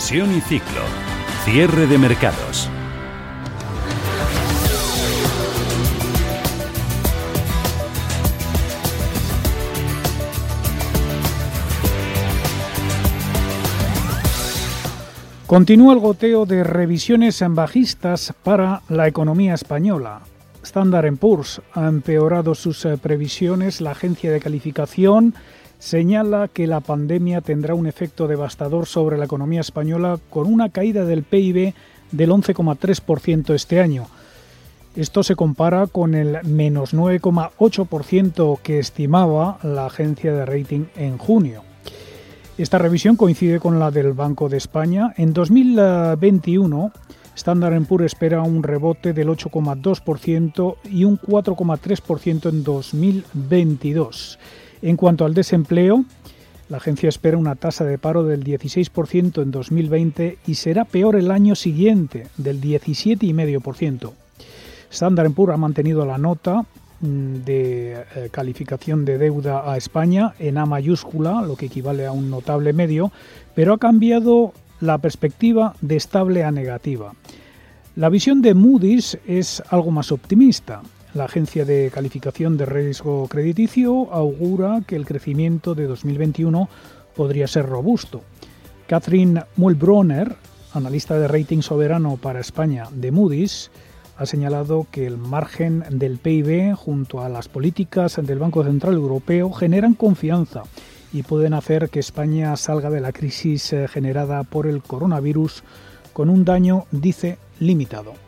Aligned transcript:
Y 0.00 0.40
ciclo. 0.40 0.80
Cierre 1.44 1.88
de 1.88 1.98
mercados. 1.98 2.70
Continúa 15.48 15.94
el 15.94 15.98
goteo 15.98 16.46
de 16.46 16.62
revisiones 16.62 17.42
bajistas 17.48 18.32
para 18.44 18.82
la 18.88 19.08
economía 19.08 19.54
española. 19.54 20.20
Standard 20.62 21.16
Poor's 21.16 21.60
ha 21.74 21.88
empeorado 21.88 22.54
sus 22.54 22.84
eh, 22.84 22.96
previsiones. 22.98 23.80
La 23.80 23.90
agencia 23.90 24.30
de 24.30 24.38
calificación 24.38 25.34
señala 25.78 26.48
que 26.48 26.66
la 26.66 26.80
pandemia 26.80 27.40
tendrá 27.40 27.74
un 27.74 27.86
efecto 27.86 28.26
devastador 28.26 28.86
sobre 28.86 29.16
la 29.18 29.26
economía 29.26 29.60
española 29.60 30.18
con 30.30 30.52
una 30.52 30.70
caída 30.70 31.04
del 31.04 31.22
PIB 31.22 31.74
del 32.12 32.30
11,3% 32.30 33.54
este 33.54 33.80
año. 33.80 34.06
Esto 34.96 35.22
se 35.22 35.36
compara 35.36 35.86
con 35.86 36.14
el 36.14 36.38
menos 36.44 36.94
9,8% 36.94 38.58
que 38.60 38.78
estimaba 38.78 39.58
la 39.62 39.86
agencia 39.86 40.32
de 40.32 40.44
rating 40.44 40.86
en 40.96 41.18
junio. 41.18 41.62
Esta 42.56 42.78
revisión 42.78 43.14
coincide 43.14 43.60
con 43.60 43.78
la 43.78 43.92
del 43.92 44.14
Banco 44.14 44.48
de 44.48 44.56
España. 44.56 45.14
En 45.16 45.32
2021, 45.32 46.90
Standard 47.36 47.80
Poor's 47.86 48.06
espera 48.06 48.42
un 48.42 48.64
rebote 48.64 49.12
del 49.12 49.28
8,2% 49.28 50.76
y 50.90 51.04
un 51.04 51.20
4,3% 51.20 52.48
en 52.48 52.64
2022. 52.64 54.38
En 54.82 54.96
cuanto 54.96 55.24
al 55.24 55.34
desempleo, 55.34 56.04
la 56.68 56.76
agencia 56.76 57.08
espera 57.08 57.36
una 57.36 57.56
tasa 57.56 57.84
de 57.84 57.98
paro 57.98 58.24
del 58.24 58.44
16% 58.44 59.42
en 59.42 59.50
2020 59.50 60.38
y 60.46 60.54
será 60.54 60.84
peor 60.84 61.16
el 61.16 61.30
año 61.30 61.54
siguiente, 61.54 62.26
del 62.36 62.60
17,5%. 62.60 64.12
Standard 64.90 65.32
Poor's 65.32 65.54
ha 65.54 65.56
mantenido 65.56 66.06
la 66.06 66.18
nota 66.18 66.64
Mm, 67.00 67.44
de 67.44 67.92
eh, 67.92 68.28
calificación 68.32 69.04
de 69.04 69.18
deuda 69.18 69.70
a 69.70 69.76
España 69.76 70.34
en 70.40 70.58
A 70.58 70.66
mayúscula, 70.66 71.42
lo 71.42 71.54
que 71.54 71.66
equivale 71.66 72.04
a 72.06 72.10
un 72.10 72.28
notable 72.28 72.72
medio, 72.72 73.12
pero 73.54 73.74
ha 73.74 73.78
cambiado 73.78 74.52
la 74.80 74.98
perspectiva 74.98 75.76
de 75.80 75.94
estable 75.94 76.42
a 76.42 76.50
negativa. 76.50 77.12
La 77.94 78.08
visión 78.08 78.42
de 78.42 78.54
Moody's 78.54 79.16
es 79.28 79.62
algo 79.70 79.92
más 79.92 80.10
optimista. 80.10 80.82
La 81.14 81.24
agencia 81.24 81.64
de 81.64 81.90
calificación 81.92 82.58
de 82.58 82.66
riesgo 82.66 83.28
crediticio 83.28 84.12
augura 84.12 84.82
que 84.86 84.94
el 84.94 85.06
crecimiento 85.06 85.74
de 85.74 85.86
2021 85.86 86.68
podría 87.16 87.46
ser 87.46 87.66
robusto. 87.66 88.22
Catherine 88.86 89.44
Mulbronner, 89.56 90.36
analista 90.74 91.18
de 91.18 91.26
rating 91.26 91.62
soberano 91.62 92.16
para 92.18 92.40
España 92.40 92.88
de 92.92 93.10
Moody's, 93.10 93.70
ha 94.18 94.26
señalado 94.26 94.86
que 94.90 95.06
el 95.06 95.16
margen 95.16 95.84
del 95.90 96.18
PIB 96.18 96.74
junto 96.74 97.22
a 97.22 97.28
las 97.28 97.48
políticas 97.48 98.20
del 98.22 98.38
Banco 98.38 98.62
Central 98.62 98.94
Europeo 98.94 99.50
generan 99.52 99.94
confianza 99.94 100.64
y 101.12 101.22
pueden 101.22 101.54
hacer 101.54 101.88
que 101.88 102.00
España 102.00 102.54
salga 102.56 102.90
de 102.90 103.00
la 103.00 103.12
crisis 103.12 103.72
eh, 103.72 103.88
generada 103.88 104.42
por 104.42 104.66
el 104.66 104.82
coronavirus 104.82 105.62
con 106.12 106.28
un 106.28 106.44
daño, 106.44 106.86
dice, 106.90 107.38
limitado. 107.60 108.27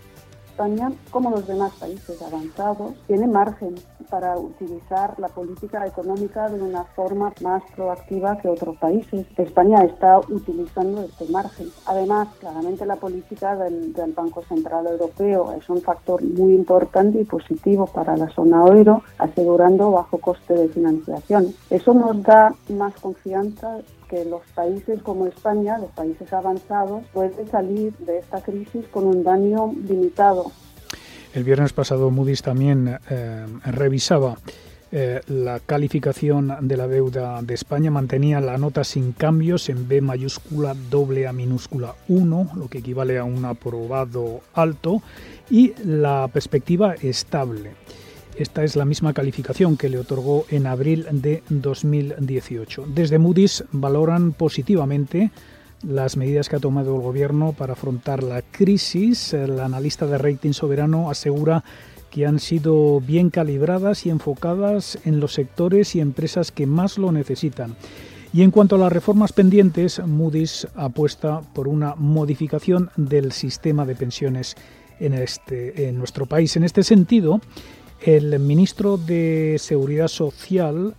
España, 0.61 0.93
como 1.11 1.31
los 1.31 1.47
demás 1.47 1.73
países 1.81 2.21
avanzados, 2.21 2.93
tiene 3.07 3.27
margen 3.27 3.77
para 4.11 4.37
utilizar 4.37 5.19
la 5.19 5.29
política 5.29 5.87
económica 5.87 6.51
de 6.51 6.61
una 6.61 6.85
forma 6.85 7.33
más 7.41 7.63
proactiva 7.75 8.37
que 8.37 8.49
otros 8.49 8.77
países. 8.77 9.27
España 9.39 9.83
está 9.85 10.19
utilizando 10.19 11.01
este 11.05 11.25
margen. 11.33 11.69
Además, 11.87 12.29
claramente 12.41 12.85
la 12.85 12.97
política 12.97 13.57
del, 13.57 13.95
Banco 14.15 14.43
Central 14.43 14.87
Europeo 14.87 15.51
es 15.53 15.67
un 15.71 15.81
factor 15.81 16.23
muy 16.23 16.53
importante 16.53 17.23
y 17.23 17.25
positivo 17.25 17.87
para 17.87 18.15
la 18.19 18.29
zona 18.29 18.67
euro, 18.67 19.03
asegurando 19.17 19.93
bajo 19.93 20.19
coste 20.19 20.53
de 20.53 20.69
financiación. 20.69 21.55
Eso 21.71 21.95
nos 21.95 22.23
da 22.23 22.53
más 22.69 22.93
confianza 23.01 23.79
que 24.11 24.25
los 24.25 24.43
países 24.55 25.01
como 25.03 25.29
España, 25.29 25.79
los 25.79 25.91
países 25.93 26.33
avanzados, 26.33 27.05
pueden 27.13 27.49
salir 27.49 27.97
de 27.99 28.19
esta 28.19 28.43
crisis 28.43 28.85
con 28.91 29.05
un 29.07 29.23
daño 29.23 29.73
limitado. 29.87 30.51
El 31.33 31.45
viernes 31.45 31.73
pasado 31.73 32.11
Moody's 32.11 32.43
también 32.43 32.99
eh, 33.09 33.47
revisaba 33.65 34.37
eh, 34.91 35.21
la 35.29 35.61
calificación 35.61 36.53
de 36.63 36.77
la 36.77 36.89
deuda 36.89 37.41
de 37.43 37.55
España, 37.55 37.93
mantenía 37.93 38.41
la 38.41 38.59
nota 38.59 38.83
sin 38.83 39.13
cambios 39.13 39.69
en 39.69 39.87
B 39.87 40.01
mayúscula 40.01 40.75
doble 40.91 41.29
A 41.29 41.33
minúscula 41.33 41.95
1, 42.09 42.51
lo 42.57 42.67
que 42.67 42.79
equivale 42.79 43.17
a 43.17 43.23
un 43.23 43.45
aprobado 43.45 44.41
alto, 44.55 45.01
y 45.49 45.75
la 45.85 46.29
perspectiva 46.33 46.95
estable. 46.95 47.71
Esta 48.41 48.65
es 48.65 48.75
la 48.75 48.87
misma 48.87 49.13
calificación 49.13 49.77
que 49.77 49.91
le 49.91 49.99
otorgó 49.99 50.47
en 50.49 50.67
abril 50.67 51.07
de 51.13 51.43
2018. 51.51 52.87
Desde 52.89 53.19
Moody's 53.19 53.65
valoran 53.71 54.33
positivamente 54.33 55.31
las 55.83 56.17
medidas 56.17 56.49
que 56.49 56.57
ha 56.57 56.59
tomado 56.59 56.97
el 56.97 57.03
gobierno 57.03 57.53
para 57.53 57.75
afrontar 57.75 58.23
la 58.23 58.41
crisis. 58.41 59.35
El 59.35 59.61
analista 59.61 60.07
de 60.07 60.17
rating 60.17 60.53
soberano 60.53 61.11
asegura 61.11 61.65
que 62.11 62.25
han 62.25 62.39
sido 62.39 63.03
bien 63.03 63.29
calibradas 63.29 64.07
y 64.07 64.09
enfocadas 64.09 64.99
en 65.05 65.21
los 65.21 65.35
sectores 65.35 65.95
y 65.95 66.01
empresas 66.01 66.51
que 66.51 66.65
más 66.65 66.97
lo 66.97 67.13
necesitan. 67.13 67.77
Y 68.33 68.41
en 68.41 68.53
cuanto 68.53 68.77
a 68.77 68.79
las 68.79 68.93
reformas 68.93 69.35
pendientes, 69.35 70.01
Moody's 70.03 70.67
apuesta 70.77 71.43
por 71.53 71.69
una 71.69 71.95
modificación 71.95 72.89
del 72.97 73.33
sistema 73.33 73.85
de 73.85 73.97
pensiones 73.97 74.57
en, 74.99 75.15
este, 75.15 75.89
en 75.89 75.99
nuestro 75.99 76.27
país. 76.27 76.57
En 76.57 76.65
este 76.65 76.83
sentido, 76.83 77.41
el 78.03 78.39
ministro 78.39 78.97
de 78.97 79.57
Seguridad 79.59 80.09
Social, 80.09 80.95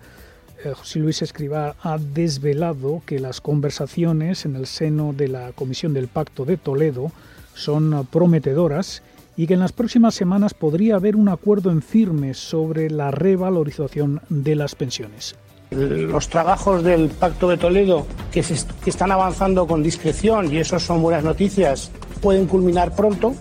eh, 0.63 0.73
José 0.75 0.99
Luis 0.99 1.21
Escribá, 1.21 1.75
ha 1.81 1.97
desvelado 1.97 3.01
que 3.05 3.19
las 3.19 3.41
conversaciones 3.41 4.45
en 4.45 4.55
el 4.55 4.67
seno 4.67 5.13
de 5.13 5.27
la 5.27 5.51
Comisión 5.53 5.93
del 5.93 6.07
Pacto 6.07 6.45
de 6.45 6.57
Toledo 6.57 7.11
son 7.55 8.07
prometedoras 8.11 9.01
y 9.35 9.47
que 9.47 9.55
en 9.55 9.61
las 9.61 9.71
próximas 9.71 10.13
semanas 10.13 10.53
podría 10.53 10.95
haber 10.95 11.15
un 11.15 11.29
acuerdo 11.29 11.71
en 11.71 11.81
firme 11.81 12.33
sobre 12.33 12.89
la 12.89 13.11
revalorización 13.11 14.21
de 14.29 14.55
las 14.55 14.75
pensiones. 14.75 15.35
Los 15.71 16.27
trabajos 16.27 16.83
del 16.83 17.09
Pacto 17.09 17.47
de 17.47 17.57
Toledo, 17.57 18.05
que, 18.31 18.43
que 18.83 18.89
están 18.89 19.11
avanzando 19.11 19.65
con 19.65 19.81
discreción 19.81 20.53
y 20.53 20.57
eso 20.57 20.79
son 20.79 21.01
buenas 21.01 21.23
noticias, 21.23 21.91
pueden 22.21 22.45
culminar 22.45 22.93
pronto 22.93 23.33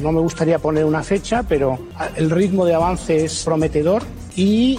no 0.00 0.12
me 0.12 0.20
gustaría 0.20 0.58
poner 0.58 0.84
una 0.84 1.02
fecha, 1.02 1.42
pero 1.42 1.78
el 2.16 2.30
ritmo 2.30 2.64
de 2.64 2.74
avance 2.74 3.24
es 3.24 3.44
prometedor 3.44 4.02
y 4.36 4.78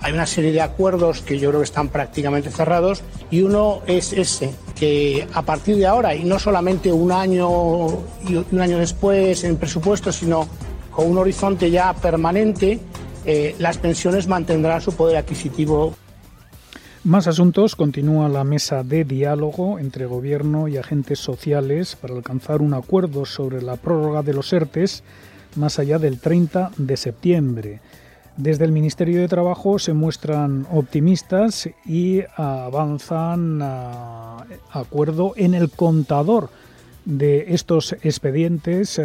hay 0.00 0.12
una 0.12 0.26
serie 0.26 0.52
de 0.52 0.60
acuerdos 0.60 1.22
que 1.22 1.38
yo 1.38 1.48
creo 1.48 1.60
que 1.60 1.64
están 1.64 1.88
prácticamente 1.88 2.50
cerrados 2.50 3.02
y 3.30 3.42
uno 3.42 3.80
es 3.86 4.12
ese, 4.12 4.52
que 4.74 5.26
a 5.32 5.42
partir 5.42 5.76
de 5.76 5.86
ahora, 5.86 6.14
y 6.14 6.24
no 6.24 6.38
solamente 6.38 6.92
un 6.92 7.12
año 7.12 7.88
y 8.28 8.36
un 8.36 8.60
año 8.60 8.78
después 8.78 9.42
en 9.44 9.56
presupuesto, 9.56 10.12
sino 10.12 10.46
con 10.90 11.10
un 11.10 11.18
horizonte 11.18 11.70
ya 11.70 11.92
permanente, 11.94 12.78
eh, 13.24 13.56
las 13.58 13.78
pensiones 13.78 14.28
mantendrán 14.28 14.80
su 14.80 14.92
poder 14.94 15.16
adquisitivo 15.16 15.94
más 17.06 17.28
asuntos. 17.28 17.76
Continúa 17.76 18.28
la 18.28 18.42
mesa 18.42 18.82
de 18.82 19.04
diálogo 19.04 19.78
entre 19.78 20.06
gobierno 20.06 20.66
y 20.66 20.76
agentes 20.76 21.20
sociales 21.20 21.94
para 21.94 22.14
alcanzar 22.14 22.60
un 22.60 22.74
acuerdo 22.74 23.24
sobre 23.24 23.62
la 23.62 23.76
prórroga 23.76 24.22
de 24.22 24.34
los 24.34 24.52
ERTES 24.52 25.04
más 25.54 25.78
allá 25.78 26.00
del 26.00 26.18
30 26.18 26.72
de 26.76 26.96
septiembre. 26.96 27.80
Desde 28.36 28.64
el 28.64 28.72
Ministerio 28.72 29.20
de 29.20 29.28
Trabajo 29.28 29.78
se 29.78 29.92
muestran 29.92 30.66
optimistas 30.72 31.70
y 31.86 32.22
avanzan 32.36 33.60
a 33.62 34.44
acuerdo 34.72 35.32
en 35.36 35.54
el 35.54 35.70
contador 35.70 36.50
de 37.04 37.54
estos 37.54 37.92
expedientes 38.02 38.98
eh, 38.98 39.04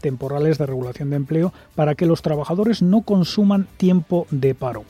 temporales 0.00 0.56
de 0.56 0.64
regulación 0.64 1.10
de 1.10 1.16
empleo 1.16 1.52
para 1.74 1.94
que 1.94 2.06
los 2.06 2.22
trabajadores 2.22 2.80
no 2.80 3.02
consuman 3.02 3.68
tiempo 3.76 4.26
de 4.30 4.54
paro. 4.54 4.84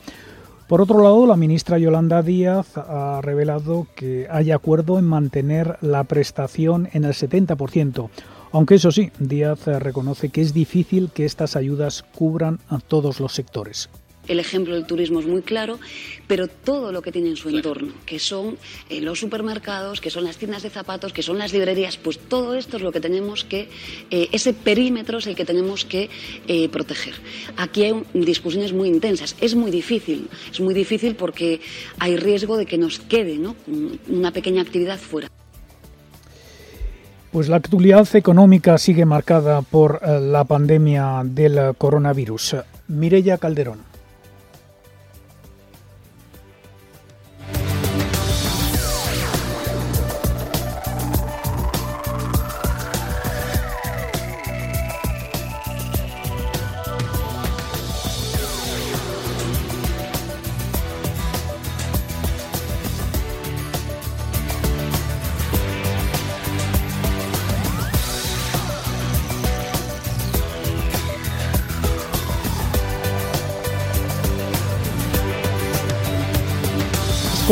Por 0.67 0.81
otro 0.81 1.01
lado, 1.01 1.25
la 1.25 1.37
ministra 1.37 1.77
Yolanda 1.77 2.21
Díaz 2.21 2.77
ha 2.77 3.21
revelado 3.21 3.87
que 3.95 4.27
hay 4.29 4.51
acuerdo 4.51 4.99
en 4.99 5.05
mantener 5.05 5.77
la 5.79 6.03
prestación 6.03 6.89
en 6.91 7.05
el 7.05 7.13
70%, 7.13 8.09
aunque 8.51 8.75
eso 8.75 8.91
sí, 8.91 9.11
Díaz 9.17 9.65
reconoce 9.65 10.27
que 10.27 10.41
es 10.41 10.53
difícil 10.53 11.09
que 11.13 11.23
estas 11.23 11.55
ayudas 11.55 12.03
cubran 12.13 12.59
a 12.67 12.79
todos 12.79 13.21
los 13.21 13.33
sectores. 13.33 13.89
El 14.27 14.39
ejemplo 14.39 14.75
del 14.75 14.85
turismo 14.85 15.19
es 15.19 15.25
muy 15.25 15.41
claro, 15.41 15.79
pero 16.27 16.47
todo 16.47 16.91
lo 16.91 17.01
que 17.01 17.11
tiene 17.11 17.29
en 17.29 17.37
su 17.37 17.49
entorno, 17.49 17.93
que 18.05 18.19
son 18.19 18.57
eh, 18.89 19.01
los 19.01 19.19
supermercados, 19.19 20.01
que 20.01 20.09
son 20.09 20.25
las 20.25 20.37
tiendas 20.37 20.63
de 20.63 20.69
zapatos, 20.69 21.13
que 21.13 21.23
son 21.23 21.37
las 21.37 21.53
librerías, 21.53 21.97
pues 21.97 22.19
todo 22.19 22.55
esto 22.55 22.77
es 22.77 22.83
lo 22.83 22.91
que 22.91 22.99
tenemos 22.99 23.43
que, 23.43 23.69
eh, 24.11 24.27
ese 24.31 24.53
perímetro 24.53 25.19
es 25.19 25.27
el 25.27 25.35
que 25.35 25.45
tenemos 25.45 25.85
que 25.85 26.09
eh, 26.47 26.69
proteger. 26.69 27.13
Aquí 27.55 27.83
hay 27.83 28.03
discusiones 28.13 28.73
muy 28.73 28.89
intensas, 28.89 29.35
es 29.39 29.55
muy 29.55 29.71
difícil, 29.71 30.27
es 30.51 30.59
muy 30.59 30.73
difícil 30.73 31.15
porque 31.15 31.61
hay 31.99 32.17
riesgo 32.17 32.57
de 32.57 32.65
que 32.65 32.77
nos 32.77 32.99
quede 32.99 33.39
una 34.07 34.31
pequeña 34.31 34.61
actividad 34.61 34.99
fuera. 34.99 35.29
Pues 37.31 37.49
la 37.49 37.57
actualidad 37.57 38.07
económica 38.15 38.77
sigue 38.77 39.05
marcada 39.05 39.61
por 39.61 40.01
la 40.01 40.43
pandemia 40.45 41.21
del 41.23 41.75
coronavirus. 41.77 42.55
Mirella 42.87 43.37
Calderón. 43.37 43.96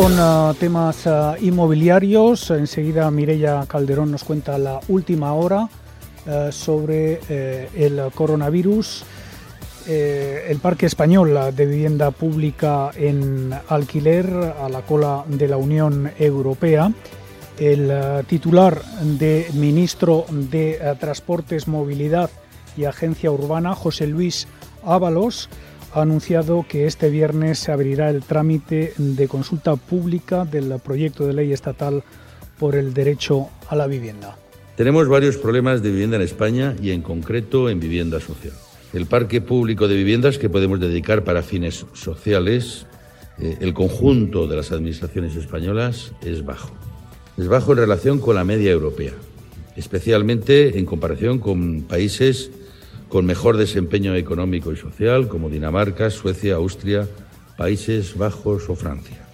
Con 0.06 0.20
uh, 0.20 0.54
temas 0.54 1.08
uh, 1.08 1.34
inmobiliarios. 1.42 2.52
Enseguida 2.52 3.10
Mireia 3.10 3.66
Calderón 3.68 4.12
nos 4.12 4.24
cuenta 4.24 4.56
la 4.60 4.80
última 4.88 5.34
hora 5.34 5.68
uh, 6.28 6.52
sobre 6.52 7.68
el 7.74 8.00
coronavirus. 8.14 9.04
el 9.88 10.60
Parque 10.60 10.86
Español 10.86 11.36
de 11.56 11.66
Vivienda 11.66 12.12
Pública 12.12 12.92
en 12.96 13.52
alquiler 13.68 14.28
a 14.62 14.70
la 14.70 14.84
cola 14.84 15.24
de 15.28 15.48
la 15.48 15.58
Unión 15.58 16.12
Europea. 16.20 16.92
El 17.58 17.92
titular 18.28 18.84
de 19.02 19.48
ministro 19.54 20.26
de 20.30 20.98
Transportes, 21.00 21.68
Movilidad 21.68 22.30
y 22.78 22.86
Agencia 22.86 23.32
Urbana, 23.32 23.74
José 23.74 24.06
Luis 24.06 24.48
Ábalos, 24.84 25.50
ha 25.96 26.02
anunciado 26.02 26.66
que 26.68 26.88
este 26.88 27.10
viernes 27.10 27.58
se 27.58 27.72
abrirá 27.72 28.10
el 28.10 28.22
trámite 28.22 28.94
de 28.98 29.28
consulta 29.30 29.78
pública 29.78 30.44
del 30.44 30.74
proyecto 30.84 31.26
de 31.26 31.34
ley 31.34 31.54
estatal 31.54 32.04
por 32.60 32.76
el 32.76 32.94
derecho 32.94 33.48
a 33.70 33.78
la 33.78 33.88
vivienda. 33.88 34.38
Tenemos 34.76 35.08
varios 35.08 35.38
problemas 35.38 35.82
de 35.82 35.92
vivienda 35.92 36.18
en 36.18 36.24
España 36.24 36.76
y 36.82 36.92
en 36.92 37.02
concreto 37.02 37.70
en 37.70 37.80
vivienda 37.80 38.20
social. 38.20 38.52
El 38.92 39.06
parque 39.06 39.40
público 39.40 39.88
de 39.88 39.96
viviendas 39.96 40.38
que 40.38 40.50
podemos 40.50 40.82
dedicar 40.82 41.24
para 41.24 41.44
fines 41.44 41.86
sociales, 41.94 42.86
eh, 43.40 43.58
el 43.62 43.74
conjunto 43.74 44.48
de 44.48 44.58
las 44.58 44.74
administraciones 44.74 45.38
españolas 45.38 46.12
es 46.22 46.44
bajo. 46.44 46.72
Es 47.38 47.48
bajo 47.48 47.72
en 47.72 47.78
relación 47.78 48.20
con 48.20 48.36
la 48.36 48.44
media 48.44 48.72
europea, 48.72 49.14
especialmente 49.78 50.78
en 50.78 50.86
comparación 50.86 51.40
con 51.40 51.84
países 51.84 52.52
con 53.16 53.26
mejor 53.26 53.56
desempeño 53.56 54.14
económico 54.14 54.74
y 54.74 54.76
social 54.76 55.30
como 55.30 55.50
Dinamarca, 55.50 56.10
Suecia, 56.10 56.56
Austria, 56.56 57.08
Países 57.56 58.18
Bajos 58.18 58.70
o 58.70 58.76
Francia. 58.76 59.26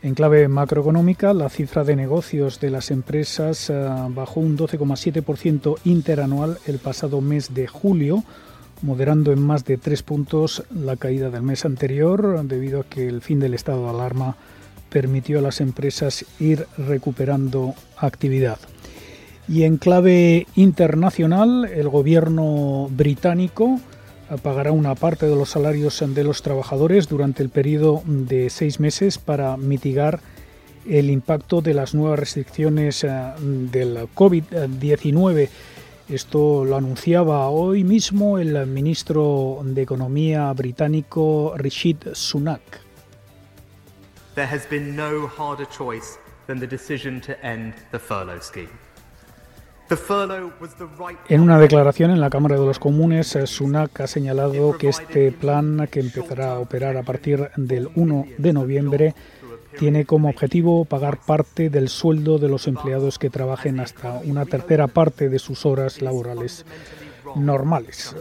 En 0.00 0.14
clave 0.14 0.46
macroeconómica, 0.46 1.34
la 1.34 1.48
cifra 1.48 1.82
de 1.82 1.96
negocios 1.96 2.60
de 2.60 2.70
las 2.70 2.92
empresas 2.92 3.68
eh, 3.68 3.74
bajó 4.10 4.38
un 4.38 4.56
12,7% 4.56 5.78
interanual 5.82 6.58
el 6.68 6.78
pasado 6.78 7.20
mes 7.20 7.52
de 7.52 7.66
julio, 7.66 8.22
moderando 8.82 9.32
en 9.32 9.42
más 9.42 9.64
de 9.64 9.76
tres 9.76 10.04
puntos 10.04 10.62
la 10.72 10.94
caída 10.94 11.30
del 11.30 11.42
mes 11.42 11.64
anterior, 11.64 12.44
debido 12.44 12.82
a 12.82 12.84
que 12.84 13.08
el 13.08 13.22
fin 13.22 13.40
del 13.40 13.54
estado 13.54 13.82
de 13.82 13.90
alarma 13.90 14.36
permitió 14.88 15.40
a 15.40 15.42
las 15.42 15.60
empresas 15.60 16.24
ir 16.38 16.68
recuperando 16.78 17.74
actividad. 17.96 18.60
Y 19.50 19.64
en 19.64 19.78
clave 19.78 20.46
internacional, 20.54 21.64
el 21.64 21.88
gobierno 21.88 22.86
británico 22.88 23.80
pagará 24.44 24.70
una 24.70 24.94
parte 24.94 25.26
de 25.26 25.34
los 25.34 25.50
salarios 25.50 26.04
de 26.06 26.22
los 26.22 26.42
trabajadores 26.42 27.08
durante 27.08 27.42
el 27.42 27.48
periodo 27.48 28.00
de 28.06 28.48
seis 28.48 28.78
meses 28.78 29.18
para 29.18 29.56
mitigar 29.56 30.20
el 30.88 31.10
impacto 31.10 31.62
de 31.62 31.74
las 31.74 31.96
nuevas 31.96 32.20
restricciones 32.20 33.02
eh, 33.02 33.10
del 33.40 34.08
COVID-19. 34.14 35.48
Esto 36.08 36.64
lo 36.64 36.76
anunciaba 36.76 37.48
hoy 37.48 37.82
mismo 37.82 38.38
el 38.38 38.68
ministro 38.68 39.62
de 39.64 39.82
Economía 39.82 40.52
británico 40.52 41.54
Rishi 41.56 41.96
Sunak. 42.12 42.60
There 44.36 44.46
has 44.46 44.64
been 44.70 44.94
no 44.94 45.26
harder 45.26 45.66
choice 45.76 46.20
than 46.46 46.60
the 46.60 46.68
decision 46.68 47.20
to 47.22 47.32
end 47.44 47.74
the 47.90 47.98
furlough 47.98 48.42
scheme. 48.42 48.89
En 51.28 51.40
una 51.40 51.58
declaración 51.58 52.10
en 52.10 52.20
la 52.20 52.30
Cámara 52.30 52.58
de 52.58 52.64
los 52.64 52.78
Comunes, 52.78 53.36
Sunak 53.44 54.00
ha 54.00 54.06
señalado 54.06 54.76
que 54.78 54.88
este 54.88 55.32
plan, 55.32 55.88
que 55.90 56.00
empezará 56.00 56.52
a 56.52 56.58
operar 56.58 56.96
a 56.96 57.02
partir 57.02 57.50
del 57.56 57.90
1 57.94 58.26
de 58.38 58.52
noviembre, 58.52 59.14
tiene 59.78 60.04
como 60.04 60.28
objetivo 60.28 60.84
pagar 60.84 61.18
parte 61.18 61.70
del 61.70 61.88
sueldo 61.88 62.38
de 62.38 62.48
los 62.48 62.66
empleados 62.66 63.18
que 63.18 63.30
trabajen 63.30 63.80
hasta 63.80 64.20
una 64.24 64.46
tercera 64.46 64.88
parte 64.88 65.28
de 65.28 65.38
sus 65.38 65.64
horas 65.66 66.02
laborales 66.02 66.64
normales. 67.36 68.14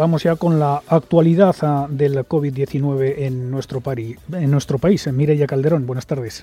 Vamos 0.00 0.22
ya 0.22 0.34
con 0.36 0.58
la 0.58 0.82
actualidad 0.88 1.54
ah, 1.60 1.86
del 1.90 2.26
COVID-19 2.26 3.16
en 3.18 3.50
nuestro, 3.50 3.82
en 4.32 4.50
nuestro 4.50 4.78
país. 4.78 5.06
Mireya 5.12 5.46
Calderón, 5.46 5.86
buenas 5.86 6.06
tardes. 6.06 6.42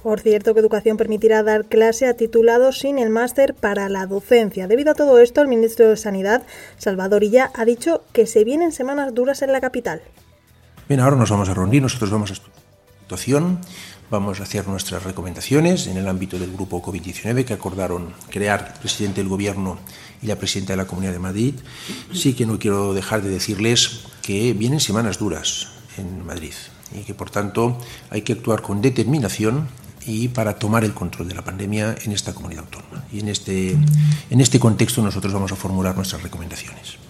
Por 0.06 0.20
cierto, 0.20 0.54
que 0.54 0.60
Educación 0.60 0.96
permitirá 0.96 1.42
dar 1.42 1.64
clase 1.64 2.06
a 2.06 2.14
titulados 2.14 2.78
sin 2.78 3.00
el 3.00 3.10
máster 3.10 3.54
para 3.54 3.88
la 3.88 4.06
docencia. 4.06 4.68
Debido 4.68 4.92
a 4.92 4.94
todo 4.94 5.18
esto, 5.18 5.42
el 5.42 5.48
ministro 5.48 5.88
de 5.88 5.96
Sanidad, 5.96 6.46
Salvador 6.78 7.24
Illa, 7.24 7.50
ha 7.54 7.64
dicho 7.64 8.04
que 8.12 8.28
se 8.28 8.44
vienen 8.44 8.70
semanas 8.70 9.12
duras 9.14 9.42
en 9.42 9.50
la 9.50 9.60
capital. 9.60 10.02
Bien, 10.88 11.00
ahora 11.00 11.16
nos 11.16 11.30
vamos 11.30 11.48
a 11.48 11.54
reunir, 11.54 11.82
nosotros 11.82 12.10
vamos 12.10 12.30
a 12.30 12.36
situación, 13.02 13.58
vamos 14.08 14.38
a 14.38 14.44
hacer 14.44 14.68
nuestras 14.68 15.02
recomendaciones 15.02 15.88
en 15.88 15.96
el 15.96 16.06
ámbito 16.06 16.38
del 16.38 16.52
grupo 16.52 16.80
COVID-19 16.80 17.44
que 17.44 17.54
acordaron 17.54 18.14
crear 18.30 18.74
el 18.74 18.80
presidente 18.80 19.22
del 19.22 19.28
Gobierno 19.28 19.76
y 20.22 20.28
la 20.28 20.36
presidenta 20.36 20.74
de 20.74 20.76
la 20.76 20.86
Comunidad 20.86 21.14
de 21.14 21.18
Madrid. 21.18 21.54
Sí 22.12 22.34
que 22.34 22.46
no 22.46 22.60
quiero 22.60 22.94
dejar 22.94 23.22
de 23.22 23.30
decirles 23.30 24.04
que 24.22 24.52
vienen 24.52 24.78
semanas 24.78 25.18
duras 25.18 25.66
en 25.98 26.24
Madrid 26.24 26.54
y 26.94 27.00
que 27.00 27.14
por 27.14 27.28
tanto 27.28 27.76
hay 28.10 28.22
que 28.22 28.34
actuar 28.34 28.62
con 28.62 28.80
determinación 28.80 29.66
y 30.06 30.28
para 30.28 30.54
tomar 30.54 30.84
el 30.84 30.94
control 30.94 31.28
de 31.28 31.34
la 31.34 31.42
pandemia 31.42 31.96
en 32.04 32.12
esta 32.12 32.32
comunidad 32.32 32.64
autónoma. 32.64 33.04
Y 33.12 33.20
en 33.20 33.28
este, 33.28 33.72
en 34.30 34.40
este 34.40 34.58
contexto 34.58 35.02
nosotros 35.02 35.32
vamos 35.32 35.52
a 35.52 35.56
formular 35.56 35.96
nuestras 35.96 36.22
recomendaciones. 36.22 37.05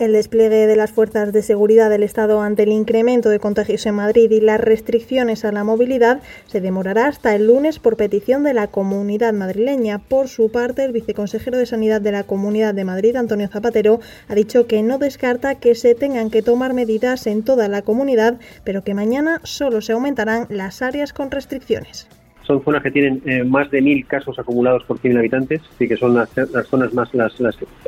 El 0.00 0.14
despliegue 0.14 0.66
de 0.66 0.76
las 0.76 0.92
fuerzas 0.92 1.30
de 1.30 1.42
seguridad 1.42 1.90
del 1.90 2.02
Estado 2.02 2.40
ante 2.40 2.62
el 2.62 2.72
incremento 2.72 3.28
de 3.28 3.38
contagios 3.38 3.84
en 3.84 3.96
Madrid 3.96 4.30
y 4.30 4.40
las 4.40 4.58
restricciones 4.58 5.44
a 5.44 5.52
la 5.52 5.62
movilidad 5.62 6.22
se 6.46 6.62
demorará 6.62 7.06
hasta 7.06 7.34
el 7.36 7.48
lunes 7.48 7.78
por 7.78 7.98
petición 7.98 8.42
de 8.42 8.54
la 8.54 8.68
comunidad 8.68 9.34
madrileña. 9.34 9.98
Por 9.98 10.28
su 10.28 10.50
parte, 10.50 10.84
el 10.84 10.92
viceconsejero 10.92 11.58
de 11.58 11.66
Sanidad 11.66 12.00
de 12.00 12.12
la 12.12 12.22
Comunidad 12.22 12.72
de 12.72 12.86
Madrid, 12.86 13.14
Antonio 13.14 13.48
Zapatero, 13.48 14.00
ha 14.26 14.34
dicho 14.34 14.66
que 14.66 14.82
no 14.82 14.96
descarta 14.96 15.56
que 15.56 15.74
se 15.74 15.94
tengan 15.94 16.30
que 16.30 16.40
tomar 16.40 16.72
medidas 16.72 17.26
en 17.26 17.42
toda 17.42 17.68
la 17.68 17.82
comunidad, 17.82 18.40
pero 18.64 18.82
que 18.82 18.94
mañana 18.94 19.42
solo 19.42 19.82
se 19.82 19.92
aumentarán 19.92 20.46
las 20.48 20.80
áreas 20.80 21.12
con 21.12 21.30
restricciones 21.30 22.08
son 22.50 22.64
zonas 22.64 22.82
que 22.82 22.90
tienen 22.90 23.22
eh, 23.26 23.44
más 23.44 23.70
de 23.70 23.80
mil 23.80 24.04
casos 24.06 24.36
acumulados 24.36 24.82
por 24.82 24.98
100.000 24.98 25.18
habitantes, 25.18 25.60
y 25.78 25.86
que 25.86 25.96
son 25.96 26.14
las, 26.14 26.30
zonas 26.68 26.92
más, 26.92 27.14
las, 27.14 27.32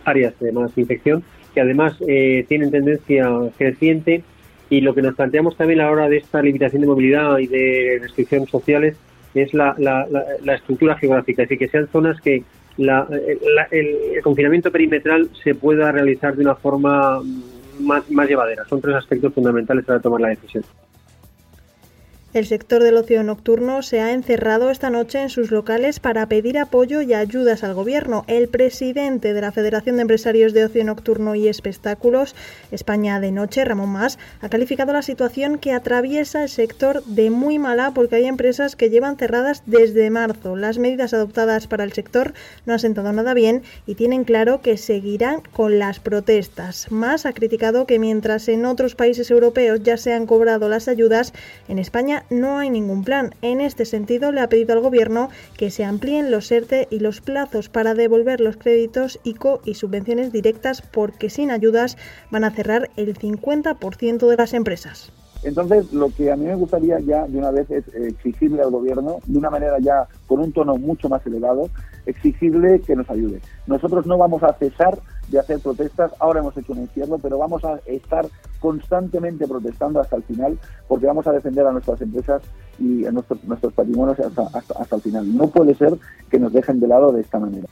áreas 0.05 0.39
de 0.39 0.53
más 0.53 0.79
infección, 0.79 1.25
que 1.55 1.61
además 1.61 1.97
eh, 2.07 2.45
tienen 2.49 2.71
tendencia 2.71 3.29
creciente 3.57 4.23
y 4.71 4.81
lo 4.81 4.95
que 4.95 5.03
nos 5.03 5.15
planteamos 5.15 5.57
también 5.57 5.81
a 5.81 5.85
la 5.85 5.91
hora 5.91 6.09
de 6.09 6.19
esta 6.19 6.41
limitación 6.43 6.83
de 6.83 6.89
movilidad 6.89 7.39
y 7.39 7.47
de 7.47 7.99
restricciones 8.01 8.49
sociales 8.49 8.97
es 9.35 9.53
la, 9.55 9.75
estructura 10.55 10.97
geográfica, 10.97 11.43
es 11.43 11.49
decir, 11.49 11.59
que 11.59 11.71
sean 11.71 11.89
zonas 11.89 12.21
que 12.21 12.43
el, 12.79 14.23
confinamiento 14.23 14.71
perimetral 14.71 15.31
se 15.43 15.55
pueda 15.55 15.93
realizar 15.93 16.37
de 16.37 16.43
una 16.43 16.55
forma 16.55 17.21
más, 17.81 18.11
más 18.11 18.29
llevadera. 18.29 18.65
Son 18.67 18.81
tres 18.81 18.97
aspectos 18.97 19.33
fundamentales 19.35 19.85
para 19.85 20.01
tomar 20.01 20.21
la 20.21 20.29
decisión. 20.29 20.65
El 22.35 22.47
sector 22.47 22.83
del 22.83 22.97
ocio 22.97 23.23
nocturno 23.23 23.83
se 23.83 24.01
ha 24.01 24.13
encerrado 24.13 24.71
esta 24.71 24.89
noche 24.89 25.21
en 25.21 25.29
sus 25.29 25.51
locales 25.51 26.01
para 26.01 26.27
pedir 26.31 26.59
apoyo 26.59 27.03
y 27.03 27.13
ayudas 27.13 27.63
al 27.63 27.75
gobierno. 27.75 28.25
El 28.27 28.49
presidente 28.49 29.35
de 29.35 29.41
la 29.43 29.53
Federación 29.53 29.97
de 29.97 30.03
Empresarios 30.03 30.55
de 30.55 30.65
Ocio 30.65 30.83
Nocturno 30.83 31.35
y 31.35 31.49
Espectáculos, 31.49 32.35
España 32.71 33.21
de 33.21 33.33
Noche, 33.33 33.67
Ramón 33.67 33.91
Más, 33.91 34.19
ha 34.41 34.49
calificado 34.49 34.95
la 34.95 35.03
situación 35.03 35.59
que 35.59 35.75
atraviesa 35.75 36.45
el 36.45 36.49
sector 36.49 37.05
de 37.05 37.29
muy 37.29 37.59
mala 37.59 37.91
porque 37.91 38.17
hay 38.17 38.25
empresas 38.25 38.77
que 38.77 38.89
llevan 38.89 39.19
cerradas 39.19 39.65
desde 39.67 40.09
marzo. 40.09 40.57
Las 40.57 40.79
medidas 40.79 41.13
adoptadas 41.13 41.67
para 41.67 41.85
el 41.85 41.93
sector 41.93 42.33
no 42.65 42.73
han 42.73 42.79
sentado 42.79 43.13
nada 43.13 43.35
bien 43.35 43.63
y 43.87 43.95
tienen 43.95 44.25
claro 44.25 44.63
que 44.63 44.79
seguirán 44.79 45.43
con 45.53 45.79
las 45.79 46.01
protestas. 46.01 46.91
Más 46.91 47.27
ha 47.27 47.35
criticado 47.35 47.87
que 47.87 47.99
mientras 47.99 48.49
en 48.49 48.65
otros 48.65 48.95
países 48.95 49.31
europeos 49.31 49.83
ya 49.83 49.99
se 49.99 50.15
han 50.15 50.25
cobrado 50.25 50.71
las 50.71 50.89
ayudas, 50.89 51.35
en 51.69 51.79
España 51.79 52.22
no 52.31 52.59
hay 52.59 52.71
ningún 52.71 53.05
plan. 53.05 53.35
En 53.43 53.61
este 53.61 53.85
sentido, 53.85 54.33
le 54.33 54.41
ha 54.41 54.49
pedido 54.49 54.73
al 54.73 54.81
Gobierno 54.81 55.29
que 55.57 55.71
se 55.71 55.85
amplíen 55.85 56.31
los 56.31 56.51
ERTE 56.51 56.89
y 56.91 57.01
los 57.01 57.21
plazos 57.21 57.69
para 57.69 57.95
devolver 57.95 58.41
los 58.41 58.57
créditos 58.57 59.21
ICO 59.25 59.61
y 59.65 59.75
subvenciones 59.75 60.33
directas 60.33 60.83
porque 60.83 61.31
sin 61.31 61.51
ayudas 61.51 61.97
van 62.31 62.45
a 62.45 62.51
cerrar 62.51 62.91
el 62.97 63.17
50% 63.17 64.29
de 64.29 64.37
las 64.37 64.55
empresas. 64.55 65.13
Entonces, 65.43 65.93
lo 65.93 66.09
que 66.11 66.31
a 66.31 66.37
mí 66.37 66.47
me 66.47 66.55
gustaría 66.55 67.01
ya 67.01 67.27
de 67.27 67.39
una 67.39 67.51
vez 67.51 67.69
es 67.71 67.85
exigirle 67.95 68.63
al 68.63 68.71
gobierno, 68.71 69.19
de 69.27 69.39
una 69.39 69.51
manera 69.51 69.79
ya 69.81 70.07
con 70.29 70.41
un 70.41 70.53
tono 70.53 70.77
mucho 70.77 71.09
más 71.09 71.27
elevado, 71.27 71.69
exigirle 72.07 72.81
que 72.81 72.95
nos 72.95 73.11
ayude. 73.11 73.41
Nosotros 73.67 74.07
no 74.07 74.17
vamos 74.19 74.43
a 74.45 74.53
cesar 74.55 75.01
de 75.29 75.39
hacer 75.39 75.61
protestas, 75.61 76.13
ahora 76.19 76.41
hemos 76.41 76.57
hecho 76.57 76.73
un 76.73 76.81
encierro, 76.81 77.19
pero 77.19 77.39
vamos 77.39 77.65
a 77.65 77.81
estar 77.87 78.27
constantemente 78.61 79.47
protestando 79.47 80.01
hasta 80.01 80.17
el 80.17 80.23
final, 80.23 80.59
porque 80.89 81.07
vamos 81.07 81.27
a 81.27 81.33
defender 81.33 81.67
a 81.67 81.73
nuestras 81.73 82.01
empresas 82.01 82.43
y 82.79 83.05
a 83.07 83.13
nuestros, 83.13 83.41
patrimonios 83.75 84.19
hasta, 84.21 84.59
hasta 84.79 84.97
el 84.97 85.03
final. 85.03 85.37
No 85.37 85.49
puede 85.49 85.75
ser 85.75 85.95
que 86.31 86.39
nos 86.39 86.53
dejen 86.53 86.81
de 86.81 86.89
lado 86.89 87.13
de 87.13 87.23
esta 87.23 87.39
manera. 87.39 87.69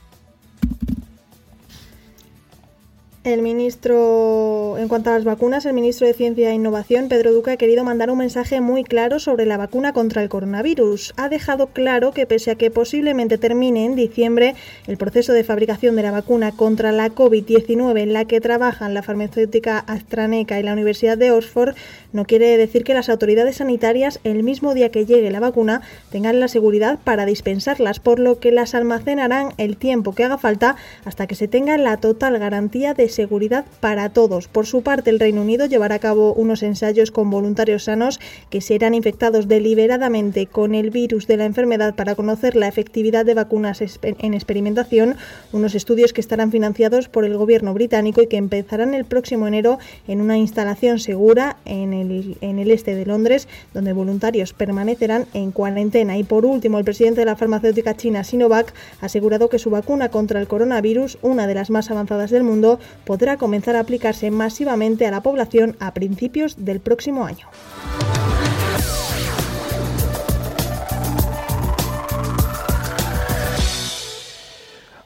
El 3.23 3.43
ministro, 3.43 4.79
en 4.79 4.87
cuanto 4.87 5.11
a 5.11 5.13
las 5.13 5.25
vacunas, 5.25 5.67
el 5.67 5.73
ministro 5.73 6.07
de 6.07 6.15
Ciencia 6.15 6.49
e 6.49 6.55
Innovación, 6.55 7.07
Pedro 7.07 7.31
Duque, 7.31 7.51
ha 7.51 7.57
querido 7.57 7.83
mandar 7.83 8.09
un 8.09 8.17
mensaje 8.17 8.61
muy 8.61 8.83
claro 8.83 9.19
sobre 9.19 9.45
la 9.45 9.57
vacuna 9.57 9.93
contra 9.93 10.23
el 10.23 10.29
coronavirus. 10.29 11.13
Ha 11.17 11.29
dejado 11.29 11.67
claro 11.67 12.13
que 12.13 12.25
pese 12.25 12.49
a 12.49 12.55
que 12.55 12.71
posiblemente 12.71 13.37
termine 13.37 13.85
en 13.85 13.95
diciembre 13.95 14.55
el 14.87 14.97
proceso 14.97 15.33
de 15.33 15.43
fabricación 15.43 15.95
de 15.95 16.01
la 16.01 16.09
vacuna 16.09 16.51
contra 16.51 16.91
la 16.91 17.09
COVID-19 17.09 17.99
en 17.99 18.13
la 18.13 18.25
que 18.25 18.41
trabajan 18.41 18.95
la 18.95 19.03
farmacéutica 19.03 19.77
AstraZeneca 19.77 20.59
y 20.59 20.63
la 20.63 20.73
Universidad 20.73 21.15
de 21.15 21.29
Oxford, 21.29 21.75
no 22.13 22.25
quiere 22.25 22.57
decir 22.57 22.83
que 22.83 22.95
las 22.95 23.07
autoridades 23.07 23.57
sanitarias 23.57 24.19
el 24.23 24.41
mismo 24.41 24.73
día 24.73 24.89
que 24.89 25.05
llegue 25.05 25.29
la 25.29 25.39
vacuna 25.39 25.83
tengan 26.09 26.39
la 26.39 26.47
seguridad 26.47 26.97
para 27.03 27.27
dispensarlas, 27.27 27.99
por 27.99 28.17
lo 28.17 28.39
que 28.39 28.51
las 28.51 28.73
almacenarán 28.73 29.53
el 29.59 29.77
tiempo 29.77 30.15
que 30.15 30.23
haga 30.23 30.39
falta 30.39 30.75
hasta 31.05 31.27
que 31.27 31.35
se 31.35 31.47
tenga 31.47 31.77
la 31.77 31.97
total 31.97 32.39
garantía 32.39 32.95
de 32.95 33.10
seguridad 33.11 33.65
para 33.79 34.09
todos. 34.09 34.47
Por 34.47 34.65
su 34.65 34.81
parte, 34.81 35.09
el 35.11 35.19
Reino 35.19 35.41
Unido 35.41 35.67
llevará 35.67 35.95
a 35.95 35.99
cabo 35.99 36.33
unos 36.33 36.63
ensayos 36.63 37.11
con 37.11 37.29
voluntarios 37.29 37.83
sanos 37.83 38.19
que 38.49 38.61
serán 38.61 38.93
infectados 38.93 39.47
deliberadamente 39.47 40.47
con 40.47 40.73
el 40.73 40.89
virus 40.89 41.27
de 41.27 41.37
la 41.37 41.45
enfermedad 41.45 41.95
para 41.95 42.15
conocer 42.15 42.55
la 42.55 42.67
efectividad 42.67 43.25
de 43.25 43.35
vacunas 43.35 43.81
en 44.01 44.33
experimentación, 44.33 45.17
unos 45.51 45.75
estudios 45.75 46.13
que 46.13 46.21
estarán 46.21 46.51
financiados 46.51 47.07
por 47.07 47.25
el 47.25 47.37
gobierno 47.37 47.73
británico 47.73 48.21
y 48.21 48.27
que 48.27 48.37
empezarán 48.37 48.93
el 48.93 49.05
próximo 49.05 49.47
enero 49.47 49.77
en 50.07 50.21
una 50.21 50.37
instalación 50.37 50.99
segura 50.99 51.57
en 51.65 51.93
el, 51.93 52.37
en 52.41 52.59
este 52.59 52.95
de 52.95 53.05
Londres, 53.05 53.47
donde 53.73 53.93
voluntarios 53.93 54.53
permanecerán 54.53 55.25
en 55.33 55.51
cuarentena. 55.51 56.17
Y 56.17 56.23
por 56.23 56.45
último, 56.45 56.77
el 56.77 56.85
presidente 56.85 57.21
de 57.21 57.25
la 57.25 57.35
farmacéutica 57.35 57.95
china 57.95 58.23
Sinovac 58.23 58.73
ha 59.01 59.05
asegurado 59.05 59.49
que 59.49 59.59
su 59.59 59.69
vacuna 59.69 60.09
contra 60.09 60.39
el 60.39 60.47
coronavirus, 60.47 61.17
una 61.21 61.47
de 61.47 61.55
las 61.55 61.69
más 61.69 61.91
avanzadas 61.91 62.31
del 62.31 62.43
mundo, 62.43 62.79
podrá 63.05 63.37
comenzar 63.37 63.75
a 63.75 63.81
aplicarse 63.81 64.31
masivamente 64.31 65.05
a 65.05 65.11
la 65.11 65.21
población 65.21 65.75
a 65.79 65.93
principios 65.93 66.63
del 66.63 66.79
próximo 66.79 67.25
año. 67.25 67.47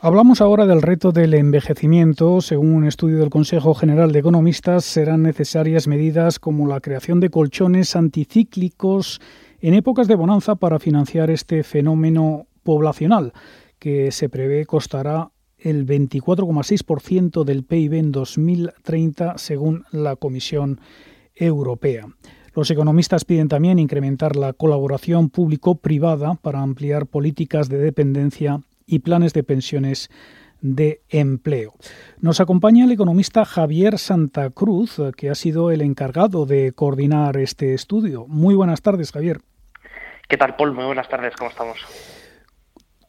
Hablamos 0.05 0.39
ahora 0.39 0.67
del 0.67 0.83
reto 0.83 1.11
del 1.11 1.33
envejecimiento. 1.33 2.39
Según 2.39 2.75
un 2.75 2.85
estudio 2.85 3.17
del 3.17 3.31
Consejo 3.31 3.73
General 3.73 4.11
de 4.11 4.19
Economistas, 4.19 4.85
serán 4.85 5.23
necesarias 5.23 5.87
medidas 5.87 6.37
como 6.37 6.67
la 6.67 6.79
creación 6.79 7.19
de 7.19 7.31
colchones 7.31 7.95
anticíclicos 7.95 9.19
en 9.61 9.73
épocas 9.73 10.07
de 10.07 10.13
bonanza 10.13 10.57
para 10.57 10.77
financiar 10.77 11.31
este 11.31 11.63
fenómeno 11.63 12.45
poblacional, 12.61 13.33
que 13.79 14.11
se 14.11 14.29
prevé 14.29 14.67
costará 14.67 15.31
el 15.65 15.85
24,6% 15.87 17.43
del 17.43 17.63
PIB 17.63 17.93
en 17.95 18.11
2030, 18.11 19.39
según 19.39 19.83
la 19.91 20.15
Comisión 20.15 20.79
Europea. 21.35 22.05
Los 22.53 22.69
economistas 22.69 23.25
piden 23.25 23.49
también 23.49 23.79
incrementar 23.79 24.35
la 24.35 24.53
colaboración 24.53 25.29
público-privada 25.29 26.35
para 26.35 26.61
ampliar 26.61 27.07
políticas 27.07 27.67
de 27.67 27.79
dependencia 27.79 28.61
y 28.85 28.99
planes 28.99 29.33
de 29.33 29.43
pensiones 29.43 30.11
de 30.61 31.01
empleo. 31.09 31.73
Nos 32.21 32.39
acompaña 32.39 32.85
el 32.85 32.91
economista 32.91 33.43
Javier 33.43 33.97
Santa 33.97 34.51
Cruz, 34.51 35.01
que 35.17 35.31
ha 35.31 35.35
sido 35.35 35.71
el 35.71 35.81
encargado 35.81 36.45
de 36.45 36.73
coordinar 36.73 37.37
este 37.37 37.73
estudio. 37.73 38.25
Muy 38.27 38.53
buenas 38.53 38.83
tardes, 38.83 39.11
Javier. 39.11 39.41
¿Qué 40.27 40.37
tal, 40.37 40.55
Paul? 40.55 40.73
Muy 40.73 40.85
buenas 40.85 41.09
tardes, 41.09 41.35
¿cómo 41.35 41.49
estamos? 41.49 41.79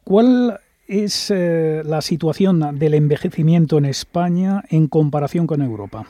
¿Cuál 0.03 0.59
es 0.87 1.31
eh, 1.31 1.81
la 1.85 2.01
situación 2.01 2.79
del 2.79 2.93
envejecimiento 2.93 3.77
en 3.77 3.85
España 3.85 4.63
en 4.69 4.87
comparación 4.87 5.45
con 5.45 5.61
Europa? 5.61 6.05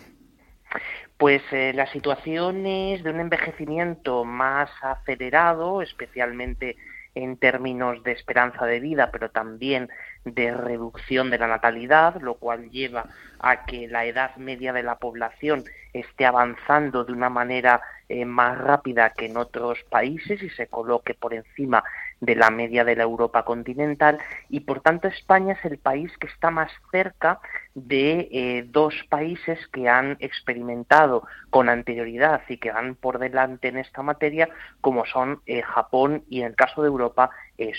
Pues 1.17 1.41
eh, 1.51 1.71
la 1.73 1.91
situación 1.91 2.65
es 2.67 3.03
de 3.03 3.09
un 3.09 3.19
envejecimiento 3.19 4.23
más 4.23 4.69
acelerado, 4.81 5.81
especialmente 5.81 6.77
en 7.15 7.37
términos 7.37 8.03
de 8.03 8.11
esperanza 8.11 8.67
de 8.67 8.79
vida, 8.79 9.09
pero 9.11 9.31
también 9.31 9.89
de 10.23 10.53
reducción 10.53 11.31
de 11.31 11.39
la 11.39 11.47
natalidad, 11.47 12.21
lo 12.21 12.35
cual 12.35 12.69
lleva 12.69 13.07
a 13.39 13.65
que 13.65 13.87
la 13.87 14.05
edad 14.05 14.35
media 14.35 14.73
de 14.73 14.83
la 14.83 14.99
población 14.99 15.63
esté 15.93 16.25
avanzando 16.25 17.03
de 17.05 17.13
una 17.13 17.29
manera 17.29 17.81
eh, 18.09 18.25
más 18.25 18.57
rápida 18.57 19.09
que 19.11 19.25
en 19.25 19.37
otros 19.37 19.79
países 19.89 20.43
y 20.43 20.49
se 20.51 20.67
coloque 20.67 21.15
por 21.15 21.33
encima 21.33 21.83
de 22.19 22.35
la 22.35 22.49
media 22.49 22.83
de 22.83 22.95
la 22.95 23.03
Europa 23.03 23.43
continental 23.43 24.17
y 24.49 24.61
por 24.61 24.81
tanto 24.81 25.07
España 25.07 25.53
es 25.53 25.65
el 25.65 25.77
país 25.77 26.11
que 26.17 26.27
está 26.27 26.49
más 26.49 26.71
cerca 26.91 27.39
de 27.75 28.27
eh, 28.31 28.65
dos 28.67 28.95
países 29.09 29.59
que 29.67 29.87
han 29.87 30.17
experimentado 30.19 31.27
con 31.49 31.69
anterioridad 31.69 32.41
y 32.49 32.57
que 32.57 32.71
van 32.71 32.95
por 32.95 33.19
delante 33.19 33.67
en 33.67 33.77
esta 33.77 34.01
materia 34.01 34.49
como 34.81 35.05
son 35.05 35.41
eh, 35.45 35.61
Japón 35.61 36.23
y 36.29 36.41
en 36.41 36.47
el 36.47 36.55
caso 36.55 36.81
de 36.81 36.87
Europa 36.87 37.29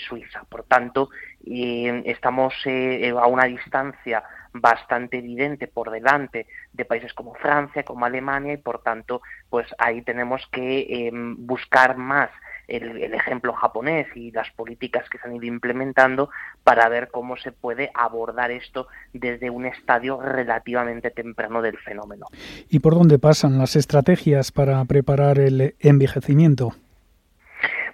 Suiza. 0.09 0.43
Por 0.49 0.63
tanto, 0.63 1.09
estamos 1.41 2.53
a 2.65 3.27
una 3.27 3.45
distancia 3.45 4.25
bastante 4.53 5.19
evidente 5.19 5.67
por 5.67 5.89
delante 5.89 6.47
de 6.73 6.85
países 6.85 7.13
como 7.13 7.33
Francia, 7.35 7.83
como 7.83 8.05
Alemania 8.05 8.53
y 8.53 8.57
por 8.57 8.81
tanto 8.81 9.21
pues 9.49 9.67
ahí 9.77 10.01
tenemos 10.01 10.45
que 10.51 11.09
buscar 11.37 11.95
más 11.95 12.29
el, 12.69 13.13
ejemplo 13.13 13.53
japonés 13.53 14.07
y 14.15 14.31
las 14.31 14.49
políticas 14.51 15.09
que 15.09 15.17
se 15.17 15.27
han 15.27 15.35
ido 15.35 15.45
implementando 15.45 16.29
para 16.63 16.87
ver 16.89 17.09
cómo 17.09 17.37
se 17.37 17.51
puede 17.51 17.91
abordar 17.93 18.51
esto 18.51 18.87
desde 19.13 19.49
un 19.49 19.65
estadio 19.65 20.21
relativamente 20.21 21.11
temprano 21.11 21.61
del 21.61 21.77
fenómeno. 21.77 22.27
¿Y 22.69 22.79
por 22.79 22.95
dónde 22.95 23.19
pasan 23.19 23.57
las 23.57 23.75
estrategias 23.75 24.51
para 24.51 24.83
preparar 24.85 25.39
el 25.39 25.75
envejecimiento? 25.79 26.73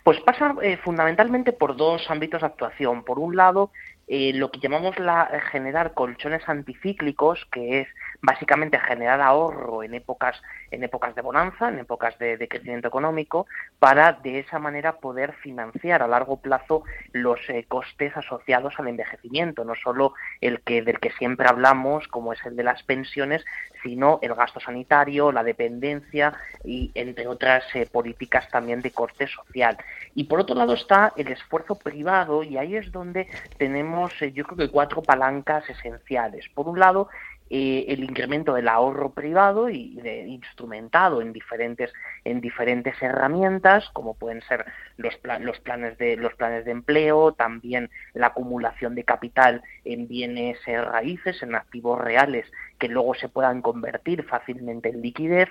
Pues 0.05 0.19
pasa 0.19 0.53
eh, 0.61 0.77
fundamentalmente 0.83 1.51
por 1.51 1.75
dos 1.75 2.11
ámbitos 2.11 2.41
de 2.41 2.45
actuación. 2.45 3.03
Por 3.03 3.17
un 3.17 3.35
lado, 3.35 3.71
eh, 4.07 4.33
lo 4.35 4.51
que 4.51 4.59
llamamos 4.59 4.99
la, 4.99 5.27
eh, 5.33 5.39
generar 5.51 5.95
colchones 5.95 6.47
anticíclicos, 6.47 7.47
que 7.51 7.81
es 7.81 7.87
básicamente 8.25 8.79
generar 8.79 9.21
ahorro 9.21 9.83
en 9.83 9.93
épocas, 9.93 10.41
en 10.71 10.83
épocas 10.83 11.15
de 11.15 11.21
bonanza, 11.21 11.69
en 11.69 11.79
épocas 11.79 12.17
de, 12.19 12.47
crecimiento 12.47 12.87
económico, 12.87 13.47
para 13.79 14.13
de 14.13 14.39
esa 14.39 14.59
manera 14.59 14.97
poder 14.97 15.33
financiar 15.33 16.01
a 16.01 16.07
largo 16.07 16.37
plazo 16.37 16.83
los 17.11 17.39
eh, 17.49 17.65
costes 17.67 18.15
asociados 18.17 18.73
al 18.77 18.87
envejecimiento, 18.87 19.63
no 19.63 19.75
solo 19.75 20.13
el 20.41 20.61
que 20.61 20.81
del 20.81 20.99
que 20.99 21.11
siempre 21.11 21.47
hablamos, 21.47 22.07
como 22.07 22.33
es 22.33 22.45
el 22.45 22.55
de 22.55 22.63
las 22.63 22.83
pensiones, 22.83 23.45
sino 23.83 24.19
el 24.21 24.33
gasto 24.33 24.59
sanitario, 24.59 25.31
la 25.31 25.43
dependencia 25.43 26.33
y 26.63 26.91
entre 26.95 27.27
otras 27.27 27.63
políticas 27.91 28.49
también 28.49 28.81
de 28.81 28.91
corte 28.91 29.27
social. 29.27 29.77
Y 30.15 30.25
por 30.25 30.39
otro 30.39 30.55
lado 30.55 30.73
está 30.73 31.13
el 31.15 31.27
esfuerzo 31.27 31.75
privado 31.75 32.43
y 32.43 32.57
ahí 32.57 32.75
es 32.75 32.91
donde 32.91 33.27
tenemos 33.57 34.13
eh, 34.21 34.31
yo 34.31 34.43
creo 34.45 34.57
que 34.57 34.71
cuatro 34.71 35.01
palancas 35.01 35.69
esenciales. 35.69 36.47
Por 36.53 36.67
un 36.67 36.79
lado, 36.79 37.09
eh, 37.49 37.85
el 37.89 38.03
incremento 38.03 38.55
del 38.55 38.67
ahorro 38.67 39.11
privado 39.11 39.69
y 39.69 39.95
de, 39.95 40.25
instrumentado 40.27 41.21
en 41.21 41.31
diferentes 41.31 41.93
en 42.23 42.41
diferentes 42.41 42.99
herramientas 42.99 43.87
como 43.93 44.15
pueden 44.15 44.41
ser 44.41 44.65
los, 44.97 45.13
los 45.41 45.59
planes 45.59 45.95
de 45.99 46.17
los 46.17 46.33
planes 46.33 46.65
de 46.65 46.71
empleo 46.71 47.33
también 47.33 47.91
la 48.15 48.27
acumulación 48.27 48.95
de 48.95 49.03
capital 49.03 49.61
en 49.83 50.07
bienes 50.07 50.57
eh, 50.65 50.81
raíces 50.81 51.43
en 51.43 51.53
activos 51.53 52.01
reales 52.01 52.47
que 52.79 52.87
luego 52.87 53.15
se 53.15 53.29
puedan 53.29 53.61
convertir 53.61 54.23
fácilmente 54.23 54.89
en 54.89 55.01
liquidez 55.01 55.49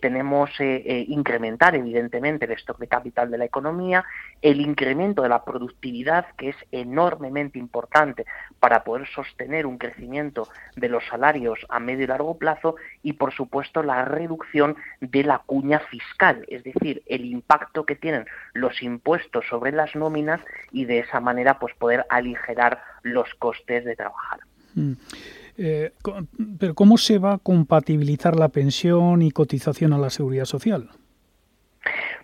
tenemos 0.00 0.50
incrementar 0.60 1.74
evidentemente 1.74 2.46
el 2.46 2.52
stock 2.52 2.78
de 2.78 2.88
capital 2.88 3.30
de 3.30 3.38
la 3.38 3.44
economía 3.44 4.04
el 4.42 4.60
incremento 4.60 5.22
de 5.22 5.28
la 5.28 5.44
productividad 5.44 6.26
que 6.36 6.50
es 6.50 6.56
enormemente 6.72 7.58
importante 7.58 8.24
para 8.60 8.84
poder 8.84 9.06
sostener 9.08 9.66
un 9.66 9.78
crecimiento 9.78 10.48
de 10.76 10.88
los 10.88 11.04
salarios 11.06 11.58
a 11.68 11.80
medio 11.80 12.04
y 12.04 12.06
largo 12.06 12.38
plazo 12.38 12.76
y, 13.02 13.14
por 13.14 13.32
supuesto, 13.32 13.82
la 13.82 14.04
reducción 14.04 14.76
de 15.00 15.24
la 15.24 15.38
cuña 15.38 15.80
fiscal, 15.80 16.44
es 16.48 16.64
decir, 16.64 17.02
el 17.06 17.24
impacto 17.24 17.84
que 17.84 17.96
tienen 17.96 18.26
los 18.52 18.82
impuestos 18.82 19.44
sobre 19.48 19.72
las 19.72 19.94
nóminas 19.94 20.40
y 20.72 20.84
de 20.84 21.00
esa 21.00 21.20
manera 21.20 21.58
pues 21.58 21.74
poder 21.74 22.06
aligerar 22.08 22.82
los 23.02 23.32
costes 23.34 23.84
de 23.84 23.96
trabajar. 23.96 24.40
Mm. 24.74 24.92
Eh, 25.58 25.92
pero 26.58 26.74
¿cómo 26.74 26.96
se 26.96 27.18
va 27.18 27.34
a 27.34 27.38
compatibilizar 27.38 28.36
la 28.36 28.48
pensión 28.48 29.22
y 29.22 29.32
cotización 29.32 29.92
a 29.92 29.98
la 29.98 30.08
seguridad 30.08 30.44
social? 30.44 30.88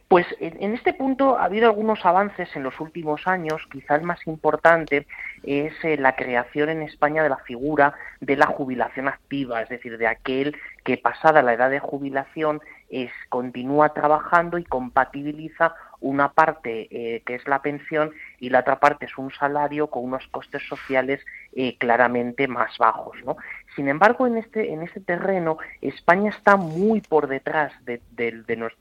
Pues 0.06 0.26
en, 0.38 0.74
este 0.74 0.92
punto 0.92 1.38
ha 1.38 1.44
habido 1.44 1.66
algunos 1.66 2.04
avances 2.04 2.48
en 2.54 2.62
los 2.62 2.78
últimos 2.78 3.26
años, 3.26 3.62
quizá 3.72 3.96
el 3.96 4.02
más 4.02 4.24
importante 4.26 5.08
es 5.42 5.72
eh, 5.82 5.96
la 5.96 6.14
creación 6.14 6.68
en 6.68 6.82
España 6.82 7.22
de 7.22 7.30
la 7.30 7.38
figura 7.38 7.94
de 8.20 8.36
la 8.36 8.46
jubilación 8.46 9.08
activa, 9.08 9.62
es 9.62 9.68
decir, 9.68 9.98
de 9.98 10.06
aquel 10.06 10.56
que 10.84 10.98
pasada 10.98 11.42
la 11.42 11.54
edad 11.54 11.70
de 11.70 11.80
jubilación 11.80 12.60
es, 12.90 13.10
continúa 13.28 13.94
trabajando 13.94 14.58
y 14.58 14.64
compatibiliza 14.64 15.74
una 16.00 16.32
parte 16.32 16.86
eh, 16.90 17.22
que 17.26 17.34
es 17.34 17.48
la 17.48 17.62
pensión 17.62 18.12
y 18.44 18.50
la 18.50 18.60
otra 18.60 18.78
parte 18.78 19.06
es 19.06 19.16
un 19.16 19.30
salario 19.32 19.86
con 19.86 20.04
unos 20.04 20.26
costes 20.26 20.62
sociales 20.68 21.24
eh, 21.54 21.78
claramente 21.78 22.46
más 22.46 22.76
bajos. 22.76 23.16
¿no? 23.24 23.38
Sin 23.74 23.88
embargo, 23.88 24.26
en 24.26 24.36
este, 24.36 24.70
en 24.70 24.82
este 24.82 25.00
terreno, 25.00 25.56
España 25.80 26.28
está 26.28 26.56
muy 26.56 27.00
por 27.00 27.26
detrás 27.26 27.72
de, 27.86 28.02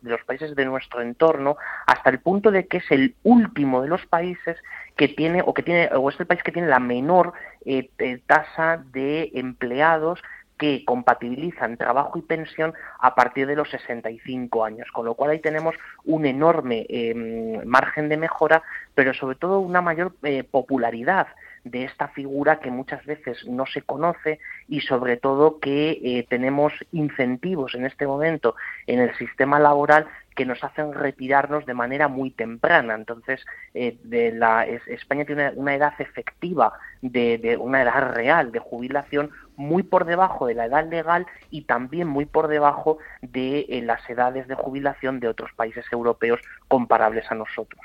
los 0.01 0.21
países 0.25 0.53
de 0.57 0.65
nuestro 0.65 1.01
entorno, 1.01 1.55
hasta 1.87 2.09
el 2.09 2.19
punto 2.19 2.51
de 2.51 2.67
que 2.67 2.77
es 2.77 2.91
el 2.91 3.15
último 3.23 3.81
de 3.81 3.87
los 3.87 4.05
países 4.05 4.57
que 4.97 5.07
tiene, 5.07 5.41
o 5.45 5.53
que 5.53 5.63
tiene, 5.63 5.89
o 5.95 6.09
es 6.09 6.19
el 6.19 6.27
país 6.27 6.43
que 6.43 6.51
tiene 6.51 6.67
la 6.67 6.79
menor 6.79 7.31
eh, 7.65 7.89
tasa 8.27 8.83
de 8.91 9.31
empleados 9.33 10.21
que 10.57 10.85
compatibilizan 10.85 11.77
trabajo 11.77 12.17
y 12.17 12.21
pensión 12.21 12.73
a 12.99 13.15
partir 13.15 13.47
de 13.47 13.55
los 13.55 13.69
65 13.69 14.63
años, 14.63 14.91
con 14.91 15.05
lo 15.05 15.15
cual 15.15 15.31
ahí 15.31 15.39
tenemos 15.39 15.75
un 16.05 16.25
enorme 16.25 16.85
em, 16.89 17.65
margen 17.65 18.09
de 18.09 18.17
mejora, 18.17 18.63
pero 18.95 19.13
sobre 19.13 19.35
todo 19.35 19.59
una 19.59 19.81
mayor 19.81 20.13
eh, 20.23 20.43
popularidad 20.43 21.27
de 21.63 21.85
esta 21.85 22.09
figura 22.09 22.59
que 22.59 22.71
muchas 22.71 23.05
veces 23.05 23.45
no 23.47 23.65
se 23.65 23.81
conoce 23.81 24.39
y 24.67 24.81
sobre 24.81 25.17
todo 25.17 25.59
que 25.59 25.91
eh, 25.91 26.25
tenemos 26.29 26.73
incentivos 26.91 27.73
en 27.75 27.85
este 27.85 28.05
momento 28.05 28.55
en 28.85 28.99
el 28.99 29.15
sistema 29.15 29.59
laboral 29.59 30.07
que 30.35 30.45
nos 30.45 30.63
hacen 30.63 30.93
retirarnos 30.93 31.65
de 31.65 31.73
manera 31.73 32.07
muy 32.07 32.31
temprana. 32.31 32.95
Entonces, 32.95 33.45
eh, 33.73 33.97
de 34.03 34.31
la, 34.31 34.65
España 34.65 35.25
tiene 35.25 35.51
una, 35.55 35.75
edad 35.75 35.93
efectiva, 35.99 36.73
de, 37.01 37.57
una 37.59 37.83
edad 37.83 38.13
real 38.13 38.51
de 38.51 38.59
jubilación 38.59 39.31
muy 39.55 39.83
por 39.83 40.05
debajo 40.05 40.47
de 40.47 40.55
la 40.55 40.65
edad 40.65 40.87
legal 40.89 41.25
y 41.49 41.63
también 41.63 42.07
muy 42.07 42.25
por 42.25 42.47
debajo 42.47 42.97
de 43.21 43.65
eh, 43.69 43.81
las 43.81 44.07
edades 44.09 44.47
de 44.47 44.55
jubilación 44.55 45.19
de 45.19 45.27
otros 45.27 45.51
países 45.55 45.85
europeos 45.91 46.39
comparables 46.67 47.25
a 47.31 47.35
nosotros. 47.35 47.81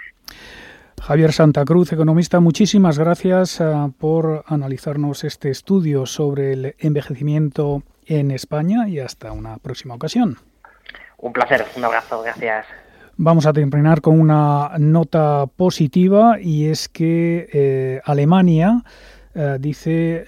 Javier 1.01 1.33
Santa 1.33 1.65
Cruz, 1.65 1.93
economista, 1.93 2.41
muchísimas 2.41 2.99
gracias 2.99 3.61
eh, 3.61 3.65
por 3.99 4.45
analizarnos 4.47 5.25
este 5.25 5.51
estudio 5.51 6.07
sobre 6.07 6.53
el 6.53 6.75
envejecimiento 6.79 7.83
en 8.07 8.31
España 8.31 8.89
y 8.89 8.99
hasta 8.99 9.33
una 9.33 9.59
próxima 9.59 9.95
ocasión. 9.95 10.37
Un 11.19 11.33
placer, 11.33 11.65
un 11.77 11.85
abrazo, 11.85 12.23
gracias. 12.23 12.67
Vamos 13.17 13.47
a 13.47 13.53
terminar 13.53 14.01
con 14.01 14.21
una 14.21 14.73
nota 14.79 15.47
positiva 15.57 16.39
y 16.41 16.67
es 16.67 16.89
que 16.89 17.49
eh, 17.53 18.01
Alemania 18.05 18.85
eh, 19.41 19.57
dice 19.61 20.25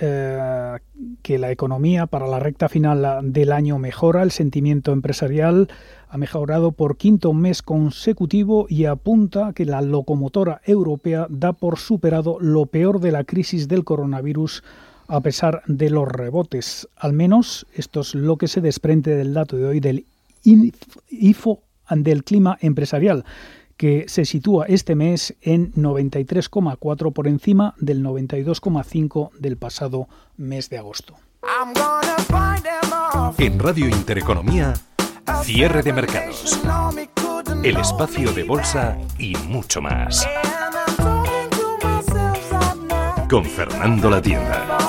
que 1.22 1.38
la 1.38 1.50
economía 1.50 2.06
para 2.06 2.28
la 2.28 2.38
recta 2.38 2.68
final 2.68 3.32
del 3.32 3.50
año 3.50 3.78
mejora, 3.78 4.22
el 4.22 4.30
sentimiento 4.30 4.92
empresarial 4.92 5.68
ha 6.08 6.16
mejorado 6.16 6.70
por 6.70 6.96
quinto 6.96 7.32
mes 7.32 7.60
consecutivo 7.60 8.66
y 8.68 8.84
apunta 8.84 9.52
que 9.52 9.64
la 9.64 9.82
locomotora 9.82 10.60
europea 10.64 11.26
da 11.28 11.52
por 11.52 11.78
superado 11.78 12.38
lo 12.40 12.66
peor 12.66 13.00
de 13.00 13.10
la 13.10 13.24
crisis 13.24 13.66
del 13.66 13.82
coronavirus 13.82 14.62
a 15.08 15.20
pesar 15.20 15.62
de 15.66 15.90
los 15.90 16.06
rebotes. 16.06 16.88
Al 16.96 17.12
menos 17.12 17.66
esto 17.74 18.02
es 18.02 18.14
lo 18.14 18.36
que 18.36 18.46
se 18.46 18.60
desprende 18.60 19.16
del 19.16 19.34
dato 19.34 19.56
de 19.56 19.66
hoy 19.66 19.80
del 19.80 20.06
IFO 20.44 21.62
del 21.90 22.22
clima 22.22 22.56
empresarial 22.60 23.24
que 23.80 24.04
se 24.08 24.26
sitúa 24.26 24.66
este 24.66 24.94
mes 24.94 25.34
en 25.40 25.72
93,4 25.72 27.14
por 27.14 27.26
encima 27.26 27.72
del 27.78 28.04
92,5 28.04 29.30
del 29.38 29.56
pasado 29.56 30.06
mes 30.36 30.68
de 30.68 30.76
agosto. 30.76 31.14
En 33.38 33.58
Radio 33.58 33.88
Intereconomía 33.88 34.74
Cierre 35.44 35.82
de 35.82 35.94
mercados. 35.94 36.60
El 37.62 37.78
espacio 37.78 38.30
de 38.32 38.44
bolsa 38.44 38.98
y 39.18 39.34
mucho 39.48 39.80
más. 39.80 40.28
Con 43.30 43.46
Fernando 43.46 44.10
La 44.10 44.20
Tienda. 44.20 44.79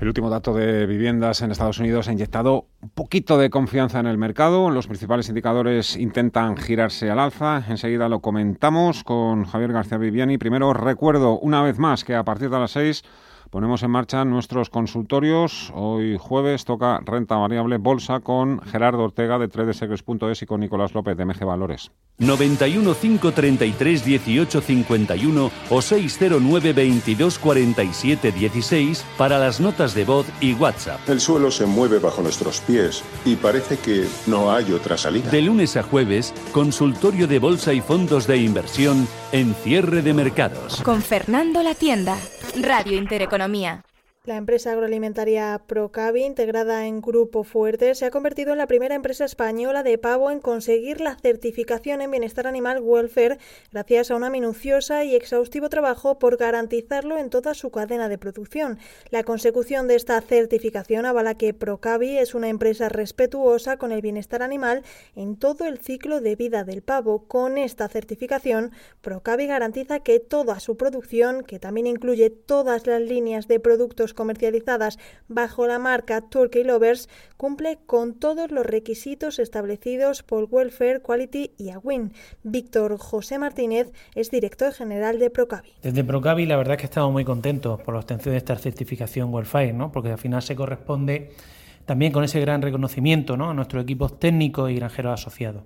El 0.00 0.08
último 0.08 0.30
dato 0.30 0.54
de 0.54 0.86
viviendas 0.86 1.42
en 1.42 1.50
Estados 1.50 1.78
Unidos 1.78 2.08
ha 2.08 2.12
inyectado 2.12 2.68
un 2.80 2.88
poquito 2.88 3.36
de 3.36 3.50
confianza 3.50 4.00
en 4.00 4.06
el 4.06 4.16
mercado. 4.16 4.70
Los 4.70 4.86
principales 4.86 5.28
indicadores 5.28 5.94
intentan 5.94 6.56
girarse 6.56 7.10
al 7.10 7.18
alza. 7.18 7.62
Enseguida 7.68 8.08
lo 8.08 8.20
comentamos 8.20 9.04
con 9.04 9.44
Javier 9.44 9.74
García 9.74 9.98
Viviani. 9.98 10.38
Primero 10.38 10.72
recuerdo 10.72 11.38
una 11.38 11.62
vez 11.62 11.78
más 11.78 12.02
que 12.02 12.14
a 12.14 12.24
partir 12.24 12.48
de 12.48 12.58
las 12.58 12.70
seis 12.70 13.04
ponemos 13.50 13.82
en 13.82 13.90
marcha 13.90 14.24
nuestros 14.24 14.70
consultorios. 14.70 15.72
Hoy 15.74 16.16
jueves 16.18 16.64
toca 16.64 17.00
renta 17.04 17.36
variable 17.36 17.76
bolsa 17.78 18.20
con 18.20 18.60
Gerardo 18.62 19.04
Ortega 19.04 19.38
de 19.38 19.48
tradesegres.es 19.48 20.42
y 20.42 20.46
con 20.46 20.60
Nicolás 20.60 20.94
López 20.94 21.16
de 21.16 21.24
MG 21.24 21.44
Valores. 21.44 21.90
91 22.18 22.94
533 22.94 24.04
18 24.04 24.60
51 24.60 25.50
o 25.70 25.82
609 25.82 26.72
22 26.72 27.38
47 27.38 28.32
16 28.32 29.04
para 29.18 29.38
las 29.38 29.60
notas 29.60 29.94
de 29.94 30.04
voz 30.04 30.26
y 30.40 30.54
WhatsApp. 30.54 31.00
El 31.08 31.20
suelo 31.20 31.50
se 31.50 31.66
mueve 31.66 31.98
bajo 31.98 32.22
nuestros 32.22 32.60
pies 32.60 33.02
y 33.24 33.36
parece 33.36 33.78
que 33.78 34.06
no 34.26 34.52
hay 34.52 34.72
otra 34.72 34.96
salida. 34.96 35.30
De 35.30 35.42
lunes 35.42 35.76
a 35.76 35.82
jueves, 35.82 36.32
consultorio 36.52 37.26
de 37.26 37.38
bolsa 37.38 37.72
y 37.72 37.80
fondos 37.80 38.26
de 38.26 38.36
inversión 38.36 39.08
en 39.32 39.54
cierre 39.54 40.02
de 40.02 40.14
mercados. 40.14 40.82
Con 40.82 41.02
Fernando 41.02 41.62
La 41.62 41.74
Tienda, 41.74 42.16
Radio 42.60 42.96
Intereconomía 42.96 43.39
economía. 43.40 43.82
La 44.26 44.36
empresa 44.36 44.72
agroalimentaria 44.72 45.62
Procavi, 45.66 46.24
integrada 46.24 46.86
en 46.86 47.00
Grupo 47.00 47.42
Fuerte, 47.42 47.94
se 47.94 48.04
ha 48.04 48.10
convertido 48.10 48.52
en 48.52 48.58
la 48.58 48.66
primera 48.66 48.94
empresa 48.94 49.24
española 49.24 49.82
de 49.82 49.96
pavo 49.96 50.30
en 50.30 50.40
conseguir 50.40 51.00
la 51.00 51.16
certificación 51.16 52.02
en 52.02 52.10
bienestar 52.10 52.46
animal 52.46 52.80
welfare 52.82 53.38
gracias 53.72 54.10
a 54.10 54.16
una 54.16 54.28
minuciosa 54.28 55.04
y 55.04 55.16
exhaustivo 55.16 55.70
trabajo 55.70 56.18
por 56.18 56.36
garantizarlo 56.36 57.16
en 57.16 57.30
toda 57.30 57.54
su 57.54 57.70
cadena 57.70 58.10
de 58.10 58.18
producción. 58.18 58.78
La 59.08 59.22
consecución 59.22 59.88
de 59.88 59.94
esta 59.94 60.20
certificación 60.20 61.06
avala 61.06 61.38
que 61.38 61.54
Procavi 61.54 62.18
es 62.18 62.34
una 62.34 62.50
empresa 62.50 62.90
respetuosa 62.90 63.78
con 63.78 63.90
el 63.90 64.02
bienestar 64.02 64.42
animal 64.42 64.82
en 65.16 65.38
todo 65.38 65.64
el 65.64 65.78
ciclo 65.78 66.20
de 66.20 66.36
vida 66.36 66.64
del 66.64 66.82
pavo. 66.82 67.24
Con 67.26 67.56
esta 67.56 67.88
certificación, 67.88 68.72
Procavi 69.00 69.46
garantiza 69.46 70.00
que 70.00 70.20
toda 70.20 70.60
su 70.60 70.76
producción, 70.76 71.42
que 71.42 71.58
también 71.58 71.86
incluye 71.86 72.28
todas 72.28 72.86
las 72.86 73.00
líneas 73.00 73.48
de 73.48 73.60
productos 73.60 74.09
comercializadas 74.14 74.98
bajo 75.28 75.66
la 75.66 75.78
marca 75.78 76.20
Turkey 76.20 76.64
Lovers 76.64 77.08
cumple 77.36 77.78
con 77.86 78.14
todos 78.14 78.50
los 78.50 78.66
requisitos 78.66 79.38
establecidos 79.38 80.22
por 80.22 80.48
Welfare 80.50 81.00
Quality 81.00 81.52
y 81.56 81.70
AWIN. 81.70 82.12
Víctor 82.42 82.98
José 82.98 83.38
Martínez 83.38 83.92
es 84.14 84.30
director 84.30 84.72
general 84.72 85.18
de 85.18 85.30
Procavi. 85.30 85.70
Desde 85.82 86.04
Procavi 86.04 86.46
la 86.46 86.56
verdad 86.56 86.74
es 86.74 86.80
que 86.80 86.86
estamos 86.86 87.12
muy 87.12 87.24
contentos 87.24 87.80
por 87.80 87.94
la 87.94 88.00
obtención 88.00 88.32
de 88.32 88.38
esta 88.38 88.56
certificación 88.56 89.32
Welfare, 89.32 89.72
¿no? 89.72 89.90
porque 89.92 90.10
al 90.10 90.18
final 90.18 90.42
se 90.42 90.56
corresponde 90.56 91.32
también 91.86 92.12
con 92.12 92.24
ese 92.24 92.40
gran 92.40 92.62
reconocimiento 92.62 93.36
¿no? 93.36 93.50
a 93.50 93.54
nuestros 93.54 93.82
equipos 93.82 94.18
técnicos 94.18 94.70
y 94.70 94.76
granjeros 94.76 95.20
asociados. 95.20 95.62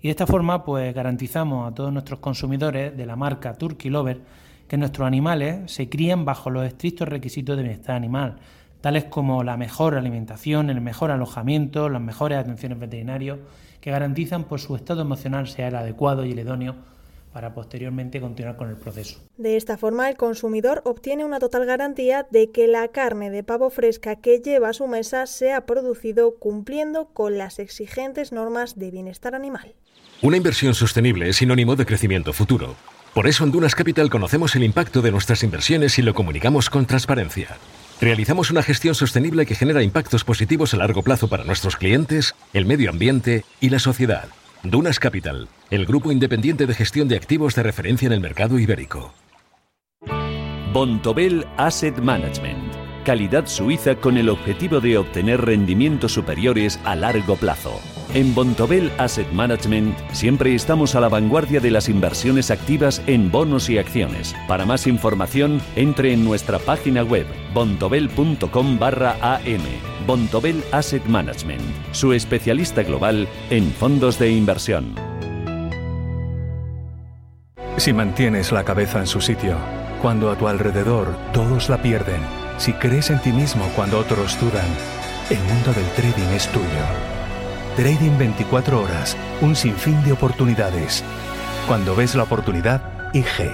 Y 0.00 0.08
de 0.08 0.10
esta 0.10 0.26
forma, 0.26 0.64
pues 0.64 0.94
garantizamos 0.94 1.70
a 1.70 1.74
todos 1.74 1.92
nuestros 1.92 2.20
consumidores 2.20 2.96
de 2.96 3.06
la 3.06 3.16
marca 3.16 3.54
Turkey 3.54 3.90
Lover 3.90 4.20
que 4.68 4.76
nuestros 4.76 5.06
animales 5.06 5.72
se 5.72 5.88
crían 5.88 6.24
bajo 6.24 6.50
los 6.50 6.66
estrictos 6.66 7.08
requisitos 7.08 7.56
de 7.56 7.62
bienestar 7.62 7.96
animal, 7.96 8.36
tales 8.80 9.04
como 9.04 9.42
la 9.42 9.56
mejor 9.56 9.94
alimentación, 9.94 10.70
el 10.70 10.80
mejor 10.80 11.10
alojamiento, 11.10 11.88
las 11.88 12.02
mejores 12.02 12.38
atenciones 12.38 12.78
veterinarias, 12.78 13.38
que 13.80 13.90
garantizan 13.90 14.42
por 14.42 14.50
pues, 14.50 14.62
su 14.62 14.76
estado 14.76 15.02
emocional 15.02 15.48
sea 15.48 15.68
el 15.68 15.76
adecuado 15.76 16.24
y 16.24 16.32
el 16.32 16.38
idóneo 16.38 16.76
para 17.32 17.54
posteriormente 17.54 18.20
continuar 18.20 18.56
con 18.56 18.68
el 18.68 18.76
proceso. 18.76 19.20
De 19.36 19.56
esta 19.56 19.76
forma, 19.76 20.08
el 20.08 20.16
consumidor 20.16 20.82
obtiene 20.84 21.24
una 21.24 21.38
total 21.38 21.66
garantía 21.66 22.26
de 22.30 22.50
que 22.50 22.66
la 22.66 22.88
carne 22.88 23.30
de 23.30 23.44
pavo 23.44 23.70
fresca 23.70 24.16
que 24.16 24.40
lleva 24.40 24.70
a 24.70 24.72
su 24.72 24.86
mesa 24.86 25.26
sea 25.26 25.66
producido 25.66 26.36
cumpliendo 26.36 27.06
con 27.12 27.38
las 27.38 27.58
exigentes 27.58 28.32
normas 28.32 28.78
de 28.78 28.90
bienestar 28.90 29.34
animal. 29.34 29.74
Una 30.22 30.36
inversión 30.36 30.74
sostenible 30.74 31.28
es 31.28 31.36
sinónimo 31.36 31.76
de 31.76 31.86
crecimiento 31.86 32.32
futuro. 32.32 32.74
Por 33.14 33.26
eso 33.26 33.44
en 33.44 33.50
Dunas 33.50 33.74
Capital 33.74 34.10
conocemos 34.10 34.54
el 34.54 34.64
impacto 34.64 35.02
de 35.02 35.10
nuestras 35.10 35.42
inversiones 35.42 35.98
y 35.98 36.02
lo 36.02 36.14
comunicamos 36.14 36.70
con 36.70 36.86
transparencia. 36.86 37.56
Realizamos 38.00 38.50
una 38.50 38.62
gestión 38.62 38.94
sostenible 38.94 39.44
que 39.44 39.56
genera 39.56 39.82
impactos 39.82 40.22
positivos 40.22 40.72
a 40.72 40.76
largo 40.76 41.02
plazo 41.02 41.28
para 41.28 41.44
nuestros 41.44 41.76
clientes, 41.76 42.34
el 42.52 42.64
medio 42.64 42.90
ambiente 42.90 43.44
y 43.60 43.70
la 43.70 43.80
sociedad. 43.80 44.28
Dunas 44.62 45.00
Capital, 45.00 45.48
el 45.70 45.84
grupo 45.84 46.12
independiente 46.12 46.66
de 46.66 46.74
gestión 46.74 47.08
de 47.08 47.16
activos 47.16 47.54
de 47.54 47.64
referencia 47.64 48.06
en 48.06 48.12
el 48.12 48.20
mercado 48.20 48.58
ibérico. 48.58 49.12
Bontobel 50.72 51.46
Asset 51.56 51.98
Management. 51.98 52.74
Calidad 53.04 53.46
suiza 53.46 53.96
con 53.96 54.16
el 54.16 54.28
objetivo 54.28 54.80
de 54.80 54.98
obtener 54.98 55.40
rendimientos 55.40 56.12
superiores 56.12 56.78
a 56.84 56.94
largo 56.94 57.36
plazo. 57.36 57.80
En 58.14 58.34
Bontobel 58.34 58.90
Asset 58.96 59.30
Management 59.32 59.94
siempre 60.12 60.54
estamos 60.54 60.94
a 60.94 61.00
la 61.00 61.10
vanguardia 61.10 61.60
de 61.60 61.70
las 61.70 61.90
inversiones 61.90 62.50
activas 62.50 63.02
en 63.06 63.30
bonos 63.30 63.68
y 63.68 63.76
acciones. 63.76 64.34
Para 64.46 64.64
más 64.64 64.86
información, 64.86 65.60
entre 65.76 66.14
en 66.14 66.24
nuestra 66.24 66.58
página 66.58 67.02
web 67.02 67.26
bontobel.com 67.52 68.78
barra 68.78 69.16
am. 69.20 69.60
Bontobel 70.06 70.64
Asset 70.72 71.04
Management, 71.04 71.60
su 71.92 72.14
especialista 72.14 72.82
global 72.82 73.28
en 73.50 73.70
fondos 73.72 74.18
de 74.18 74.30
inversión. 74.30 74.94
Si 77.76 77.92
mantienes 77.92 78.52
la 78.52 78.64
cabeza 78.64 79.00
en 79.00 79.06
su 79.06 79.20
sitio, 79.20 79.56
cuando 80.00 80.30
a 80.30 80.36
tu 80.36 80.48
alrededor 80.48 81.14
todos 81.34 81.68
la 81.68 81.82
pierden, 81.82 82.22
si 82.56 82.72
crees 82.72 83.10
en 83.10 83.20
ti 83.20 83.32
mismo 83.32 83.70
cuando 83.76 83.98
otros 83.98 84.40
dudan, 84.40 84.66
el 85.28 85.38
mundo 85.40 85.74
del 85.74 85.86
trading 85.90 86.34
es 86.34 86.48
tuyo. 86.48 87.07
Trading 87.78 88.18
24 88.18 88.82
horas, 88.82 89.16
un 89.40 89.54
sinfín 89.54 90.02
de 90.02 90.10
oportunidades. 90.10 91.04
Cuando 91.68 91.94
ves 91.94 92.16
la 92.16 92.24
oportunidad, 92.24 92.82
IG. 93.14 93.52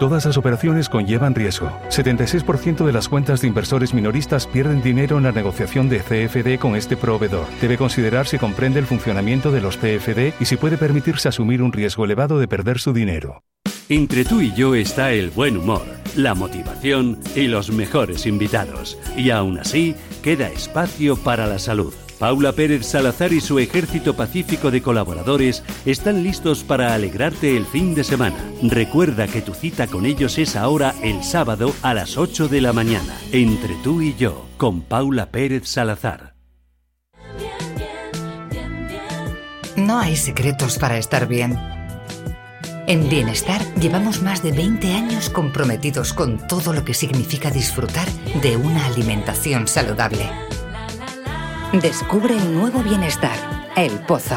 Todas 0.00 0.26
las 0.26 0.36
operaciones 0.36 0.88
conllevan 0.88 1.36
riesgo. 1.36 1.70
76% 1.88 2.84
de 2.84 2.92
las 2.92 3.08
cuentas 3.08 3.40
de 3.40 3.46
inversores 3.46 3.94
minoristas 3.94 4.48
pierden 4.48 4.82
dinero 4.82 5.18
en 5.18 5.22
la 5.22 5.30
negociación 5.30 5.88
de 5.88 6.00
CFD 6.00 6.58
con 6.58 6.74
este 6.74 6.96
proveedor. 6.96 7.46
Debe 7.60 7.78
considerar 7.78 8.26
si 8.26 8.36
comprende 8.36 8.80
el 8.80 8.86
funcionamiento 8.86 9.52
de 9.52 9.60
los 9.60 9.76
CFD 9.76 10.32
y 10.40 10.44
si 10.46 10.56
puede 10.56 10.76
permitirse 10.76 11.28
asumir 11.28 11.62
un 11.62 11.72
riesgo 11.72 12.04
elevado 12.04 12.40
de 12.40 12.48
perder 12.48 12.80
su 12.80 12.92
dinero. 12.92 13.44
Entre 13.88 14.24
tú 14.24 14.40
y 14.40 14.52
yo 14.54 14.74
está 14.74 15.12
el 15.12 15.30
buen 15.30 15.56
humor, 15.56 15.84
la 16.16 16.34
motivación 16.34 17.20
y 17.36 17.46
los 17.46 17.70
mejores 17.70 18.26
invitados. 18.26 18.98
Y 19.16 19.30
aún 19.30 19.60
así, 19.60 19.94
queda 20.20 20.48
espacio 20.48 21.14
para 21.14 21.46
la 21.46 21.60
salud. 21.60 21.94
Paula 22.22 22.52
Pérez 22.52 22.86
Salazar 22.86 23.32
y 23.32 23.40
su 23.40 23.58
ejército 23.58 24.14
pacífico 24.14 24.70
de 24.70 24.80
colaboradores 24.80 25.64
están 25.84 26.22
listos 26.22 26.62
para 26.62 26.94
alegrarte 26.94 27.56
el 27.56 27.66
fin 27.66 27.96
de 27.96 28.04
semana. 28.04 28.36
Recuerda 28.62 29.26
que 29.26 29.42
tu 29.42 29.54
cita 29.54 29.88
con 29.88 30.06
ellos 30.06 30.38
es 30.38 30.54
ahora 30.54 30.94
el 31.02 31.24
sábado 31.24 31.74
a 31.82 31.94
las 31.94 32.16
8 32.16 32.46
de 32.46 32.60
la 32.60 32.72
mañana, 32.72 33.18
entre 33.32 33.74
tú 33.82 34.02
y 34.02 34.14
yo, 34.14 34.46
con 34.56 34.82
Paula 34.82 35.32
Pérez 35.32 35.66
Salazar. 35.66 36.36
No 39.74 39.98
hay 39.98 40.14
secretos 40.14 40.78
para 40.78 40.98
estar 40.98 41.26
bien. 41.26 41.58
En 42.86 43.08
Bienestar 43.08 43.60
llevamos 43.80 44.22
más 44.22 44.44
de 44.44 44.52
20 44.52 44.92
años 44.92 45.28
comprometidos 45.28 46.12
con 46.12 46.38
todo 46.46 46.72
lo 46.72 46.84
que 46.84 46.94
significa 46.94 47.50
disfrutar 47.50 48.06
de 48.42 48.56
una 48.56 48.86
alimentación 48.86 49.66
saludable. 49.66 50.30
Descubre 51.80 52.34
un 52.34 52.54
nuevo 52.54 52.82
bienestar, 52.82 53.34
El 53.74 53.92
Pozo. 54.00 54.36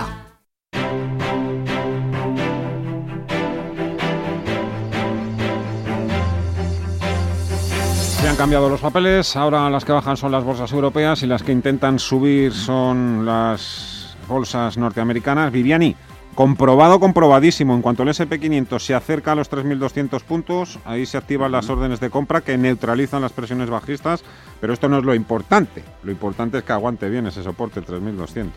Se 7.92 8.30
han 8.30 8.38
cambiado 8.38 8.70
los 8.70 8.80
papeles, 8.80 9.36
ahora 9.36 9.70
las 9.70 9.84
que 9.84 9.92
bajan 9.92 10.16
son 10.16 10.32
las 10.32 10.46
bolsas 10.46 10.72
europeas 10.72 11.24
y 11.24 11.28
las 11.28 11.44
que 11.44 11.52
intentan 11.52 12.00
subir 12.00 12.54
son 12.54 13.26
las 13.26 14.16
bolsas 14.30 14.78
norteamericanas. 14.78 15.52
Viviani, 15.52 15.94
Comprobado, 16.36 17.00
comprobadísimo. 17.00 17.74
En 17.74 17.82
cuanto 17.82 18.04
el 18.04 18.10
SP500 18.10 18.80
se 18.80 18.94
acerca 18.94 19.32
a 19.32 19.36
los 19.36 19.50
3.200 19.50 20.22
puntos, 20.22 20.80
ahí 20.84 21.06
se 21.06 21.18
activan 21.18 21.54
las 21.54 21.70
órdenes 21.70 22.02
de 22.02 22.10
compra 22.10 22.42
que 22.42 22.58
neutralizan 22.58 23.22
las 23.22 23.32
presiones 23.32 23.70
bajistas, 23.70 24.22
pero 24.60 24.74
esto 24.74 24.90
no 24.90 24.98
es 24.98 25.06
lo 25.06 25.16
importante. 25.16 25.82
Lo 26.04 26.12
importante 26.12 26.58
es 26.58 26.66
que 26.66 26.74
aguante 26.74 27.10
bien 27.10 27.26
ese 27.26 27.42
soporte 27.42 27.82
3.200. 27.82 28.50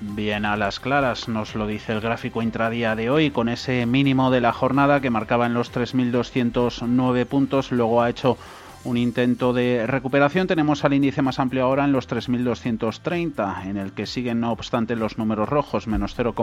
Bien 0.00 0.44
a 0.44 0.58
las 0.58 0.78
claras, 0.78 1.28
nos 1.28 1.54
lo 1.54 1.66
dice 1.66 1.92
el 1.92 2.02
gráfico 2.02 2.42
intradía 2.42 2.94
de 2.96 3.08
hoy, 3.08 3.30
con 3.30 3.48
ese 3.48 3.86
mínimo 3.86 4.30
de 4.30 4.42
la 4.42 4.52
jornada 4.52 5.00
que 5.00 5.08
marcaba 5.08 5.46
en 5.46 5.54
los 5.54 5.72
3.209 5.72 7.24
puntos, 7.24 7.72
luego 7.72 8.02
ha 8.02 8.10
hecho 8.10 8.36
un 8.84 8.96
intento 8.96 9.52
de 9.52 9.86
recuperación. 9.86 10.48
Tenemos 10.48 10.84
al 10.84 10.92
índice 10.92 11.22
más 11.22 11.38
amplio 11.38 11.64
ahora 11.64 11.84
en 11.84 11.92
los 11.92 12.08
3.230, 12.08 13.66
en 13.66 13.76
el 13.76 13.92
que 13.92 14.06
siguen 14.06 14.40
no 14.40 14.52
obstante 14.52 14.96
los 14.96 15.18
números 15.18 15.48
rojos, 15.48 15.86
menos 15.86 16.14
0, 16.16 16.34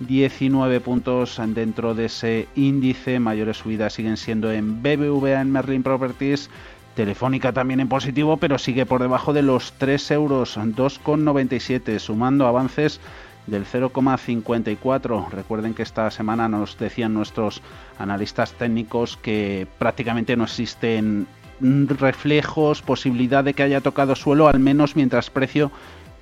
6.619 0.00 0.80
puntos 0.80 1.40
dentro 1.48 1.94
de 1.94 2.06
ese 2.06 2.48
índice. 2.54 3.18
Mayores 3.18 3.58
subidas 3.58 3.92
siguen 3.94 4.16
siendo 4.16 4.52
en 4.52 4.82
BBVA, 4.82 5.40
en 5.40 5.50
Merlin 5.50 5.82
Properties, 5.82 6.48
Telefónica 6.94 7.52
también 7.52 7.80
en 7.80 7.88
positivo, 7.88 8.36
pero 8.36 8.58
sigue 8.58 8.86
por 8.86 9.00
debajo 9.00 9.32
de 9.32 9.42
los 9.42 9.72
3 9.78 10.12
euros, 10.12 10.56
2,97, 10.56 11.98
sumando 11.98 12.46
avances 12.46 13.00
del 13.46 13.66
0,54. 13.66 15.28
Recuerden 15.30 15.74
que 15.74 15.82
esta 15.82 16.08
semana 16.12 16.48
nos 16.48 16.78
decían 16.78 17.14
nuestros 17.14 17.62
analistas 17.98 18.52
técnicos 18.52 19.16
que 19.16 19.66
prácticamente 19.78 20.36
no 20.36 20.44
existen 20.44 21.26
reflejos, 21.60 22.82
posibilidad 22.82 23.42
de 23.42 23.54
que 23.54 23.62
haya 23.62 23.80
tocado 23.80 24.14
suelo, 24.16 24.48
al 24.48 24.58
menos 24.58 24.96
mientras 24.96 25.30
precio 25.30 25.70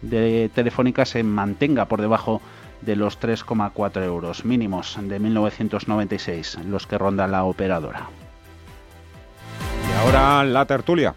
de 0.03 0.51
Telefónica 0.55 1.05
se 1.05 1.23
mantenga 1.23 1.87
por 1.87 2.01
debajo 2.01 2.41
de 2.83 2.97
los 2.97 3.21
3,4 3.21 4.03
euros 4.05 4.45
mínimos 4.45 4.97
de 5.01 5.19
1996, 5.19 6.59
los 6.67 6.87
que 6.87 6.99
ronda 6.99 7.27
la 7.27 7.45
operadora. 7.45 8.09
Y 9.89 9.99
ahora 9.99 10.45
la 10.45 10.65
tertulia. 10.65 11.15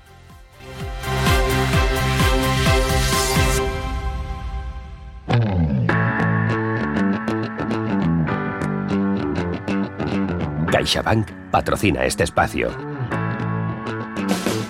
CaixaBank 10.72 11.30
patrocina 11.52 12.04
este 12.06 12.24
espacio. 12.24 12.72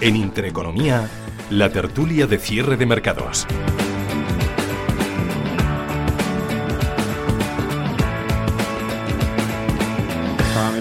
En 0.02 0.17
Intereconomía, 0.17 1.08
la 1.49 1.69
tertulia 1.69 2.28
de 2.28 2.38
cierre 2.38 2.76
de 2.76 2.86
mercados. 2.86 3.47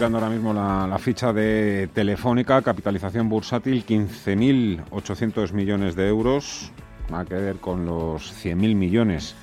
Ahora 0.05 0.29
mismo 0.29 0.53
la, 0.53 0.99
ficha 0.99 1.33
de 1.33 1.89
Telefónica, 1.95 2.61
capitalización 2.63 3.29
bursátil 3.29 3.87
15.800 3.87 5.53
millones 5.53 5.95
de 5.95 6.09
euros, 6.09 6.73
va 7.13 7.25
que 7.25 7.35
ver 7.35 7.57
con 7.57 7.87
los 7.87 8.33
100.000 8.45 8.75
millones 8.75 9.37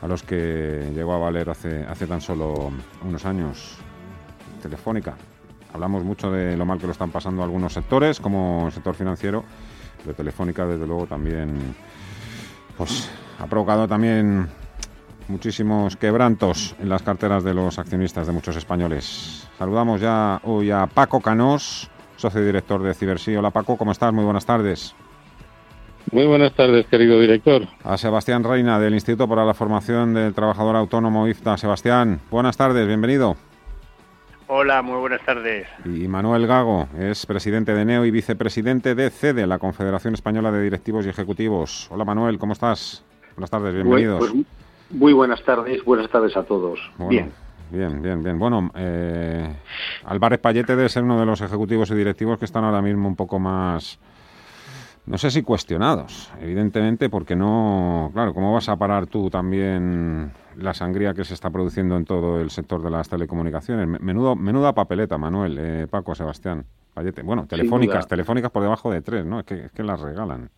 a 0.00 0.08
los 0.08 0.22
que 0.22 0.90
llegó 0.94 1.12
a 1.12 1.18
valer 1.18 1.50
hace, 1.50 1.84
hace 1.84 2.06
tan 2.06 2.22
solo 2.22 2.72
unos 3.06 3.26
años 3.26 3.76
Telefónica. 4.62 5.16
Hablamos 5.74 6.02
mucho 6.02 6.30
de 6.30 6.56
lo 6.56 6.64
mal 6.64 6.78
que 6.78 6.86
lo 6.86 6.92
están 6.92 7.10
pasando 7.10 7.42
algunos 7.42 7.74
sectores, 7.74 8.20
como 8.20 8.66
el 8.66 8.72
sector 8.72 8.94
financiero, 8.94 9.44
pero 10.02 10.16
Telefónica, 10.16 10.66
desde 10.66 10.86
luego, 10.86 11.06
también 11.06 11.74
pues, 12.78 13.10
ha 13.38 13.46
provocado 13.46 13.86
también 13.86 14.48
muchísimos 15.28 15.96
quebrantos 15.96 16.74
en 16.80 16.88
las 16.88 17.02
carteras 17.02 17.44
de 17.44 17.52
los 17.52 17.78
accionistas 17.78 18.26
de 18.26 18.32
muchos 18.32 18.56
españoles. 18.56 19.43
Saludamos 19.58 20.00
ya 20.00 20.40
hoy 20.42 20.70
a 20.70 20.86
Paco 20.86 21.20
Canós, 21.20 21.88
socio 22.16 22.44
director 22.44 22.82
de 22.82 22.92
Cibersí. 22.92 23.36
Hola 23.36 23.50
Paco, 23.50 23.76
¿cómo 23.76 23.92
estás? 23.92 24.12
Muy 24.12 24.24
buenas 24.24 24.44
tardes. 24.44 24.94
Muy 26.10 26.26
buenas 26.26 26.52
tardes, 26.54 26.86
querido 26.86 27.20
director. 27.20 27.62
A 27.82 27.96
Sebastián 27.96 28.44
Reina, 28.44 28.78
del 28.78 28.94
Instituto 28.94 29.28
para 29.28 29.44
la 29.44 29.54
Formación 29.54 30.12
del 30.12 30.34
Trabajador 30.34 30.76
Autónomo 30.76 31.28
IFTA. 31.28 31.56
Sebastián, 31.56 32.20
buenas 32.30 32.56
tardes, 32.56 32.86
bienvenido. 32.86 33.36
Hola, 34.48 34.82
muy 34.82 34.98
buenas 34.98 35.24
tardes. 35.24 35.66
Y 35.84 36.06
Manuel 36.06 36.46
Gago 36.46 36.88
es 36.98 37.24
presidente 37.24 37.74
de 37.74 37.84
NEO 37.84 38.04
y 38.04 38.10
vicepresidente 38.10 38.94
de 38.94 39.08
CEDE, 39.08 39.46
la 39.46 39.58
Confederación 39.58 40.14
Española 40.14 40.52
de 40.52 40.62
Directivos 40.62 41.06
y 41.06 41.08
Ejecutivos. 41.08 41.88
Hola 41.90 42.04
Manuel, 42.04 42.38
¿cómo 42.38 42.52
estás? 42.52 43.04
Buenas 43.36 43.50
tardes, 43.50 43.72
bienvenidos. 43.72 44.18
Pues, 44.18 44.32
muy 44.90 45.12
buenas 45.12 45.42
tardes, 45.44 45.82
buenas 45.84 46.10
tardes 46.10 46.36
a 46.36 46.42
todos. 46.42 46.78
bien. 47.08 47.32
Bien, 47.74 48.00
bien, 48.00 48.22
bien. 48.22 48.38
Bueno, 48.38 48.70
eh, 48.76 49.52
Álvarez 50.04 50.38
Payete 50.38 50.76
debe 50.76 50.88
ser 50.88 51.02
uno 51.02 51.18
de 51.18 51.26
los 51.26 51.40
ejecutivos 51.40 51.90
y 51.90 51.94
directivos 51.96 52.38
que 52.38 52.44
están 52.44 52.62
ahora 52.62 52.80
mismo 52.80 53.08
un 53.08 53.16
poco 53.16 53.40
más, 53.40 53.98
no 55.06 55.18
sé 55.18 55.30
si 55.32 55.42
cuestionados, 55.42 56.30
evidentemente, 56.40 57.10
porque 57.10 57.34
no, 57.34 58.10
claro, 58.14 58.32
¿cómo 58.32 58.52
vas 58.52 58.68
a 58.68 58.76
parar 58.76 59.06
tú 59.08 59.28
también 59.28 60.30
la 60.56 60.72
sangría 60.72 61.14
que 61.14 61.24
se 61.24 61.34
está 61.34 61.50
produciendo 61.50 61.96
en 61.96 62.04
todo 62.04 62.40
el 62.40 62.50
sector 62.50 62.80
de 62.80 62.90
las 62.90 63.08
telecomunicaciones. 63.08 64.00
Menudo, 64.00 64.36
menuda 64.36 64.72
papeleta, 64.72 65.18
Manuel, 65.18 65.56
eh, 65.58 65.86
Paco, 65.90 66.14
Sebastián, 66.14 66.64
Vallete. 66.94 67.22
Bueno, 67.22 67.46
telefónicas, 67.48 68.06
telefónicas 68.06 68.52
por 68.52 68.62
debajo 68.62 68.92
de 68.92 69.02
tres, 69.02 69.24
¿no? 69.24 69.40
Es 69.40 69.46
que, 69.46 69.64
es 69.64 69.72
que 69.72 69.82
las 69.82 70.00
regalan. 70.00 70.48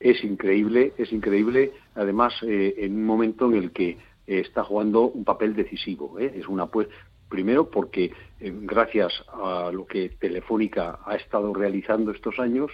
Es 0.00 0.22
increíble, 0.24 0.92
es 0.96 1.12
increíble, 1.12 1.72
además, 1.94 2.32
eh, 2.42 2.74
en 2.78 2.94
un 2.94 3.04
momento 3.04 3.46
en 3.46 3.54
el 3.56 3.72
que 3.72 3.98
eh, 4.28 4.40
está 4.40 4.62
jugando 4.62 5.08
un 5.08 5.24
papel 5.24 5.54
decisivo. 5.54 6.18
Es 6.18 6.46
una 6.46 6.66
pues 6.66 6.86
primero 7.28 7.68
porque 7.68 8.12
gracias 8.40 9.12
a 9.32 9.70
lo 9.72 9.86
que 9.86 10.10
Telefónica 10.10 11.00
ha 11.04 11.16
estado 11.16 11.52
realizando 11.52 12.12
estos 12.12 12.38
años, 12.38 12.70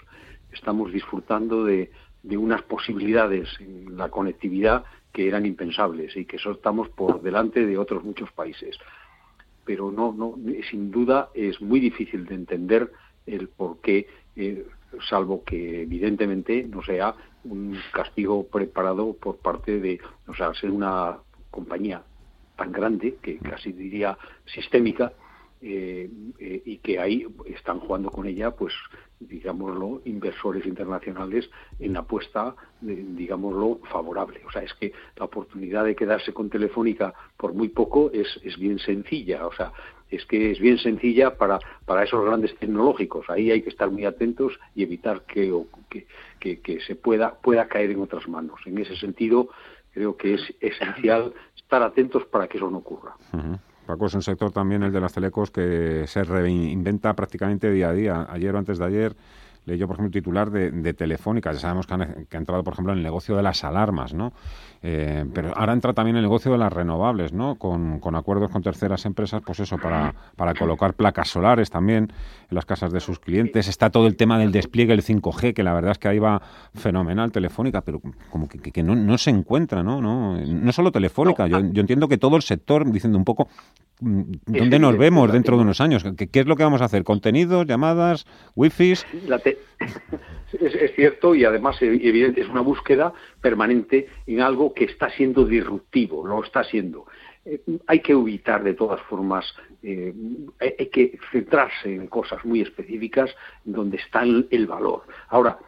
estamos 0.52 0.92
disfrutando 0.92 1.64
de, 1.64 1.90
de 2.22 2.36
unas 2.36 2.62
posibilidades 2.62 3.48
en 3.60 3.96
la 3.96 4.10
conectividad 4.10 4.84
que 5.12 5.28
eran 5.28 5.46
impensables 5.46 6.16
y 6.16 6.24
que 6.24 6.36
estamos 6.36 6.88
por 6.88 7.22
delante 7.22 7.64
de 7.64 7.78
otros 7.78 8.02
muchos 8.02 8.32
países. 8.32 8.76
Pero 9.64 9.92
no, 9.92 10.12
no, 10.12 10.34
sin 10.70 10.90
duda 10.90 11.30
es 11.34 11.60
muy 11.60 11.80
difícil 11.80 12.26
de 12.26 12.34
entender 12.34 12.90
el 13.26 13.48
por 13.48 13.80
qué, 13.80 14.08
eh, 14.36 14.66
salvo 15.08 15.44
que 15.44 15.82
evidentemente 15.82 16.64
no 16.64 16.82
sea 16.82 17.14
un 17.44 17.78
castigo 17.92 18.46
preparado 18.46 19.14
por 19.14 19.36
parte 19.36 19.80
de, 19.80 20.00
o 20.26 20.34
sea, 20.34 20.52
ser 20.54 20.70
una 20.70 21.18
compañía 21.54 22.02
tan 22.56 22.72
grande, 22.72 23.16
que 23.22 23.38
casi 23.38 23.72
diría 23.72 24.18
sistémica, 24.44 25.12
eh, 25.66 26.10
eh, 26.38 26.62
y 26.66 26.76
que 26.78 26.98
ahí 26.98 27.26
están 27.46 27.80
jugando 27.80 28.10
con 28.10 28.26
ella, 28.26 28.50
pues 28.50 28.74
digámoslo, 29.18 30.02
inversores 30.04 30.66
internacionales 30.66 31.48
en 31.78 31.96
apuesta, 31.96 32.54
digámoslo, 32.82 33.80
favorable. 33.90 34.42
O 34.46 34.50
sea, 34.50 34.62
es 34.62 34.74
que 34.74 34.92
la 35.16 35.24
oportunidad 35.24 35.84
de 35.86 35.96
quedarse 35.96 36.34
con 36.34 36.50
Telefónica 36.50 37.14
por 37.38 37.54
muy 37.54 37.68
poco 37.68 38.10
es, 38.12 38.28
es 38.42 38.58
bien 38.58 38.78
sencilla. 38.78 39.46
O 39.46 39.54
sea, 39.54 39.72
es 40.10 40.26
que 40.26 40.50
es 40.50 40.60
bien 40.60 40.76
sencilla 40.76 41.38
para, 41.38 41.58
para 41.86 42.04
esos 42.04 42.22
grandes 42.22 42.54
tecnológicos. 42.56 43.30
Ahí 43.30 43.50
hay 43.50 43.62
que 43.62 43.70
estar 43.70 43.90
muy 43.90 44.04
atentos 44.04 44.58
y 44.74 44.82
evitar 44.82 45.22
que, 45.22 45.50
que, 46.40 46.60
que, 46.60 46.80
se 46.80 46.94
pueda, 46.94 47.40
pueda 47.40 47.68
caer 47.68 47.90
en 47.90 48.02
otras 48.02 48.28
manos. 48.28 48.60
En 48.66 48.76
ese 48.76 48.96
sentido, 48.96 49.48
creo 49.94 50.16
que 50.16 50.34
es 50.34 50.54
esencial 50.60 51.32
estar 51.56 51.82
atentos 51.82 52.24
para 52.26 52.48
que 52.48 52.58
eso 52.58 52.68
no 52.68 52.78
ocurra. 52.78 53.14
Paco, 53.86 54.06
es 54.06 54.14
un 54.14 54.22
sector 54.22 54.50
también 54.50 54.82
el 54.82 54.92
de 54.92 55.00
las 55.00 55.12
telecos 55.12 55.50
que 55.50 56.06
se 56.06 56.24
reinventa 56.24 57.14
prácticamente 57.14 57.70
día 57.70 57.90
a 57.90 57.92
día. 57.92 58.26
Ayer 58.28 58.54
o 58.54 58.58
antes 58.58 58.78
de 58.78 58.84
ayer 58.84 59.16
yo, 59.66 59.86
por 59.86 59.96
ejemplo, 59.96 60.10
titular 60.10 60.50
de, 60.50 60.94
Telefónica. 60.94 61.52
Ya 61.52 61.58
sabemos 61.58 61.86
que, 61.86 61.94
ha 61.94 62.38
entrado, 62.38 62.62
por 62.62 62.74
ejemplo, 62.74 62.92
en 62.92 62.98
el 62.98 63.04
negocio 63.04 63.36
de 63.36 63.42
las 63.42 63.64
alarmas, 63.64 64.12
¿no? 64.12 64.32
Eh, 64.82 65.24
pero 65.32 65.56
ahora 65.56 65.72
entra 65.72 65.94
también 65.94 66.16
el 66.16 66.22
negocio 66.22 66.52
de 66.52 66.58
las 66.58 66.72
renovables, 66.72 67.32
¿no? 67.32 67.54
Con, 67.56 68.00
acuerdos 68.14 68.50
con 68.50 68.62
terceras 68.62 69.06
empresas, 69.06 69.42
pues 69.44 69.60
eso, 69.60 69.78
para, 69.78 70.14
para 70.36 70.54
colocar 70.54 70.94
placas 70.94 71.28
solares 71.28 71.70
también 71.70 72.12
en 72.50 72.54
las 72.54 72.66
casas 72.66 72.92
de 72.92 73.00
sus 73.00 73.18
clientes. 73.18 73.66
Está 73.66 73.90
todo 73.90 74.06
el 74.06 74.16
tema 74.16 74.38
del 74.38 74.52
despliegue, 74.52 74.92
el 74.92 75.02
5G, 75.02 75.54
que 75.54 75.62
la 75.62 75.72
verdad 75.72 75.92
es 75.92 75.98
que 75.98 76.08
ahí 76.08 76.18
va 76.18 76.42
fenomenal 76.74 77.32
Telefónica, 77.32 77.80
pero 77.80 78.02
como 78.30 78.48
que, 78.48 78.82
no, 78.82 78.94
no, 78.94 79.16
se 79.16 79.30
encuentra, 79.30 79.82
¿no? 79.82 80.02
No, 80.02 80.36
no 80.38 80.72
solo 80.72 80.92
Telefónica, 80.92 81.46
yo, 81.46 81.60
yo 81.60 81.80
entiendo 81.80 82.06
que 82.08 82.18
todo 82.18 82.36
el 82.36 82.42
sector, 82.42 82.90
diciendo 82.90 83.16
un 83.16 83.24
poco, 83.24 83.48
mm, 84.04 84.22
¿dónde 84.46 84.78
nos 84.78 84.96
vemos 84.96 85.32
dentro 85.32 85.56
de 85.56 85.62
unos 85.62 85.80
años? 85.80 86.04
¿Qué, 86.16 86.40
es 86.40 86.46
lo 86.46 86.56
que 86.56 86.62
vamos 86.62 86.82
a 86.82 86.86
hacer? 86.86 87.04
¿Contenidos, 87.04 87.66
llamadas, 87.66 88.26
wifi? 88.54 88.94
Es, 90.60 90.72
es, 90.72 90.94
cierto 90.94 91.34
y 91.34 91.44
además 91.44 91.82
evidente, 91.82 92.40
es 92.40 92.48
una 92.48 92.60
búsqueda 92.60 93.12
permanente 93.40 94.06
en 94.24 94.40
algo 94.40 94.72
que 94.72 94.84
está 94.84 95.10
siendo 95.10 95.44
disruptivo, 95.44 96.24
lo 96.24 96.44
está 96.44 96.62
siendo. 96.62 97.06
Eh, 97.44 97.60
hay 97.88 97.98
que 97.98 98.12
evitar 98.12 98.62
de 98.62 98.74
todas 98.74 99.00
formas, 99.00 99.44
eh, 99.82 100.14
hay 100.60 100.86
que 100.86 101.18
centrarse 101.32 101.92
en 101.92 102.06
cosas 102.06 102.44
muy 102.44 102.60
específicas 102.60 103.34
donde 103.64 103.96
está 103.96 104.22
el 104.22 104.66
valor. 104.68 105.02
Ahora, 105.28 105.58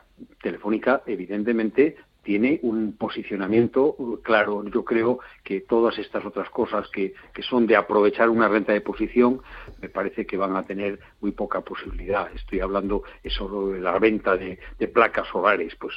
Telefónica, 0.41 1.03
evidentemente, 1.07 1.97
tiene 2.27 2.59
un 2.63 2.97
posicionamiento 2.97 3.97
claro. 4.25 4.65
Yo 4.69 4.85
creo 4.85 5.21
que 5.45 5.61
todas 5.61 5.97
estas 5.97 6.27
otras 6.27 6.51
cosas 6.51 6.89
que, 6.89 7.15
son 7.49 7.69
de 7.69 7.77
aprovechar 7.77 8.29
una 8.31 8.49
renta 8.49 8.73
de 8.73 8.81
posición, 8.81 9.41
me 9.81 9.89
parece 9.89 10.27
que 10.27 10.37
van 10.37 10.57
a 10.57 10.65
tener 10.65 10.99
muy 11.21 11.31
poca 11.31 11.61
posibilidad. 11.61 12.29
Estoy 12.35 12.59
hablando 12.59 13.05
eso 13.23 13.69
de 13.69 13.81
la 13.81 13.97
venta 14.01 14.37
de, 14.37 14.59
placas 14.93 15.29
solares, 15.29 15.77
pues 15.77 15.95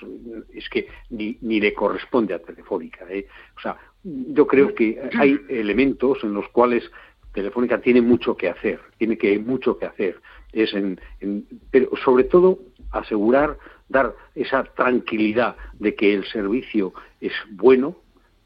es 0.54 0.70
que 0.70 0.88
ni, 1.10 1.36
ni 1.42 1.60
le 1.60 1.74
corresponde 1.74 2.36
a 2.36 2.40
Telefónica. 2.40 3.08
¿eh? 3.10 3.26
O 3.58 3.62
sea, 3.62 3.76
yo 4.04 4.46
creo 4.46 4.76
que 4.76 5.02
hay 5.18 5.36
elementos 5.50 6.24
en 6.24 6.36
los 6.36 6.48
cuales 6.50 6.84
Telefónica 7.34 7.82
tiene 7.82 8.02
mucho 8.02 8.38
que 8.38 8.50
hacer, 8.50 8.80
tiene 9.00 9.18
que 9.18 9.40
mucho 9.40 9.80
que 9.80 9.88
hacer. 9.88 10.22
Es 10.54 10.74
en, 10.74 11.00
pero 11.72 11.90
sobre 12.04 12.24
todo 12.24 12.60
asegurar 12.92 13.58
dar 13.88 14.16
esa 14.36 14.64
tranquilidad 14.64 15.56
de 15.80 15.96
que 15.96 16.14
el 16.14 16.26
servicio 16.26 16.94
es 17.20 17.34
bueno, 17.52 17.96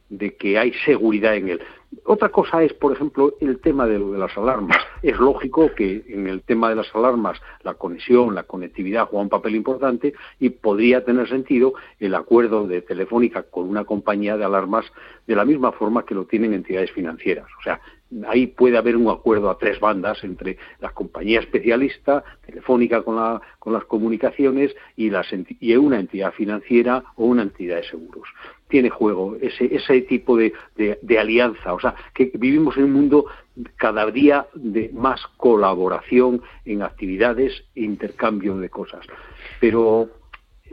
de 0.10 0.36
que 0.36 0.58
hay 0.58 0.74
seguridad 0.86 1.36
en 1.36 1.50
él. 1.50 1.62
Otra 2.06 2.30
cosa 2.30 2.64
es, 2.64 2.74
por 2.74 2.94
ejemplo, 2.94 3.36
el 3.40 3.60
tema 3.60 3.86
de, 3.88 4.00
de 4.00 4.18
las 4.18 4.36
alarmas. 4.38 4.78
Es 5.02 5.18
lógico 5.18 5.72
que 5.76 6.04
en 6.08 6.28
el 6.28 6.42
tema 6.42 6.70
de 6.70 6.76
las 6.76 6.94
alarmas 6.96 7.40
la 7.64 7.76
conexión, 7.76 8.34
la 8.34 8.44
conectividad 8.44 9.08
juega 9.08 9.24
un 9.24 9.30
papel 9.30 9.56
importante 9.56 10.14
y 10.40 10.50
podría 10.50 11.04
tener 11.04 11.28
sentido 11.28 11.74
el 12.00 12.16
acuerdo 12.16 12.68
de 12.68 12.82
Telefónica 12.82 13.44
con 13.44 13.68
una 13.68 13.86
compañía 13.86 14.38
de 14.38 14.46
alarmas 14.46 14.86
de 15.28 15.36
la 15.36 15.46
misma 15.46 15.72
forma 15.72 16.06
que 16.06 16.16
lo 16.16 16.26
tienen 16.26 16.54
entidades 16.54 16.92
financieras. 16.92 17.48
O 17.60 17.64
sea, 17.64 17.80
ahí 18.28 18.48
puede 18.48 18.78
haber 18.78 18.96
un 18.96 19.10
acuerdo 19.10 19.50
a 19.50 19.58
tres 19.58 19.80
bandas 19.80 20.24
entre 20.24 20.58
la 20.80 20.90
compañía 20.90 21.40
especialista, 21.40 22.24
Telefónica 22.46 23.02
con, 23.02 23.16
la, 23.16 23.42
con 23.60 23.74
las 23.74 23.86
comunicaciones 23.86 24.76
y, 24.96 25.10
las, 25.10 25.28
y 25.60 25.76
una 25.76 26.00
entidad 26.00 26.34
financiera 26.34 27.04
o 27.16 27.26
una 27.26 27.44
entidad 27.44 27.78
de 27.78 27.84
seguros. 27.84 28.28
Tiene 28.68 28.90
juego 28.90 29.38
ese, 29.42 29.74
ese 29.74 30.02
tipo 30.02 30.38
de, 30.38 30.54
de, 30.76 31.20
alianza. 31.20 31.74
O 31.74 31.80
sea, 31.80 31.96
que 32.14 32.32
vivimos 32.34 32.76
en 32.78 32.86
un 32.86 32.94
mundo 32.94 33.26
cada 33.76 34.10
día 34.10 34.48
de 34.56 34.90
más 34.94 35.22
colaboración 35.38 36.42
en 36.66 36.82
actividades 36.82 37.64
e 37.76 37.82
intercambio 37.82 38.58
de 38.58 38.70
cosas. 38.70 39.06
Pero 39.60 40.10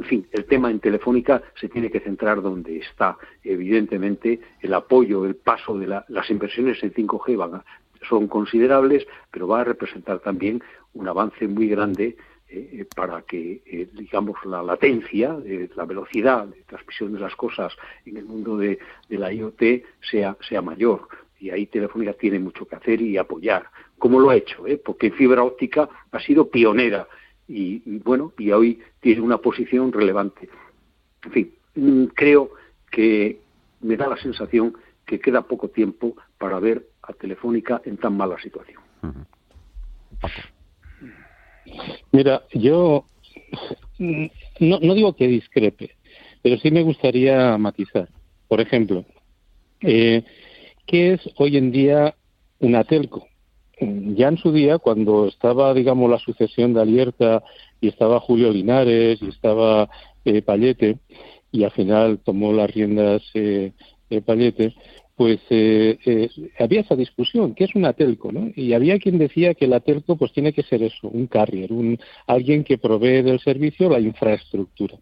en 0.00 0.06
fin, 0.06 0.26
el 0.32 0.46
tema 0.46 0.70
en 0.70 0.80
Telefónica 0.80 1.42
se 1.60 1.68
tiene 1.68 1.90
que 1.90 2.00
centrar 2.00 2.40
donde 2.40 2.78
está. 2.78 3.18
Evidentemente, 3.44 4.40
el 4.60 4.72
apoyo, 4.72 5.26
el 5.26 5.36
paso 5.36 5.78
de 5.78 5.86
las 5.86 6.30
inversiones 6.30 6.82
en 6.82 6.94
5G 6.94 7.36
van 7.36 7.62
son 8.08 8.28
considerables, 8.28 9.06
pero 9.30 9.46
va 9.46 9.60
a 9.60 9.64
representar 9.64 10.20
también 10.20 10.62
un 10.94 11.06
avance 11.06 11.46
muy 11.46 11.68
grande 11.68 12.16
eh, 12.48 12.86
para 12.96 13.20
que, 13.22 13.60
eh, 13.66 13.88
digamos, 13.92 14.38
la 14.46 14.62
latencia, 14.62 15.36
eh, 15.44 15.68
la 15.76 15.84
velocidad 15.84 16.46
de 16.46 16.62
transmisión 16.62 17.12
de 17.12 17.20
las 17.20 17.36
cosas 17.36 17.74
en 18.06 18.16
el 18.16 18.24
mundo 18.24 18.56
de, 18.56 18.78
la 19.10 19.30
IoT 19.30 19.62
sea, 20.00 20.62
mayor. 20.62 21.08
Y 21.38 21.50
ahí 21.50 21.66
Telefónica 21.66 22.14
tiene 22.14 22.38
mucho 22.38 22.66
que 22.66 22.76
hacer 22.76 23.02
y 23.02 23.18
apoyar, 23.18 23.66
como 23.98 24.18
lo 24.18 24.30
ha 24.30 24.36
hecho, 24.36 24.64
porque 24.82 25.10
fibra 25.10 25.42
óptica 25.42 25.90
ha 26.10 26.20
sido 26.20 26.48
pionera 26.48 27.06
y, 27.50 27.98
bueno, 27.98 28.32
y 28.38 28.52
hoy 28.52 28.80
tiene 29.00 29.20
una 29.20 29.38
posición 29.38 29.92
relevante. 29.92 30.48
En 31.24 31.32
fin, 31.32 31.54
mm, 31.74 32.04
creo 32.14 32.50
que 32.90 33.40
me 33.80 33.96
da 33.96 34.08
la 34.08 34.16
sensación 34.16 34.76
que 35.04 35.18
queda 35.18 35.42
poco 35.42 35.68
tiempo 35.68 36.16
para 36.38 36.60
ver 36.60 36.86
a 37.02 37.12
Telefónica 37.12 37.82
en 37.84 37.96
tan 37.96 38.16
mala 38.16 38.40
situación. 38.40 38.80
Mira, 42.12 42.42
yo 42.52 43.04
no, 43.98 44.78
no 44.80 44.94
digo 44.94 45.16
que 45.16 45.26
discrepe, 45.26 45.96
pero 46.42 46.56
sí 46.58 46.70
me 46.70 46.82
gustaría 46.82 47.56
matizar. 47.58 48.08
Por 48.48 48.60
ejemplo, 48.60 49.04
eh, 49.80 50.24
¿qué 50.86 51.14
es 51.14 51.20
hoy 51.36 51.56
en 51.56 51.72
día 51.72 52.14
una 52.60 52.84
telco? 52.84 53.29
Ya 53.80 54.28
en 54.28 54.36
su 54.36 54.52
día, 54.52 54.78
cuando 54.78 55.26
estaba, 55.26 55.72
digamos, 55.74 56.10
la 56.10 56.18
sucesión 56.18 56.74
de 56.74 56.82
Alierta 56.82 57.42
y 57.80 57.88
estaba 57.88 58.20
Julio 58.20 58.50
Linares 58.50 59.20
y 59.22 59.28
estaba 59.28 59.88
eh, 60.24 60.42
Payete, 60.42 60.98
y 61.52 61.64
al 61.64 61.70
final 61.70 62.20
tomó 62.24 62.52
las 62.52 62.70
riendas 62.70 63.22
eh, 63.34 63.72
eh 64.10 64.20
Payete, 64.20 64.74
pues 65.16 65.40
eh, 65.50 65.98
eh, 66.06 66.30
había 66.58 66.80
esa 66.80 66.96
discusión, 66.96 67.54
¿qué 67.54 67.64
es 67.64 67.74
una 67.74 67.92
telco? 67.92 68.32
¿no? 68.32 68.50
Y 68.56 68.72
había 68.72 68.98
quien 68.98 69.18
decía 69.18 69.54
que 69.54 69.66
la 69.66 69.80
telco 69.80 70.16
pues 70.16 70.32
tiene 70.32 70.52
que 70.52 70.62
ser 70.62 70.82
eso, 70.82 71.08
un 71.08 71.26
carrier, 71.26 71.72
un, 71.72 71.98
alguien 72.26 72.64
que 72.64 72.78
provee 72.78 73.22
del 73.22 73.40
servicio 73.40 73.90
la 73.90 74.00
infraestructura 74.00 74.96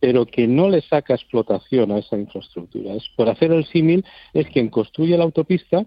pero 0.00 0.26
que 0.26 0.48
no 0.48 0.68
le 0.70 0.80
saca 0.80 1.14
explotación 1.14 1.92
a 1.92 1.98
esa 1.98 2.16
infraestructura. 2.16 2.94
Es, 2.94 3.08
por 3.16 3.28
hacer 3.28 3.52
el 3.52 3.66
símil, 3.66 4.04
es 4.32 4.46
quien 4.48 4.68
construye 4.68 5.16
la 5.16 5.24
autopista 5.24 5.84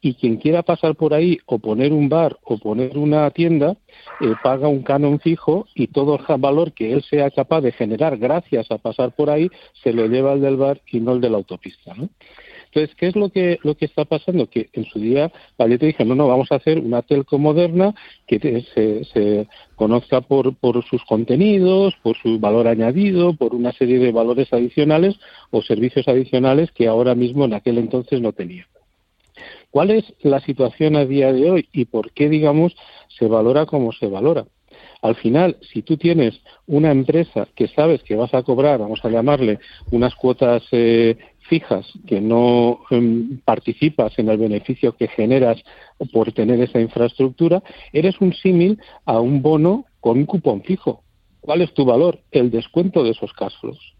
y 0.00 0.14
quien 0.14 0.36
quiera 0.36 0.62
pasar 0.62 0.96
por 0.96 1.14
ahí 1.14 1.38
o 1.46 1.58
poner 1.58 1.92
un 1.92 2.08
bar 2.08 2.36
o 2.42 2.58
poner 2.58 2.98
una 2.98 3.30
tienda, 3.30 3.76
eh, 4.20 4.34
paga 4.42 4.68
un 4.68 4.82
canon 4.82 5.20
fijo 5.20 5.66
y 5.74 5.86
todo 5.86 6.18
el 6.18 6.40
valor 6.40 6.72
que 6.72 6.92
él 6.92 7.02
sea 7.02 7.30
capaz 7.30 7.60
de 7.62 7.72
generar 7.72 8.18
gracias 8.18 8.70
a 8.70 8.78
pasar 8.78 9.14
por 9.14 9.30
ahí 9.30 9.48
se 9.82 9.92
lo 9.92 10.06
lleva 10.06 10.34
el 10.34 10.40
del 10.40 10.56
bar 10.56 10.82
y 10.90 11.00
no 11.00 11.12
el 11.12 11.20
de 11.20 11.30
la 11.30 11.36
autopista. 11.38 11.94
¿no? 11.94 12.10
Entonces, 12.74 12.96
¿qué 12.96 13.06
es 13.06 13.14
lo 13.14 13.30
que, 13.30 13.60
lo 13.62 13.76
que 13.76 13.84
está 13.84 14.04
pasando? 14.04 14.48
Que 14.48 14.68
en 14.72 14.84
su 14.86 14.98
día 14.98 15.30
Vallete 15.56 15.86
dije, 15.86 16.04
no, 16.04 16.16
no, 16.16 16.26
vamos 16.26 16.50
a 16.50 16.56
hacer 16.56 16.80
una 16.80 17.02
telco 17.02 17.38
moderna 17.38 17.94
que 18.26 18.40
se, 18.74 19.04
se 19.04 19.46
conozca 19.76 20.22
por, 20.22 20.56
por 20.56 20.84
sus 20.84 21.04
contenidos, 21.04 21.94
por 22.02 22.16
su 22.16 22.40
valor 22.40 22.66
añadido, 22.66 23.34
por 23.34 23.54
una 23.54 23.70
serie 23.72 24.00
de 24.00 24.10
valores 24.10 24.52
adicionales 24.52 25.14
o 25.52 25.62
servicios 25.62 26.08
adicionales 26.08 26.72
que 26.72 26.88
ahora 26.88 27.14
mismo 27.14 27.44
en 27.44 27.54
aquel 27.54 27.78
entonces 27.78 28.20
no 28.20 28.32
tenía. 28.32 28.66
¿Cuál 29.70 29.92
es 29.92 30.04
la 30.22 30.40
situación 30.40 30.96
a 30.96 31.04
día 31.04 31.32
de 31.32 31.50
hoy 31.50 31.68
y 31.72 31.84
por 31.84 32.10
qué, 32.10 32.28
digamos, 32.28 32.74
se 33.08 33.28
valora 33.28 33.66
como 33.66 33.92
se 33.92 34.08
valora? 34.08 34.46
Al 35.04 35.16
final, 35.16 35.58
si 35.72 35.82
tú 35.82 35.98
tienes 35.98 36.40
una 36.66 36.90
empresa 36.90 37.46
que 37.54 37.68
sabes 37.68 38.02
que 38.02 38.16
vas 38.16 38.32
a 38.32 38.42
cobrar, 38.42 38.80
vamos 38.80 39.04
a 39.04 39.10
llamarle, 39.10 39.58
unas 39.90 40.14
cuotas 40.14 40.62
eh, 40.72 41.16
fijas, 41.48 41.86
que 42.06 42.20
no 42.20 42.80
em, 42.90 43.38
participas 43.44 44.18
en 44.18 44.28
el 44.28 44.38
beneficio 44.38 44.96
que 44.96 45.08
generas 45.08 45.62
por 46.12 46.32
tener 46.32 46.60
esa 46.60 46.80
infraestructura, 46.80 47.62
eres 47.92 48.20
un 48.20 48.32
símil 48.32 48.78
a 49.04 49.20
un 49.20 49.42
bono 49.42 49.84
con 50.00 50.18
un 50.18 50.26
cupón 50.26 50.62
fijo. 50.62 51.02
¿Cuál 51.40 51.62
es 51.62 51.72
tu 51.74 51.84
valor? 51.84 52.20
El 52.30 52.50
descuento 52.50 53.04
de 53.04 53.10
esos 53.10 53.32
cash 53.34 53.54
flows. 53.60 53.94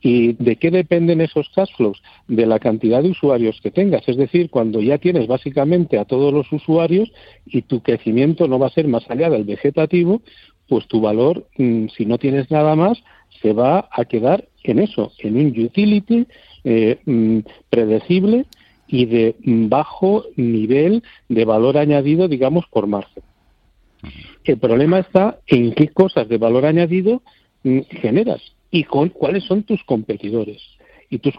¿Y 0.00 0.32
de 0.34 0.56
qué 0.56 0.70
dependen 0.70 1.20
esos 1.20 1.48
cash 1.54 1.70
flows? 1.76 2.02
De 2.26 2.46
la 2.46 2.58
cantidad 2.58 3.02
de 3.02 3.10
usuarios 3.10 3.60
que 3.60 3.70
tengas. 3.70 4.08
Es 4.08 4.16
decir, 4.16 4.48
cuando 4.48 4.80
ya 4.80 4.98
tienes 4.98 5.26
básicamente 5.26 5.98
a 5.98 6.04
todos 6.04 6.32
los 6.32 6.50
usuarios 6.52 7.12
y 7.44 7.62
tu 7.62 7.82
crecimiento 7.82 8.48
no 8.48 8.58
va 8.58 8.68
a 8.68 8.70
ser 8.70 8.88
más 8.88 9.08
allá 9.10 9.28
del 9.28 9.44
vegetativo, 9.44 10.22
pues 10.68 10.86
tu 10.86 11.00
valor, 11.00 11.46
mm, 11.56 11.88
si 11.96 12.06
no 12.06 12.18
tienes 12.18 12.50
nada 12.50 12.74
más, 12.74 13.02
se 13.42 13.52
va 13.52 13.88
a 13.90 14.04
quedar 14.04 14.48
en 14.64 14.78
eso, 14.78 15.12
en 15.18 15.36
un 15.36 15.46
utility 15.48 16.26
eh, 16.70 16.98
mm, 17.06 17.38
predecible 17.70 18.44
y 18.86 19.06
de 19.06 19.36
bajo 19.40 20.24
nivel 20.36 21.02
de 21.30 21.46
valor 21.46 21.78
añadido, 21.78 22.28
digamos, 22.28 22.66
por 22.70 22.86
margen. 22.86 23.22
El 24.44 24.58
problema 24.58 24.98
está 24.98 25.38
en 25.46 25.72
qué 25.72 25.88
cosas 25.88 26.28
de 26.28 26.36
valor 26.36 26.66
añadido 26.66 27.22
mm, 27.64 27.80
generas 28.02 28.42
y 28.70 28.84
con 28.84 29.08
cuáles 29.08 29.44
son 29.44 29.62
tus 29.62 29.82
competidores. 29.84 30.60
Y 31.08 31.20
tus 31.20 31.34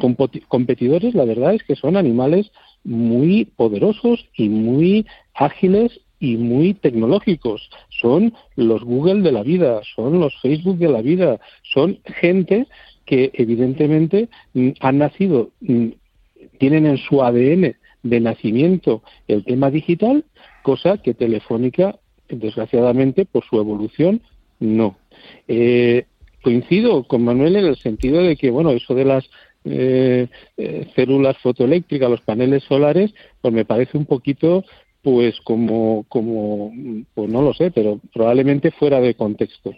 competidores, 0.47 1.13
la 1.13 1.25
verdad 1.25 1.53
es 1.53 1.61
que 1.61 1.75
son 1.75 1.95
animales 1.95 2.51
muy 2.83 3.45
poderosos 3.45 4.25
y 4.35 4.49
muy 4.49 5.05
ágiles 5.35 6.01
y 6.19 6.37
muy 6.37 6.73
tecnológicos. 6.73 7.69
Son 8.01 8.33
los 8.55 8.83
Google 8.83 9.21
de 9.21 9.31
la 9.31 9.43
vida, 9.43 9.81
son 9.95 10.19
los 10.19 10.33
Facebook 10.41 10.79
de 10.79 10.89
la 10.89 11.03
vida, 11.03 11.39
son 11.61 11.99
gente 12.03 12.65
que 13.09 13.31
evidentemente 13.33 14.29
mm, 14.53 14.69
han 14.81 14.99
nacido, 14.99 15.49
mm, 15.61 15.87
tienen 16.59 16.85
en 16.85 16.97
su 16.97 17.23
ADN 17.23 17.75
de 18.03 18.19
nacimiento 18.19 19.01
el 19.27 19.43
tema 19.43 19.71
digital, 19.71 20.25
cosa 20.61 20.99
que 20.99 21.15
Telefónica, 21.15 21.97
desgraciadamente, 22.29 23.25
por 23.25 23.43
su 23.45 23.59
evolución, 23.59 24.21
no. 24.59 24.95
Eh, 25.47 26.05
coincido 26.43 27.03
con 27.05 27.23
Manuel 27.23 27.55
en 27.55 27.65
el 27.65 27.77
sentido 27.77 28.21
de 28.21 28.35
que, 28.35 28.51
bueno, 28.51 28.69
eso 28.73 28.93
de 28.93 29.05
las 29.05 29.27
eh, 29.65 30.27
eh, 30.57 30.87
células 30.95 31.35
fotoeléctricas, 31.39 32.11
los 32.11 32.21
paneles 32.21 32.63
solares, 32.65 33.11
pues 33.41 33.51
me 33.51 33.65
parece 33.65 33.97
un 33.97 34.05
poquito 34.05 34.63
pues 35.01 35.39
como, 35.41 36.05
como, 36.09 36.71
pues 37.15 37.27
no 37.31 37.41
lo 37.41 37.55
sé, 37.55 37.71
pero 37.71 37.99
probablemente 38.13 38.69
fuera 38.69 39.01
de 39.01 39.15
contexto. 39.15 39.71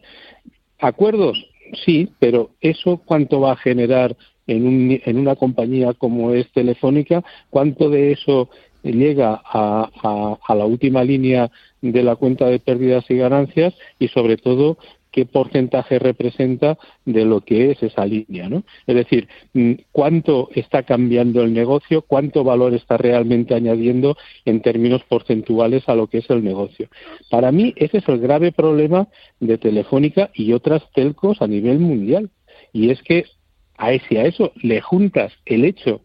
¿Acuerdos? 0.80 1.51
Sí, 1.86 2.10
pero 2.20 2.52
eso 2.62 3.02
cuánto 3.06 3.40
va 3.42 3.54
a 3.54 3.58
generar 3.58 4.16
en, 4.48 4.68
un, 4.68 5.02
en 5.06 5.18
una 5.18 5.36
compañía 5.36 5.94
como 5.94 6.34
es 6.34 6.52
Telefónica, 6.52 7.24
cuánto 7.50 7.90
de 7.90 8.12
eso 8.12 8.50
llega 8.84 9.42
a, 9.46 10.38
a, 10.48 10.56
la 10.56 10.66
última 10.66 11.04
línea 11.04 11.52
de 11.82 12.04
la 12.04 12.16
cuenta 12.16 12.48
de 12.48 12.60
pérdidas 12.60 13.06
y 13.10 13.16
ganancias 13.16 13.74
y 14.00 14.08
sobre 14.08 14.38
todo 14.38 14.78
qué 15.12 15.26
porcentaje 15.26 16.00
representa 16.00 16.78
de 17.06 17.26
lo 17.26 17.42
que 17.42 17.72
es 17.72 17.84
esa 17.84 18.06
línea, 18.06 18.50
¿no? 18.50 18.64
Es 18.88 18.96
decir, 18.96 19.28
mm, 19.54 19.74
cuánto 19.92 20.50
está 20.56 20.84
cambiando 20.84 21.42
el 21.44 21.54
negocio, 21.54 22.02
cuánto 22.02 22.44
valor 22.44 22.74
está 22.74 22.98
realmente 22.98 23.54
añadiendo 23.54 24.18
en 24.46 24.62
términos 24.62 25.04
porcentuales 25.04 25.88
a 25.88 25.96
lo 25.96 26.08
que 26.08 26.20
es 26.20 26.30
el 26.30 26.44
negocio. 26.44 26.88
Para 27.30 27.52
mí 27.52 27.74
ese 27.76 27.98
es 28.00 28.08
el 28.08 28.20
grave 28.20 28.52
problema 28.52 29.08
de 29.40 29.58
Telefónica 29.58 30.32
y 30.34 30.54
otras 30.54 30.84
telcos 30.94 31.42
a 31.42 31.48
nivel 31.48 31.80
mundial. 31.80 32.30
Y 32.74 32.90
es 32.90 33.02
que 33.04 33.26
a 33.78 33.92
ese 33.92 34.20
a 34.20 34.26
eso 34.26 34.54
le 34.62 34.80
juntas 34.80 35.34
el 35.46 35.66
hecho 35.66 36.02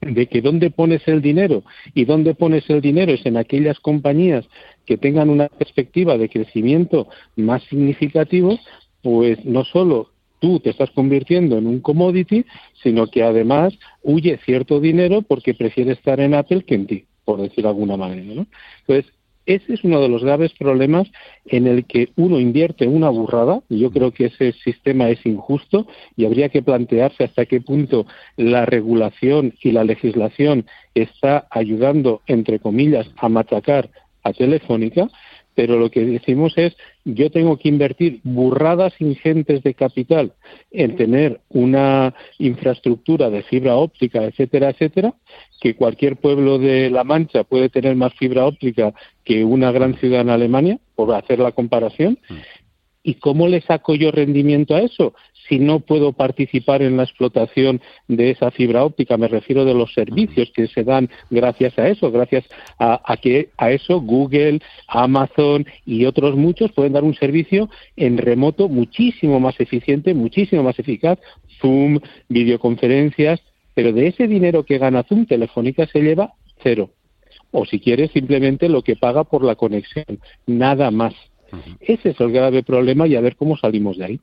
de 0.00 0.26
que 0.26 0.40
dónde 0.40 0.70
pones 0.70 1.06
el 1.06 1.20
dinero 1.20 1.62
y 1.94 2.04
dónde 2.06 2.34
pones 2.34 2.68
el 2.70 2.80
dinero 2.80 3.12
es 3.12 3.24
en 3.26 3.36
aquellas 3.36 3.78
compañías 3.80 4.48
que 4.90 4.96
tengan 4.96 5.30
una 5.30 5.46
perspectiva 5.46 6.18
de 6.18 6.28
crecimiento 6.28 7.06
más 7.36 7.62
significativo, 7.70 8.58
pues 9.02 9.44
no 9.44 9.62
solo 9.64 10.10
tú 10.40 10.58
te 10.58 10.70
estás 10.70 10.90
convirtiendo 10.90 11.58
en 11.58 11.68
un 11.68 11.78
commodity, 11.78 12.44
sino 12.82 13.06
que 13.06 13.22
además 13.22 13.72
huye 14.02 14.40
cierto 14.44 14.80
dinero 14.80 15.22
porque 15.22 15.54
prefiere 15.54 15.92
estar 15.92 16.18
en 16.18 16.34
Apple 16.34 16.64
que 16.64 16.74
en 16.74 16.88
ti, 16.88 17.04
por 17.24 17.40
decir 17.40 17.62
de 17.62 17.68
alguna 17.68 17.96
manera. 17.96 18.44
Entonces, 18.80 19.12
ese 19.46 19.74
es 19.74 19.84
uno 19.84 20.00
de 20.00 20.08
los 20.08 20.24
graves 20.24 20.52
problemas 20.58 21.06
en 21.46 21.68
el 21.68 21.84
que 21.84 22.08
uno 22.16 22.40
invierte 22.40 22.88
una 22.88 23.10
burrada, 23.10 23.62
yo 23.68 23.92
creo 23.92 24.10
que 24.10 24.26
ese 24.26 24.54
sistema 24.64 25.08
es 25.08 25.24
injusto 25.24 25.86
y 26.16 26.24
habría 26.24 26.48
que 26.48 26.62
plantearse 26.62 27.22
hasta 27.22 27.46
qué 27.46 27.60
punto 27.60 28.06
la 28.36 28.66
regulación 28.66 29.54
y 29.62 29.70
la 29.70 29.84
legislación 29.84 30.66
está 30.96 31.46
ayudando, 31.48 32.22
entre 32.26 32.58
comillas, 32.58 33.08
a 33.18 33.28
machacar 33.28 33.88
a 34.22 34.32
Telefónica, 34.32 35.08
pero 35.54 35.78
lo 35.78 35.90
que 35.90 36.04
decimos 36.04 36.56
es 36.56 36.76
yo 37.04 37.30
tengo 37.30 37.58
que 37.58 37.68
invertir 37.68 38.20
burradas 38.22 38.94
ingentes 39.00 39.62
de 39.62 39.74
capital 39.74 40.32
en 40.70 40.96
tener 40.96 41.40
una 41.48 42.14
infraestructura 42.38 43.30
de 43.30 43.42
fibra 43.42 43.76
óptica, 43.76 44.24
etcétera, 44.24 44.70
etcétera, 44.70 45.14
que 45.60 45.74
cualquier 45.74 46.16
pueblo 46.16 46.58
de 46.58 46.90
La 46.90 47.04
Mancha 47.04 47.44
puede 47.44 47.68
tener 47.68 47.96
más 47.96 48.14
fibra 48.14 48.46
óptica 48.46 48.94
que 49.24 49.44
una 49.44 49.72
gran 49.72 49.98
ciudad 49.98 50.22
en 50.22 50.30
Alemania, 50.30 50.78
por 50.94 51.14
hacer 51.14 51.38
la 51.38 51.52
comparación, 51.52 52.18
mm. 52.28 52.34
¿Y 53.02 53.14
cómo 53.14 53.48
le 53.48 53.62
saco 53.62 53.94
yo 53.94 54.10
rendimiento 54.10 54.74
a 54.74 54.80
eso? 54.80 55.14
Si 55.48 55.58
no 55.58 55.80
puedo 55.80 56.12
participar 56.12 56.82
en 56.82 56.96
la 56.96 57.04
explotación 57.04 57.80
de 58.08 58.30
esa 58.30 58.50
fibra 58.50 58.84
óptica, 58.84 59.16
me 59.16 59.28
refiero 59.28 59.64
de 59.64 59.74
los 59.74 59.92
servicios 59.92 60.50
que 60.54 60.68
se 60.68 60.84
dan 60.84 61.10
gracias 61.30 61.78
a 61.78 61.88
eso, 61.88 62.10
gracias 62.10 62.44
a, 62.78 63.16
que 63.20 63.50
a 63.56 63.70
eso 63.70 64.00
Google, 64.00 64.60
Amazon 64.86 65.66
y 65.84 66.04
otros 66.04 66.36
muchos 66.36 66.72
pueden 66.72 66.92
dar 66.92 67.04
un 67.04 67.14
servicio 67.14 67.68
en 67.96 68.18
remoto 68.18 68.68
muchísimo 68.68 69.40
más 69.40 69.58
eficiente, 69.60 70.14
muchísimo 70.14 70.62
más 70.62 70.78
eficaz, 70.78 71.18
Zoom, 71.60 71.98
videoconferencias, 72.28 73.40
pero 73.74 73.92
de 73.92 74.08
ese 74.08 74.28
dinero 74.28 74.64
que 74.64 74.78
gana 74.78 75.02
Zoom, 75.04 75.26
Telefónica 75.26 75.86
se 75.86 76.00
lleva 76.00 76.34
cero. 76.62 76.90
O 77.52 77.64
si 77.64 77.80
quieres, 77.80 78.12
simplemente 78.12 78.68
lo 78.68 78.82
que 78.82 78.96
paga 78.96 79.24
por 79.24 79.44
la 79.44 79.56
conexión, 79.56 80.20
nada 80.46 80.90
más. 80.90 81.14
Ese 81.80 82.10
es 82.10 82.20
el 82.20 82.30
grave 82.30 82.62
problema 82.62 83.08
y 83.08 83.16
a 83.16 83.20
ver 83.20 83.36
cómo 83.36 83.56
salimos 83.56 83.98
de 83.98 84.04
ahí. 84.04 84.20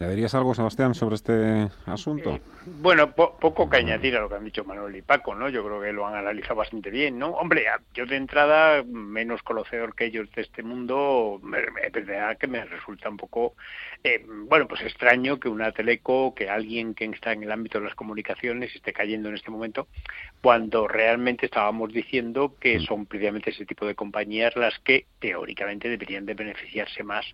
¿Le 0.00 0.08
dirías 0.08 0.34
algo, 0.34 0.54
Sebastián, 0.54 0.94
sobre 0.94 1.16
este 1.16 1.68
asunto? 1.84 2.30
Eh, 2.30 2.40
bueno, 2.80 3.12
poco 3.12 3.68
que 3.68 3.76
añadir 3.76 4.16
a 4.16 4.20
lo 4.20 4.30
que 4.30 4.36
han 4.36 4.44
dicho 4.46 4.64
Manuel 4.64 4.96
y 4.96 5.02
Paco, 5.02 5.34
¿no? 5.34 5.50
Yo 5.50 5.62
creo 5.62 5.78
que 5.78 5.92
lo 5.92 6.06
han 6.06 6.14
analizado 6.14 6.54
bastante 6.54 6.88
bien, 6.88 7.18
¿no? 7.18 7.32
Hombre, 7.32 7.66
yo 7.92 8.06
de 8.06 8.16
entrada, 8.16 8.82
menos 8.82 9.42
conocedor 9.42 9.94
que 9.94 10.06
ellos 10.06 10.30
de 10.34 10.40
este 10.40 10.62
mundo, 10.62 11.38
me, 11.42 11.58
me 11.70 12.36
que 12.38 12.46
me 12.46 12.64
resulta 12.64 13.10
un 13.10 13.18
poco, 13.18 13.56
eh, 14.02 14.24
bueno, 14.26 14.66
pues 14.66 14.80
extraño 14.80 15.38
que 15.38 15.50
una 15.50 15.70
teleco, 15.72 16.34
que 16.34 16.48
alguien 16.48 16.94
que 16.94 17.04
está 17.04 17.32
en 17.32 17.42
el 17.42 17.52
ámbito 17.52 17.78
de 17.78 17.84
las 17.84 17.94
comunicaciones 17.94 18.74
esté 18.74 18.94
cayendo 18.94 19.28
en 19.28 19.34
este 19.34 19.50
momento, 19.50 19.86
cuando 20.40 20.88
realmente 20.88 21.44
estábamos 21.44 21.92
diciendo 21.92 22.56
que 22.58 22.78
mm. 22.78 22.82
son 22.84 23.04
precisamente 23.04 23.50
ese 23.50 23.66
tipo 23.66 23.84
de 23.84 23.94
compañías 23.94 24.56
las 24.56 24.78
que 24.78 25.04
teóricamente 25.18 25.90
deberían 25.90 26.24
de 26.24 26.32
beneficiarse 26.32 27.02
más, 27.02 27.26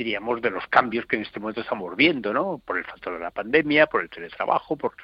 diríamos, 0.00 0.40
de 0.40 0.48
los 0.48 0.66
cambios 0.68 1.04
que 1.04 1.16
en 1.16 1.22
este 1.22 1.40
momento 1.40 1.60
estamos 1.60 1.94
viendo 1.94 2.32
¿no? 2.32 2.58
Por 2.64 2.78
el 2.78 2.84
factor 2.84 3.12
de 3.12 3.20
la 3.20 3.30
pandemia, 3.30 3.86
por 3.86 4.00
el 4.00 4.08
teletrabajo, 4.08 4.74
por, 4.76 4.94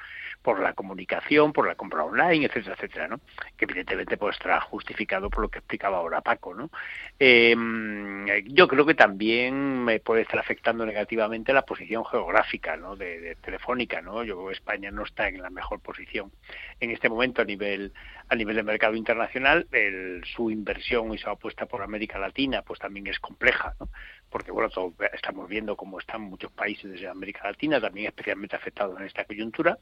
la 0.59 0.73
comunicación, 0.73 1.53
por 1.53 1.67
la 1.67 1.75
compra 1.75 2.03
online, 2.03 2.45
etcétera, 2.45 2.75
etcétera, 2.75 3.07
¿no? 3.09 3.19
Que 3.57 3.65
evidentemente 3.65 4.17
pues 4.17 4.37
estará 4.37 4.61
justificado 4.61 5.29
por 5.29 5.41
lo 5.41 5.49
que 5.49 5.59
explicaba 5.59 5.97
ahora 5.97 6.21
Paco, 6.21 6.55
¿no? 6.55 6.71
Em, 7.19 8.25
yo 8.45 8.67
creo 8.67 8.85
que 8.85 8.95
también 8.95 9.83
me 9.83 9.99
puede 9.99 10.21
estar 10.21 10.39
afectando 10.39 10.85
negativamente 10.85 11.53
la 11.53 11.63
posición 11.63 12.05
geográfica, 12.05 12.77
¿no? 12.77 12.95
De, 12.95 13.35
Telefónica, 13.41 14.01
¿no? 14.01 14.23
Yo 14.23 14.35
creo 14.35 14.47
que 14.47 14.53
España 14.53 14.89
no 14.89 15.03
está 15.03 15.27
en 15.27 15.41
la 15.41 15.49
mejor 15.49 15.81
posición 15.81 16.31
en 16.79 16.91
este 16.91 17.09
momento 17.09 17.41
a 17.41 17.45
nivel 17.45 17.91
a 18.29 18.35
nivel 18.35 18.55
de 18.55 18.63
mercado 18.63 18.95
internacional. 18.95 19.67
El, 19.71 20.23
su 20.25 20.49
inversión 20.49 21.13
y 21.13 21.17
su 21.17 21.29
apuesta 21.29 21.65
por 21.65 21.81
América 21.81 22.19
Latina, 22.19 22.61
pues 22.61 22.79
también 22.79 23.07
es 23.07 23.19
compleja, 23.19 23.75
¿no? 23.79 23.89
Porque 24.29 24.51
bueno, 24.51 24.69
estamos 25.13 25.47
viendo 25.47 25.75
cómo 25.75 25.99
están 25.99 26.21
muchos 26.21 26.51
países 26.51 26.99
de 26.99 27.07
América 27.07 27.47
Latina 27.47 27.79
también 27.79 28.07
especialmente 28.07 28.55
afectados 28.55 28.99
en 28.99 29.05
esta 29.05 29.25
coyuntura 29.25 29.77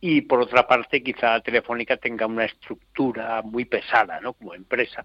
y 0.00 0.20
por 0.22 0.40
otra 0.40 0.66
parte 0.66 1.02
quizá 1.02 1.40
Telefónica 1.40 1.96
tenga 1.96 2.26
una 2.26 2.44
estructura 2.44 3.42
muy 3.42 3.64
pesada, 3.64 4.20
¿no? 4.20 4.34
Como 4.34 4.54
empresa 4.54 5.02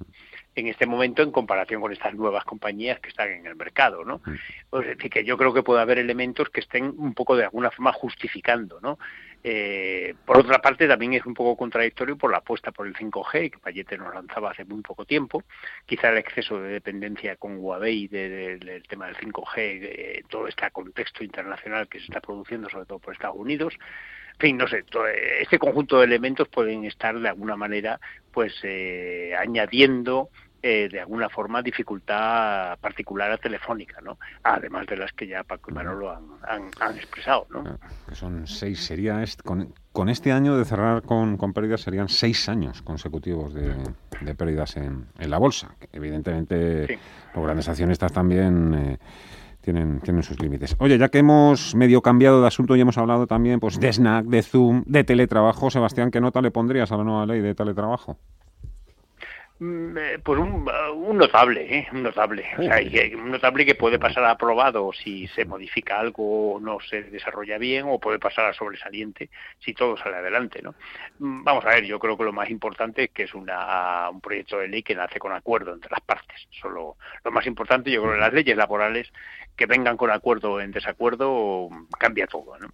en 0.56 0.68
este 0.68 0.86
momento 0.86 1.24
en 1.24 1.32
comparación 1.32 1.82
con 1.82 1.92
estas 1.92 2.14
nuevas 2.14 2.44
compañías 2.44 3.00
que 3.00 3.10
están 3.10 3.30
en 3.32 3.48
el 3.48 3.56
mercado, 3.56 4.04
¿no? 4.06 4.22
Es 4.72 4.86
decir, 4.86 5.10
que 5.10 5.24
yo 5.24 5.38
creo 5.38 5.54
que 5.54 5.64
puede 5.64 5.82
haber 5.82 5.98
elementos 5.98 6.50
que 6.50 6.60
estén 6.60 6.94
un 6.98 7.14
poco 7.14 7.36
de 7.36 7.46
alguna 7.46 7.72
forma 7.72 7.92
justificando, 7.92 8.80
¿no? 8.82 9.00
Eh, 9.46 10.16
por 10.26 10.38
otra 10.38 10.60
parte, 10.60 10.88
también 10.88 11.14
es 11.14 11.26
un 11.26 11.34
poco 11.34 11.58
contradictorio 11.58 12.18
por 12.18 12.32
la 12.32 12.38
apuesta 12.38 12.72
por 12.72 12.88
el 12.88 12.96
5G 12.96 13.52
que 13.52 13.60
Payete 13.60 13.98
nos 13.98 14.14
lanzaba 14.14 14.52
hace 14.52 14.64
muy 14.64 14.82
poco 14.82 15.06
tiempo. 15.06 15.44
Quizá 15.86 16.10
el 16.10 16.18
exceso 16.18 16.62
de 16.62 16.70
dependencia 16.70 17.36
con 17.36 17.58
Huawei 17.58 18.08
del 18.08 18.84
tema 18.88 19.08
del 19.08 19.18
5G, 19.18 20.28
todo 20.30 20.48
este 20.48 20.70
contexto 20.72 21.24
internacional 21.24 21.90
que 21.90 22.00
se 22.00 22.06
está 22.06 22.22
produciendo, 22.22 22.70
sobre 22.70 22.86
todo 22.86 23.00
por 23.00 23.14
Estados 23.14 23.38
Unidos. 23.38 23.74
En 24.34 24.40
fin, 24.40 24.58
no 24.58 24.68
sé, 24.68 24.84
este 25.42 25.60
conjunto 25.60 26.00
de 26.00 26.06
elementos 26.06 26.48
pueden 26.48 26.86
estar 26.86 27.20
de 27.20 27.30
alguna 27.30 27.56
manera 27.56 28.00
pues 28.32 28.54
eh, 28.64 29.34
añadiendo 29.38 30.30
eh, 30.66 30.88
de 30.90 31.02
alguna 31.02 31.28
forma 31.28 31.62
dificultad 31.62 32.80
particular 32.80 33.30
a 33.30 33.38
Telefónica, 33.38 34.00
¿no? 34.00 34.18
Además 34.44 34.88
de 34.88 34.96
las 34.96 35.12
que 35.12 35.28
ya 35.28 35.44
Paco 35.44 35.72
y 35.72 35.74
Manolo 35.74 36.10
han, 36.10 36.72
han, 36.80 36.96
expresado, 36.96 37.46
¿no? 37.50 37.66
Ah, 37.68 37.90
que 38.08 38.16
son 38.16 38.48
seis, 38.48 38.80
sería 38.80 39.22
con, 39.44 39.74
con, 39.92 40.08
este 40.08 40.32
año 40.32 40.58
de 40.58 40.64
cerrar 40.64 41.02
con, 41.02 41.36
con, 41.36 41.52
pérdidas 41.52 41.82
serían 41.82 42.08
seis 42.08 42.48
años 42.48 42.82
consecutivos 42.82 43.54
de, 43.54 43.76
de 44.22 44.36
pérdidas 44.36 44.78
en, 44.78 45.08
en, 45.20 45.30
la 45.30 45.38
bolsa. 45.38 45.76
Evidentemente 45.92 46.98
los 47.36 47.44
grandes 47.44 47.68
accionistas 47.68 48.14
también... 48.14 48.74
Eh, 48.74 48.98
tienen, 49.64 50.02
tienen 50.02 50.24
sus 50.24 50.42
límites. 50.42 50.76
Oye, 50.80 50.98
ya 50.98 51.08
que 51.08 51.20
hemos 51.20 51.74
medio 51.74 52.02
cambiado 52.02 52.42
de 52.42 52.48
asunto 52.48 52.76
y 52.76 52.82
hemos 52.82 52.98
hablado 52.98 53.28
también 53.28 53.62
pues, 53.62 53.80
de 53.80 53.94
Snack, 53.94 54.26
de 54.26 54.44
Zoom, 54.44 54.84
de 54.86 55.06
teletrabajo, 55.06 55.70
Sebastián, 55.70 56.12
¿qué 56.12 56.20
nota 56.20 56.42
le 56.42 56.52
pondrías 56.52 56.92
a 56.92 56.98
la 56.98 57.06
nueva 57.06 57.26
ley 57.26 57.40
de 57.40 57.56
teletrabajo? 57.56 58.20
Mm, 59.64 59.98
eh, 59.98 60.20
pues 60.22 60.38
un, 60.42 60.70
un, 60.94 61.18
notable, 61.18 61.78
¿eh? 61.78 61.88
un 61.94 62.04
notable, 62.04 62.46
o 62.58 62.64
sea, 62.64 62.82
un 63.16 63.32
notable 63.32 63.66
que 63.66 63.76
puede 63.76 63.98
pasar 63.98 64.26
a 64.26 64.32
aprobado 64.32 64.92
si 64.92 65.26
se 65.28 65.46
modifica 65.46 66.02
algo 66.02 66.56
o 66.56 66.60
no 66.60 66.82
se 66.82 67.04
desarrolla 67.04 67.58
bien, 67.58 67.86
o 67.88 67.98
puede 67.98 68.20
pasar 68.20 68.48
a 68.48 68.54
sobresaliente 68.54 69.30
si 69.60 69.74
todo 69.74 69.96
sale 69.96 70.18
adelante, 70.18 70.62
¿no? 70.62 70.76
Mm, 71.20 71.46
vamos 71.46 71.64
a 71.64 71.70
ver, 71.70 71.86
yo 71.86 71.98
creo 71.98 72.18
que 72.18 72.26
lo 72.26 72.34
más 72.34 72.50
importante 72.50 73.06
es 73.06 73.12
que 73.12 73.24
es 73.24 73.34
una, 73.34 74.10
un 74.10 74.20
proyecto 74.20 74.58
de 74.58 74.68
ley 74.68 74.84
que 74.84 74.96
nace 74.96 75.18
con 75.18 75.32
acuerdo 75.32 75.74
entre 75.74 75.92
las 75.92 76.02
partes. 76.02 76.46
Solo 76.62 76.98
lo 77.24 77.32
más 77.32 77.48
importante, 77.48 77.90
yo 77.90 78.02
creo 78.02 78.16
que 78.16 78.20
las 78.20 78.34
leyes 78.34 78.58
laborales 78.58 79.14
que 79.56 79.66
vengan 79.66 79.96
con 79.96 80.12
acuerdo 80.12 80.54
o 80.54 80.60
en 80.60 80.72
desacuerdo 80.72 81.70
cambia 81.98 82.28
todo, 82.28 82.60
¿no? 82.60 82.68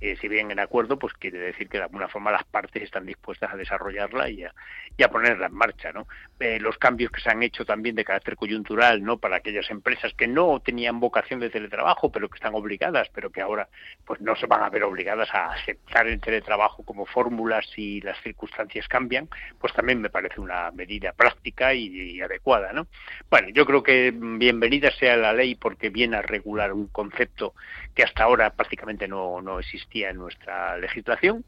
Eh, 0.00 0.16
si 0.20 0.28
bien 0.28 0.50
en 0.50 0.60
acuerdo, 0.60 0.98
pues 0.98 1.14
quiere 1.14 1.38
decir 1.38 1.68
que 1.68 1.78
de 1.78 1.84
alguna 1.84 2.08
forma 2.08 2.30
las 2.30 2.44
partes 2.44 2.82
están 2.82 3.06
dispuestas 3.06 3.52
a 3.52 3.56
desarrollarla 3.56 4.28
y 4.28 4.44
a, 4.44 4.52
y 4.96 5.02
a 5.02 5.08
ponerla 5.08 5.46
en 5.46 5.54
marcha, 5.54 5.92
¿no? 5.92 6.06
Eh, 6.38 6.58
los 6.60 6.76
cambios 6.76 7.10
que 7.10 7.20
se 7.20 7.30
han 7.30 7.42
hecho 7.42 7.64
también 7.64 7.94
de 7.96 8.04
carácter 8.04 8.36
coyuntural, 8.36 9.02
¿no? 9.02 9.18
Para 9.18 9.36
aquellas 9.36 9.70
empresas 9.70 10.12
que 10.14 10.26
no 10.26 10.60
tenían 10.60 11.00
vocación 11.00 11.40
de 11.40 11.50
teletrabajo, 11.50 12.10
pero 12.10 12.28
que 12.28 12.36
están 12.36 12.54
obligadas, 12.54 13.08
pero 13.14 13.30
que 13.30 13.40
ahora 13.40 13.68
pues 14.04 14.20
no 14.20 14.36
se 14.36 14.46
van 14.46 14.62
a 14.62 14.68
ver 14.68 14.84
obligadas 14.84 15.28
a 15.32 15.52
aceptar 15.52 16.06
el 16.06 16.20
teletrabajo 16.20 16.84
como 16.84 17.06
fórmula 17.06 17.62
si 17.74 18.00
las 18.02 18.20
circunstancias 18.22 18.88
cambian, 18.88 19.28
pues 19.58 19.72
también 19.72 20.00
me 20.00 20.10
parece 20.10 20.40
una 20.40 20.70
medida 20.72 21.12
práctica 21.12 21.72
y, 21.74 22.20
adecuada, 22.20 22.72
¿no? 22.72 22.86
Bueno, 23.30 23.48
yo 23.48 23.64
creo 23.64 23.82
que 23.82 24.12
bienvenida 24.14 24.90
sea 24.90 25.16
la 25.16 25.32
ley 25.32 25.54
porque 25.54 25.88
viene 25.88 26.16
a 26.16 26.22
regular 26.22 26.72
un 26.72 26.88
concepto 26.88 27.54
que 27.94 28.02
hasta 28.02 28.24
ahora 28.24 28.50
prácticamente 28.50 29.08
no, 29.08 29.40
no 29.40 29.58
en 29.92 30.18
nuestra 30.18 30.76
legislación 30.78 31.44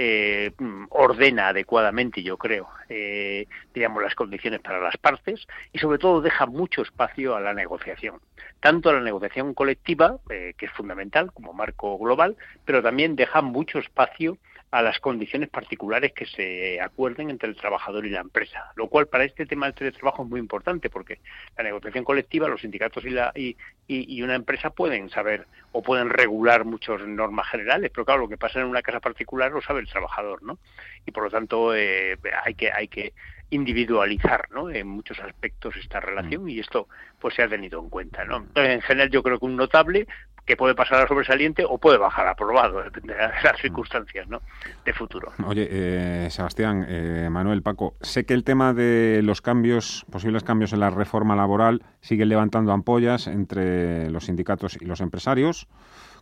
eh, 0.00 0.52
ordena 0.90 1.48
adecuadamente, 1.48 2.22
yo 2.22 2.36
creo, 2.36 2.68
eh, 2.88 3.48
digamos, 3.74 4.00
las 4.00 4.14
condiciones 4.14 4.60
para 4.60 4.78
las 4.78 4.96
partes 4.96 5.48
y 5.72 5.80
sobre 5.80 5.98
todo 5.98 6.20
deja 6.20 6.46
mucho 6.46 6.82
espacio 6.82 7.34
a 7.34 7.40
la 7.40 7.52
negociación, 7.52 8.20
tanto 8.60 8.90
a 8.90 8.92
la 8.92 9.00
negociación 9.00 9.54
colectiva, 9.54 10.18
eh, 10.30 10.54
que 10.56 10.66
es 10.66 10.72
fundamental 10.72 11.32
como 11.32 11.52
marco 11.52 11.98
global, 11.98 12.36
pero 12.64 12.80
también 12.80 13.16
deja 13.16 13.42
mucho 13.42 13.80
espacio 13.80 14.38
a 14.70 14.82
las 14.82 14.98
condiciones 14.98 15.48
particulares 15.48 16.12
que 16.12 16.26
se 16.26 16.80
acuerden 16.80 17.30
entre 17.30 17.48
el 17.48 17.56
trabajador 17.56 18.04
y 18.04 18.10
la 18.10 18.20
empresa, 18.20 18.70
lo 18.76 18.88
cual 18.88 19.06
para 19.06 19.24
este 19.24 19.46
tema 19.46 19.66
del 19.66 19.74
teletrabajo 19.74 20.24
es 20.24 20.28
muy 20.28 20.40
importante 20.40 20.90
porque 20.90 21.20
la 21.56 21.64
negociación 21.64 22.04
colectiva, 22.04 22.48
los 22.48 22.60
sindicatos 22.60 23.04
y, 23.04 23.10
la, 23.10 23.32
y, 23.34 23.56
y, 23.86 24.20
una 24.22 24.34
empresa 24.34 24.70
pueden 24.70 25.08
saber 25.08 25.46
o 25.72 25.82
pueden 25.82 26.10
regular 26.10 26.66
muchas 26.66 27.00
normas 27.00 27.48
generales, 27.48 27.90
pero 27.94 28.04
claro, 28.04 28.22
lo 28.22 28.28
que 28.28 28.36
pasa 28.36 28.60
en 28.60 28.66
una 28.66 28.82
casa 28.82 29.00
particular 29.00 29.50
lo 29.52 29.62
sabe 29.62 29.80
el 29.80 29.88
trabajador, 29.88 30.42
¿no? 30.42 30.58
Y 31.06 31.12
por 31.12 31.24
lo 31.24 31.30
tanto 31.30 31.74
eh, 31.74 32.18
hay 32.44 32.54
que 32.54 32.70
hay 32.70 32.88
que 32.88 33.14
individualizar 33.50 34.48
¿no? 34.50 34.70
en 34.70 34.88
muchos 34.88 35.18
aspectos 35.20 35.74
esta 35.76 36.00
relación 36.00 36.44
mm. 36.44 36.48
y 36.48 36.60
esto 36.60 36.88
pues 37.18 37.34
se 37.34 37.42
ha 37.42 37.48
tenido 37.48 37.80
en 37.80 37.88
cuenta. 37.88 38.24
¿no? 38.24 38.46
En 38.54 38.80
general 38.82 39.10
yo 39.10 39.22
creo 39.22 39.38
que 39.38 39.46
un 39.46 39.56
notable 39.56 40.06
que 40.44 40.56
puede 40.56 40.74
pasar 40.74 41.02
a 41.02 41.06
sobresaliente 41.06 41.64
o 41.68 41.76
puede 41.76 41.98
bajar 41.98 42.26
a 42.26 42.30
aprobado, 42.30 42.82
depende 42.84 43.14
de 43.14 43.20
las 43.20 43.60
circunstancias 43.60 44.26
¿no? 44.28 44.40
de 44.84 44.92
futuro. 44.94 45.32
Oye, 45.46 45.68
eh, 45.70 46.28
Sebastián, 46.30 46.86
eh, 46.88 47.28
Manuel, 47.30 47.62
Paco, 47.62 47.96
sé 48.00 48.24
que 48.24 48.32
el 48.32 48.44
tema 48.44 48.72
de 48.72 49.20
los 49.22 49.42
cambios, 49.42 50.06
posibles 50.10 50.44
cambios 50.44 50.72
en 50.72 50.80
la 50.80 50.88
reforma 50.88 51.36
laboral, 51.36 51.82
sigue 52.00 52.24
levantando 52.24 52.72
ampollas 52.72 53.26
entre 53.26 54.10
los 54.10 54.24
sindicatos 54.24 54.78
y 54.80 54.86
los 54.86 55.02
empresarios, 55.02 55.68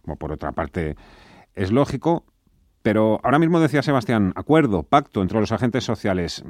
como 0.03 0.17
por 0.17 0.33
otra 0.33 0.51
parte 0.53 0.97
es 1.55 1.71
lógico, 1.71 2.25
pero 2.87 3.19
ahora 3.25 3.41
mismo 3.41 3.59
decía 3.59 3.83
Sebastián, 3.83 4.33
acuerdo, 4.37 4.85
pacto 4.85 5.21
entre 5.21 5.41
los 5.41 5.51
agentes 5.51 5.83
sociales. 5.83 6.45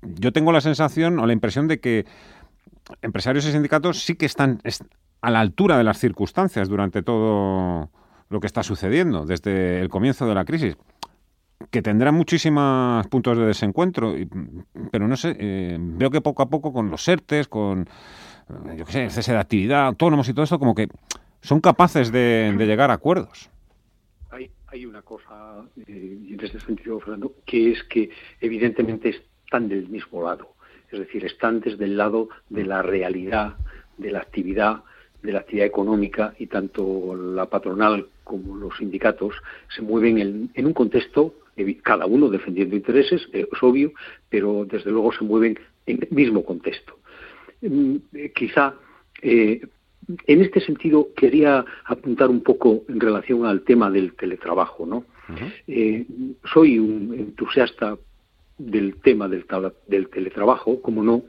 Yo 0.00 0.32
tengo 0.32 0.50
la 0.50 0.62
sensación 0.62 1.18
o 1.18 1.26
la 1.26 1.34
impresión 1.34 1.68
de 1.68 1.80
que 1.80 2.06
empresarios 3.02 3.44
y 3.44 3.52
sindicatos 3.52 4.02
sí 4.02 4.14
que 4.14 4.24
están 4.24 4.62
a 5.20 5.30
la 5.30 5.40
altura 5.40 5.76
de 5.76 5.84
las 5.84 5.98
circunstancias 5.98 6.70
durante 6.70 7.02
todo 7.02 7.90
lo 8.30 8.40
que 8.40 8.46
está 8.46 8.62
sucediendo 8.62 9.26
desde 9.26 9.82
el 9.82 9.90
comienzo 9.90 10.26
de 10.26 10.34
la 10.34 10.46
crisis 10.46 10.78
que 11.70 11.82
tendrá 11.82 12.10
muchísimos 12.10 13.06
puntos 13.08 13.36
de 13.36 13.44
desencuentro, 13.44 14.14
pero 14.90 15.06
no 15.06 15.16
sé, 15.18 15.36
eh, 15.38 15.76
veo 15.78 16.10
que 16.10 16.22
poco 16.22 16.42
a 16.42 16.48
poco 16.48 16.72
con 16.72 16.90
los 16.90 17.06
ERTES, 17.06 17.48
con 17.48 17.82
eh, 17.82 18.76
yo 18.78 18.86
qué 18.86 18.92
sé, 18.92 19.04
el 19.04 19.10
cese 19.10 19.32
de 19.32 19.38
actividad, 19.38 19.88
autónomos 19.88 20.26
y 20.26 20.32
todo 20.32 20.44
esto, 20.44 20.58
como 20.58 20.74
que 20.74 20.88
son 21.42 21.60
capaces 21.60 22.10
de, 22.10 22.54
llegar 22.58 22.90
a 22.90 22.94
acuerdos. 22.94 23.50
Hay, 24.72 24.86
una 24.86 25.02
cosa, 25.02 25.66
eh, 25.86 26.18
en 26.30 26.40
ese 26.42 26.58
sentido, 26.60 26.98
Fernando, 26.98 27.34
que 27.44 27.72
es 27.72 27.82
que 27.84 28.08
evidentemente 28.40 29.20
están 29.44 29.68
del 29.68 29.86
mismo 29.90 30.24
lado, 30.24 30.54
es 30.90 30.98
decir, 30.98 31.26
están 31.26 31.60
desde 31.60 31.84
el 31.84 31.98
lado 31.98 32.30
de 32.48 32.64
la 32.64 32.80
realidad, 32.80 33.56
de 33.98 34.10
la 34.10 34.20
actividad, 34.20 34.82
de 35.22 35.32
la 35.32 35.40
actividad 35.40 35.66
económica 35.66 36.34
y 36.38 36.46
tanto 36.46 37.14
la 37.14 37.50
patronal 37.50 38.06
como 38.24 38.56
los 38.56 38.76
sindicatos 38.78 39.34
se 39.68 39.82
mueven 39.82 40.50
en, 40.54 40.66
un 40.66 40.72
contexto, 40.72 41.34
cada 41.82 42.06
uno 42.06 42.30
defendiendo 42.30 42.74
intereses, 42.74 43.28
eh, 43.34 43.46
es 43.52 43.62
obvio, 43.62 43.92
pero 44.30 44.64
desde 44.64 44.90
luego 44.90 45.12
se 45.12 45.22
mueven 45.22 45.58
en 45.84 45.98
el 46.02 46.08
mismo 46.10 46.46
contexto. 46.46 46.98
Mm, 47.60 47.96
eh, 48.14 48.32
quizá 48.34 48.74
eh, 49.20 49.60
en 50.26 50.42
este 50.42 50.60
sentido 50.60 51.08
quería 51.16 51.64
apuntar 51.84 52.30
un 52.30 52.42
poco 52.42 52.82
en 52.88 53.00
relación 53.00 53.46
al 53.46 53.62
tema 53.62 53.90
del 53.90 54.14
teletrabajo. 54.14 54.86
¿no? 54.86 55.04
soy 56.52 56.78
un 56.78 57.14
entusiasta 57.18 57.96
del 58.58 58.96
tema 58.96 59.28
del 59.28 60.08
teletrabajo, 60.08 60.82
como 60.82 61.02
no, 61.02 61.22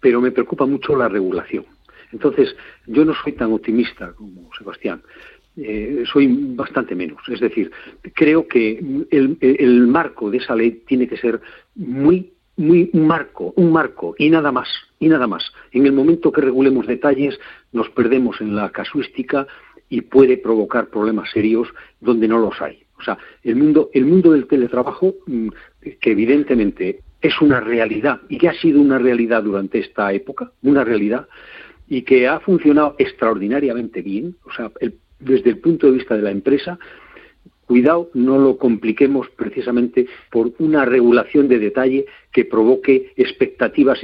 pero 0.00 0.20
me 0.20 0.30
preocupa 0.30 0.66
mucho 0.66 0.96
la 0.96 1.08
regulación. 1.08 1.64
Entonces, 2.12 2.54
yo 2.86 3.04
no 3.04 3.14
soy 3.14 3.32
tan 3.32 3.52
optimista 3.52 4.12
como 4.12 4.50
Sebastián. 4.56 5.02
Eh, 5.56 6.04
soy 6.12 6.26
bastante 6.54 6.94
menos. 6.94 7.20
Es 7.28 7.40
decir, 7.40 7.70
creo 8.12 8.46
que 8.46 8.78
el, 9.10 9.86
marco 9.86 10.30
de 10.30 10.38
esa 10.38 10.54
ley 10.54 10.82
tiene 10.86 11.08
que 11.08 11.16
ser 11.16 11.40
muy, 11.74 12.33
muy 12.56 12.90
un 12.92 13.06
marco, 13.06 13.52
un 13.56 13.72
marco 13.72 14.14
y 14.18 14.30
nada 14.30 14.52
más, 14.52 14.68
y 14.98 15.08
nada 15.08 15.26
más. 15.26 15.52
En 15.72 15.86
el 15.86 15.92
momento 15.92 16.32
que 16.32 16.40
regulemos 16.40 16.86
detalles, 16.86 17.38
nos 17.72 17.88
perdemos 17.90 18.40
en 18.40 18.54
la 18.54 18.70
casuística 18.70 19.46
y 19.88 20.02
puede 20.02 20.36
provocar 20.36 20.88
problemas 20.88 21.30
serios 21.30 21.68
donde 22.00 22.28
no 22.28 22.38
los 22.38 22.60
hay. 22.60 22.84
O 22.98 23.02
sea, 23.02 23.18
el 23.42 23.56
mundo, 23.56 23.90
el 23.92 24.06
mundo 24.06 24.32
del 24.32 24.46
teletrabajo, 24.46 25.14
mm, 25.26 25.48
que 26.00 26.12
evidentemente 26.12 27.00
es 27.20 27.40
una 27.40 27.60
realidad 27.60 28.20
y 28.28 28.38
que 28.38 28.48
ha 28.48 28.54
sido 28.54 28.80
una 28.80 28.98
realidad 28.98 29.42
durante 29.42 29.78
esta 29.78 30.12
época, 30.12 30.52
una 30.62 30.84
realidad, 30.84 31.26
y 31.88 32.02
que 32.02 32.28
ha 32.28 32.40
funcionado 32.40 32.94
extraordinariamente 32.98 34.00
bien, 34.02 34.36
o 34.44 34.52
sea, 34.52 34.70
desde 35.18 35.50
el 35.50 35.58
punto 35.58 35.86
de 35.86 35.94
vista 35.94 36.16
de 36.16 36.22
la 36.22 36.30
empresa, 36.30 36.78
cuidado, 37.66 38.10
no 38.14 38.38
lo 38.38 38.56
compliquemos 38.58 39.28
precisamente 39.30 40.06
por 40.30 40.52
una 40.58 40.84
regulación 40.84 41.48
de 41.48 41.58
detalle 41.58 42.06
que 42.32 42.44
provoque 42.44 43.12
expectativas 43.16 44.00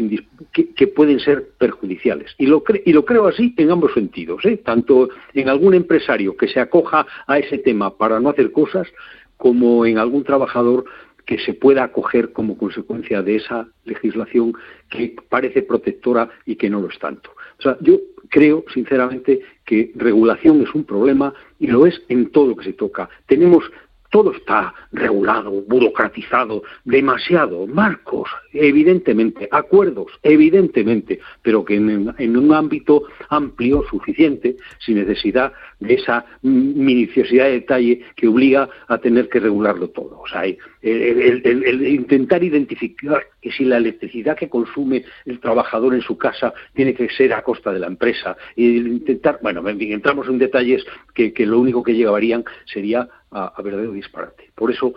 que, 0.53 0.87
pueden 0.87 1.21
ser 1.21 1.51
perjudiciales. 1.59 2.35
Y 2.39 2.47
lo, 2.47 2.63
creo 2.63 3.27
así 3.27 3.55
en 3.57 3.71
ambos 3.71 3.93
sentidos, 3.93 4.45
¿eh? 4.45 4.57
tanto 4.59 5.09
en 5.35 5.49
algún 5.49 5.75
empresario 5.75 6.37
que 6.37 6.49
se 6.49 6.61
acoja 6.61 7.07
a 7.27 7.39
ese 7.39 7.59
tema 7.59 7.97
para 7.97 8.21
no 8.21 8.31
hacer 8.31 8.53
cosas, 8.53 8.89
como 9.37 9.87
en 9.87 9.99
algún 9.99 10.25
trabajador 10.25 10.85
que 11.25 11.39
se 11.39 11.55
pueda 11.55 11.85
acoger 11.85 12.33
como 12.33 12.59
consecuencia 12.59 13.23
de 13.23 13.37
esa 13.37 13.69
legislación 13.85 14.53
que 14.89 15.15
parece 15.29 15.63
protectora 15.63 16.29
y 16.45 16.57
que 16.57 16.69
no 16.69 16.81
lo 16.81 16.89
es 16.89 16.99
tanto. 16.99 17.31
O 17.59 17.63
sea, 17.63 17.77
yo 17.81 18.01
creo, 18.29 18.65
sinceramente, 18.73 19.41
que 19.71 19.93
regulación 19.95 20.63
es 20.63 20.75
un 20.75 20.83
problema 20.83 21.33
y 21.61 21.69
lo 21.69 21.87
es 21.87 22.03
en 22.09 22.31
todo 22.33 22.49
lo 22.49 22.57
que 22.57 22.65
se 22.65 22.73
toca. 22.73 23.09
Tenemos 23.27 23.71
todo 24.11 24.33
está 24.33 24.75
regulado, 24.91 25.53
burocratizado, 25.69 26.65
demasiado, 26.85 27.69
marcos, 27.69 28.29
evidentemente, 28.53 29.49
acuerdos, 29.51 30.13
evidentemente, 30.23 31.21
pero 31.43 31.65
que 31.65 31.77
en, 31.77 32.37
un 32.37 32.55
ámbito 32.55 33.05
amplio, 33.29 33.85
suficiente, 33.89 34.57
sin 34.79 34.97
necesidad 34.97 35.53
de 35.79 35.95
esa 35.95 36.25
minuciosidad 36.43 37.47
de 37.47 37.53
detalle 37.53 38.03
que 38.17 38.29
obliga 38.29 38.69
a 38.89 38.99
tener 38.99 39.29
que 39.29 39.41
regularlo 39.41 39.89
todo. 39.89 40.21
O 40.21 40.27
sea, 40.27 40.45
el, 40.45 41.87
intentar 41.87 42.43
identificar 42.43 43.23
que 43.41 43.51
si 43.53 43.65
la 43.65 43.79
electricidad 43.79 44.37
que 44.37 44.49
consume 44.49 45.05
el 45.25 45.41
trabajador 45.41 45.95
en 45.95 46.03
su 46.03 46.19
casa 46.19 46.53
tiene 46.75 46.95
que 46.95 47.09
ser 47.09 47.33
a 47.33 47.43
costa 47.43 47.73
de 47.73 47.79
la 47.79 47.87
empresa, 47.87 48.37
y 48.57 48.77
intentar, 48.77 49.39
bueno, 49.43 49.63
entramos 49.67 50.29
en 50.29 50.39
detalles 50.39 50.85
que, 51.15 51.33
que 51.33 51.47
lo 51.47 51.61
único 51.61 51.83
que 51.83 51.95
llevarían 51.95 52.45
sería 52.65 53.09
a, 53.31 53.63
verdadero 53.63 53.93
disparate. 53.93 54.51
Por 54.55 54.71
eso 54.71 54.95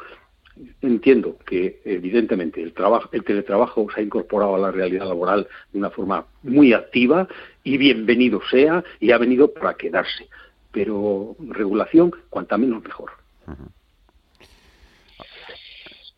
entiendo 0.82 1.38
que 1.46 1.82
evidentemente 1.86 2.62
el 2.62 2.74
trabajo, 2.74 3.10
el 3.12 3.24
teletrabajo 3.24 3.88
se 3.94 4.02
ha 4.02 4.04
incorporado 4.04 4.56
a 4.56 4.60
la 4.60 4.72
realidad 4.72 5.08
laboral 5.08 5.48
de 5.72 5.80
una 5.80 5.90
forma 5.90 6.26
muy 6.44 6.74
activa 6.74 7.28
y 7.64 7.78
bienvenido 7.78 8.42
sea 8.50 8.84
y 9.00 9.12
ha 9.12 9.18
venido 9.18 9.52
para 9.52 9.74
quedarse. 9.76 10.28
Pero 10.72 11.36
regulación, 11.40 12.12
cuanta 12.30 12.58
menos 12.58 12.84
mejor. 12.84 13.12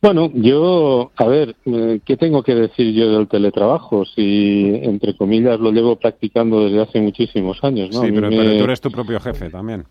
Bueno, 0.02 0.30
yo, 0.36 1.12
a 1.16 1.26
ver, 1.26 1.56
eh, 1.66 2.00
¿qué 2.06 2.16
tengo 2.16 2.44
que 2.44 2.54
decir 2.54 2.94
yo 2.94 3.18
del 3.18 3.28
teletrabajo? 3.28 4.06
Si, 4.06 4.80
entre 4.84 5.18
comillas, 5.18 5.60
lo 5.60 5.72
llevo 5.72 5.96
practicando 5.96 6.66
desde 6.66 6.82
hace 6.82 7.02
muchísimos 7.02 7.64
años, 7.64 7.90
¿no? 7.92 8.02
Sí, 8.02 8.12
pero, 8.12 8.30
tú 8.30 8.64
eres 8.64 8.82
tu 8.82 8.92
propio 8.92 9.20
jefe 9.20 9.50
también. 9.50 9.86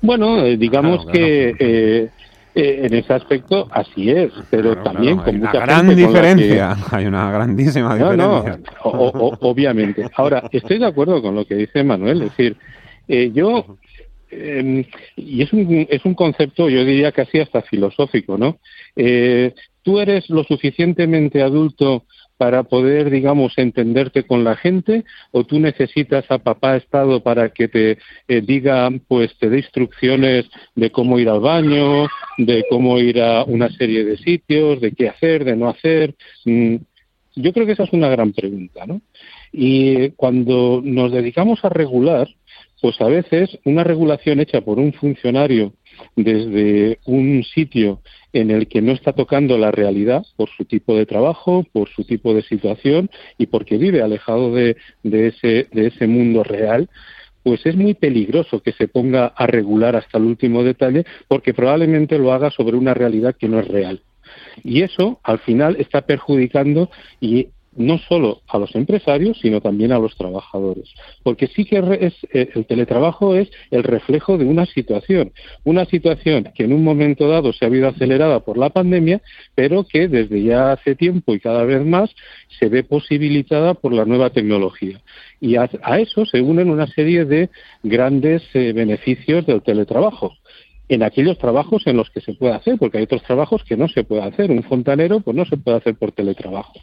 Bueno, 0.00 0.38
eh, 0.44 0.56
digamos 0.56 1.04
que 1.06 1.56
eh, 1.58 2.10
eh, 2.56 2.86
en 2.86 2.94
ese 2.94 3.12
aspecto 3.12 3.68
así 3.70 4.10
es, 4.10 4.32
pero 4.50 4.82
también 4.82 5.18
con 5.18 5.38
mucha 5.38 5.60
gran 5.60 5.94
diferencia. 5.94 6.76
Hay 6.90 7.06
una 7.06 7.30
grandísima 7.30 7.94
diferencia. 7.94 8.58
No, 8.82 8.92
obviamente. 9.40 10.08
Ahora, 10.16 10.48
estoy 10.50 10.78
de 10.78 10.86
acuerdo 10.86 11.20
con 11.20 11.34
lo 11.34 11.44
que 11.44 11.54
dice 11.54 11.84
Manuel. 11.84 12.22
Es 12.22 12.30
decir, 12.30 12.56
yo 13.34 13.76
em, 14.30 14.84
y 15.16 15.42
es 15.42 15.52
un, 15.52 15.86
es 15.88 16.04
un 16.04 16.14
concepto, 16.14 16.68
yo 16.68 16.84
diría 16.84 17.12
casi 17.12 17.40
hasta 17.40 17.62
filosófico, 17.62 18.36
¿no? 18.36 18.58
Eh, 18.96 19.54
tú 19.82 20.00
eres 20.00 20.28
lo 20.30 20.42
suficientemente 20.42 21.42
adulto 21.42 22.04
para 22.36 22.64
poder, 22.64 23.10
digamos, 23.10 23.56
entenderte 23.56 24.24
con 24.24 24.44
la 24.44 24.56
gente 24.56 25.04
o 25.30 25.44
tú 25.44 25.58
necesitas 25.58 26.24
a 26.30 26.38
papá 26.38 26.76
Estado 26.76 27.22
para 27.22 27.50
que 27.50 27.68
te 27.68 27.98
eh, 28.28 28.40
diga, 28.42 28.90
pues 29.08 29.36
te 29.38 29.48
dé 29.48 29.58
instrucciones 29.58 30.46
de 30.74 30.90
cómo 30.90 31.18
ir 31.18 31.28
al 31.28 31.40
baño, 31.40 32.06
de 32.38 32.64
cómo 32.68 32.98
ir 32.98 33.20
a 33.20 33.44
una 33.44 33.70
serie 33.70 34.04
de 34.04 34.16
sitios, 34.18 34.80
de 34.80 34.92
qué 34.92 35.08
hacer, 35.08 35.44
de 35.44 35.56
no 35.56 35.68
hacer. 35.68 36.14
Mm, 36.44 36.76
yo 37.36 37.52
creo 37.52 37.66
que 37.66 37.72
esa 37.72 37.84
es 37.84 37.92
una 37.92 38.08
gran 38.08 38.32
pregunta, 38.32 38.86
¿no? 38.86 39.00
Y 39.52 40.10
cuando 40.10 40.80
nos 40.82 41.12
dedicamos 41.12 41.64
a 41.64 41.68
regular, 41.68 42.28
pues 42.80 43.00
a 43.00 43.06
veces 43.06 43.58
una 43.64 43.84
regulación 43.84 44.40
hecha 44.40 44.60
por 44.60 44.78
un 44.78 44.92
funcionario 44.92 45.72
desde 46.16 46.98
un 47.04 47.44
sitio 47.44 48.00
en 48.32 48.50
el 48.50 48.68
que 48.68 48.82
no 48.82 48.92
está 48.92 49.12
tocando 49.12 49.56
la 49.58 49.70
realidad 49.70 50.24
por 50.36 50.48
su 50.50 50.64
tipo 50.64 50.96
de 50.96 51.06
trabajo, 51.06 51.64
por 51.72 51.88
su 51.88 52.04
tipo 52.04 52.34
de 52.34 52.42
situación 52.42 53.10
y 53.38 53.46
porque 53.46 53.78
vive 53.78 54.02
alejado 54.02 54.52
de, 54.52 54.76
ese, 55.04 55.68
de 55.72 55.86
ese 55.86 56.06
mundo 56.06 56.44
real, 56.44 56.88
pues 57.42 57.64
es 57.64 57.76
muy 57.76 57.94
peligroso 57.94 58.60
que 58.60 58.72
se 58.72 58.88
ponga 58.88 59.26
a 59.26 59.46
regular 59.46 59.96
hasta 59.96 60.18
el 60.18 60.24
último 60.24 60.64
detalle 60.64 61.04
porque 61.28 61.54
probablemente 61.54 62.18
lo 62.18 62.32
haga 62.32 62.50
sobre 62.50 62.76
una 62.76 62.92
realidad 62.92 63.36
que 63.38 63.48
no 63.48 63.60
es 63.60 63.68
real. 63.68 64.02
Y 64.64 64.82
eso, 64.82 65.20
al 65.22 65.38
final, 65.38 65.76
está 65.78 66.02
perjudicando 66.02 66.90
y 67.20 67.48
no 67.76 67.98
solo 67.98 68.42
a 68.48 68.58
los 68.58 68.74
empresarios, 68.74 69.38
sino 69.40 69.60
también 69.60 69.92
a 69.92 69.98
los 69.98 70.16
trabajadores. 70.16 70.92
Porque 71.22 71.46
sí 71.48 71.64
que 71.64 71.78
es, 72.00 72.14
eh, 72.32 72.50
el 72.54 72.66
teletrabajo 72.66 73.34
es 73.34 73.50
el 73.70 73.82
reflejo 73.82 74.38
de 74.38 74.44
una 74.44 74.66
situación, 74.66 75.32
una 75.64 75.84
situación 75.84 76.50
que 76.54 76.64
en 76.64 76.72
un 76.72 76.82
momento 76.82 77.28
dado 77.28 77.52
se 77.52 77.64
ha 77.64 77.68
habido 77.68 77.88
acelerada 77.88 78.40
por 78.40 78.58
la 78.58 78.70
pandemia, 78.70 79.20
pero 79.54 79.84
que 79.84 80.08
desde 80.08 80.42
ya 80.42 80.72
hace 80.72 80.94
tiempo 80.94 81.34
y 81.34 81.40
cada 81.40 81.64
vez 81.64 81.84
más 81.84 82.14
se 82.58 82.68
ve 82.68 82.82
posibilitada 82.82 83.74
por 83.74 83.92
la 83.92 84.04
nueva 84.04 84.30
tecnología. 84.30 85.00
Y 85.40 85.56
a, 85.56 85.68
eso 85.98 86.24
se 86.26 86.40
unen 86.40 86.70
una 86.70 86.86
serie 86.86 87.24
de 87.24 87.50
grandes 87.82 88.42
eh, 88.54 88.72
beneficios 88.72 89.46
del 89.46 89.62
teletrabajo 89.62 90.32
en 90.88 91.02
aquellos 91.02 91.36
trabajos 91.38 91.82
en 91.86 91.96
los 91.96 92.10
que 92.10 92.20
se 92.20 92.34
puede 92.34 92.54
hacer, 92.54 92.76
porque 92.78 92.98
hay 92.98 93.04
otros 93.04 93.22
trabajos 93.24 93.64
que 93.64 93.76
no 93.76 93.88
se 93.88 94.04
puede 94.04 94.22
hacer. 94.22 94.50
Un 94.50 94.62
fontanero, 94.62 95.20
pues 95.20 95.36
no 95.36 95.44
se 95.44 95.56
puede 95.56 95.78
hacer 95.78 95.96
por 95.96 96.12
teletrabajo 96.12 96.74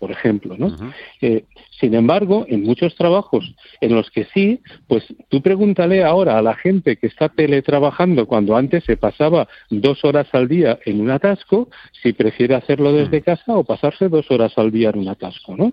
por 0.00 0.10
ejemplo, 0.10 0.56
¿no? 0.58 0.74
Eh, 1.20 1.44
sin 1.80 1.94
embargo, 1.94 2.44
en 2.48 2.62
muchos 2.62 2.94
trabajos 2.94 3.54
en 3.80 3.94
los 3.94 4.10
que 4.10 4.26
sí, 4.34 4.60
pues 4.86 5.04
tú 5.28 5.40
pregúntale 5.40 6.04
ahora 6.04 6.38
a 6.38 6.42
la 6.42 6.54
gente 6.54 6.96
que 6.96 7.06
está 7.06 7.30
teletrabajando 7.30 8.26
cuando 8.26 8.56
antes 8.56 8.84
se 8.84 8.98
pasaba 8.98 9.48
dos 9.70 10.04
horas 10.04 10.28
al 10.32 10.46
día 10.46 10.78
en 10.84 11.00
un 11.00 11.10
atasco, 11.10 11.68
si 12.02 12.12
prefiere 12.12 12.54
hacerlo 12.54 12.92
desde 12.92 13.22
casa 13.22 13.56
o 13.56 13.64
pasarse 13.64 14.08
dos 14.08 14.30
horas 14.30 14.52
al 14.56 14.70
día 14.70 14.90
en 14.90 14.98
un 15.00 15.08
atasco, 15.08 15.56
¿no? 15.56 15.72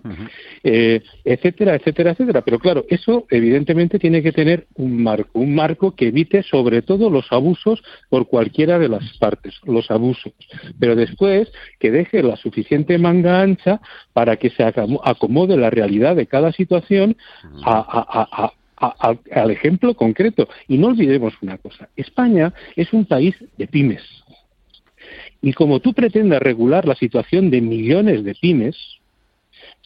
Eh, 0.64 1.02
etcétera, 1.24 1.74
etcétera, 1.74 2.12
etcétera. 2.12 2.42
Pero 2.42 2.58
claro, 2.58 2.84
eso 2.88 3.26
evidentemente 3.30 3.98
tiene 3.98 4.22
que 4.22 4.32
tener 4.32 4.66
un 4.76 5.02
marco, 5.02 5.38
un 5.38 5.54
marco 5.54 5.94
que 5.94 6.08
evite 6.08 6.42
sobre 6.42 6.80
todo 6.80 7.10
los 7.10 7.30
abusos 7.30 7.82
por 8.08 8.28
cualquiera 8.28 8.78
de 8.78 8.88
las 8.88 9.04
partes, 9.18 9.54
los 9.64 9.90
abusos. 9.90 10.32
Pero 10.80 10.96
después 10.96 11.52
que 11.78 11.90
deje 11.90 12.22
la 12.22 12.36
suficiente 12.36 12.96
manga 12.96 13.42
ancha 13.42 13.80
para 14.14 14.36
que 14.36 14.50
se 14.50 14.62
acomode 14.64 15.56
la 15.56 15.70
realidad 15.70 15.97
de 15.98 16.26
cada 16.26 16.52
situación 16.52 17.16
al 17.64 19.50
ejemplo 19.50 19.94
concreto. 19.94 20.48
Y 20.68 20.78
no 20.78 20.88
olvidemos 20.88 21.34
una 21.42 21.58
cosa, 21.58 21.88
España 21.96 22.52
es 22.76 22.92
un 22.92 23.04
país 23.04 23.34
de 23.56 23.66
pymes. 23.66 24.02
Y 25.40 25.52
como 25.52 25.80
tú 25.80 25.94
pretendas 25.94 26.42
regular 26.42 26.86
la 26.86 26.96
situación 26.96 27.50
de 27.50 27.60
millones 27.60 28.24
de 28.24 28.34
pymes, 28.34 28.76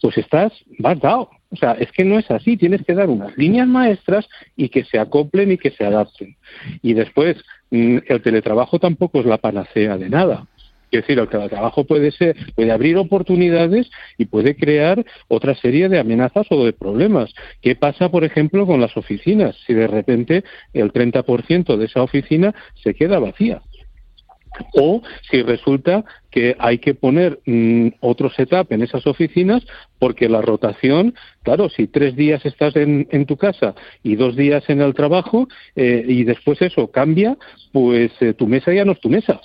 pues 0.01 0.17
estás, 0.17 0.51
vas 0.79 0.99
dado. 0.99 1.29
O 1.49 1.55
sea, 1.55 1.73
es 1.73 1.91
que 1.91 2.03
no 2.03 2.17
es 2.17 2.29
así, 2.31 2.57
tienes 2.57 2.83
que 2.83 2.93
dar 2.93 3.09
unas 3.09 3.37
líneas 3.37 3.67
maestras 3.67 4.27
y 4.55 4.69
que 4.69 4.83
se 4.83 4.99
acoplen 4.99 5.51
y 5.51 5.57
que 5.57 5.71
se 5.71 5.85
adapten. 5.85 6.35
Y 6.81 6.93
después, 6.93 7.37
mm, 7.69 7.99
el 8.07 8.21
teletrabajo 8.21 8.79
tampoco 8.79 9.19
es 9.19 9.25
la 9.25 9.37
panacea 9.37 9.97
de 9.97 10.09
nada. 10.09 10.47
Es 10.97 11.01
decir, 11.01 11.19
el 11.19 11.27
trabajo 11.27 11.85
puede 11.85 12.11
ser, 12.11 12.35
puede 12.55 12.71
abrir 12.71 12.97
oportunidades 12.97 13.89
y 14.17 14.25
puede 14.25 14.55
crear 14.55 15.03
otra 15.27 15.55
serie 15.55 15.89
de 15.89 15.99
amenazas 15.99 16.45
o 16.51 16.65
de 16.65 16.73
problemas. 16.73 17.33
¿Qué 17.61 17.75
pasa, 17.75 18.09
por 18.09 18.23
ejemplo, 18.23 18.67
con 18.67 18.79
las 18.79 18.95
oficinas? 18.95 19.55
Si 19.65 19.73
de 19.73 19.87
repente 19.87 20.43
el 20.73 20.93
30% 20.93 21.77
de 21.77 21.85
esa 21.85 22.03
oficina 22.03 22.53
se 22.83 22.93
queda 22.93 23.19
vacía. 23.19 23.61
O 24.75 25.01
si 25.31 25.41
resulta 25.41 26.05
que 26.29 26.55
hay 26.59 26.77
que 26.77 26.93
poner 26.93 27.39
mm, 27.45 27.87
otro 28.01 28.29
setup 28.29 28.71
en 28.71 28.83
esas 28.83 29.07
oficinas 29.07 29.63
porque 29.97 30.29
la 30.29 30.41
rotación, 30.41 31.15
claro, 31.41 31.69
si 31.69 31.87
tres 31.87 32.15
días 32.15 32.45
estás 32.45 32.75
en, 32.75 33.25
tu 33.25 33.35
casa 33.37 33.73
y 34.03 34.15
dos 34.15 34.35
días 34.35 34.63
en 34.69 34.81
el 34.81 34.93
trabajo 34.93 35.47
eh, 35.75 36.05
y 36.07 36.23
después 36.23 36.61
eso 36.61 36.91
cambia, 36.91 37.35
pues 37.71 38.11
eh, 38.19 38.33
tu 38.33 38.47
mesa 38.47 38.71
ya 38.71 38.85
no 38.85 38.91
es 38.91 38.99
tu 38.99 39.09
mesa. 39.09 39.41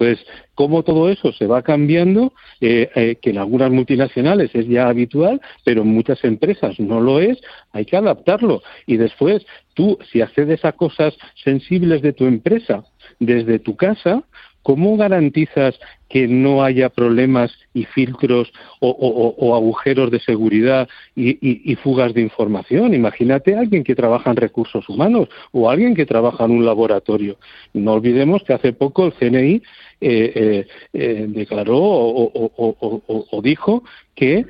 Entonces, 0.00 0.26
cómo 0.54 0.82
todo 0.82 1.10
eso 1.10 1.30
se 1.32 1.46
va 1.46 1.60
cambiando, 1.60 2.32
eh, 2.62 2.90
eh, 2.94 3.16
que 3.20 3.30
en 3.30 3.38
algunas 3.38 3.70
multinacionales 3.70 4.50
es 4.54 4.66
ya 4.66 4.88
habitual, 4.88 5.42
pero 5.62 5.82
en 5.82 5.88
muchas 5.88 6.24
empresas 6.24 6.80
no 6.80 7.02
lo 7.02 7.20
es, 7.20 7.38
hay 7.72 7.84
que 7.84 7.98
adaptarlo. 7.98 8.62
Y 8.86 8.96
después, 8.96 9.44
tú, 9.74 9.98
si 10.10 10.22
accedes 10.22 10.64
a 10.64 10.72
cosas 10.72 11.14
sensibles 11.44 12.00
de 12.00 12.14
tu 12.14 12.24
empresa 12.24 12.82
desde 13.18 13.58
tu 13.58 13.76
casa, 13.76 14.24
¿cómo 14.62 14.96
garantizas 14.96 15.78
que 16.10 16.26
no 16.26 16.62
haya 16.62 16.90
problemas 16.90 17.52
y 17.72 17.84
filtros 17.84 18.52
o, 18.80 19.54
agujeros 19.54 20.10
de 20.10 20.18
seguridad 20.20 20.88
y, 21.14 21.74
fugas 21.76 22.12
de 22.12 22.20
información? 22.20 22.92
Imagínate 22.92 23.54
a 23.54 23.60
alguien 23.60 23.84
que 23.84 23.94
trabaja 23.94 24.30
en 24.30 24.36
recursos 24.36 24.88
humanos 24.88 25.28
o 25.52 25.70
alguien 25.70 25.94
que 25.94 26.04
trabaja 26.04 26.44
en 26.44 26.50
un 26.50 26.66
laboratorio. 26.66 27.38
No 27.72 27.92
olvidemos 27.92 28.42
que 28.42 28.52
hace 28.52 28.72
poco 28.72 29.06
el 29.06 29.12
CNI 29.12 29.62
eh, 30.02 30.32
eh, 30.34 30.66
eh, 30.94 31.26
declaró 31.28 31.76
o, 31.78 33.40
dijo 33.42 33.84
que 34.14 34.46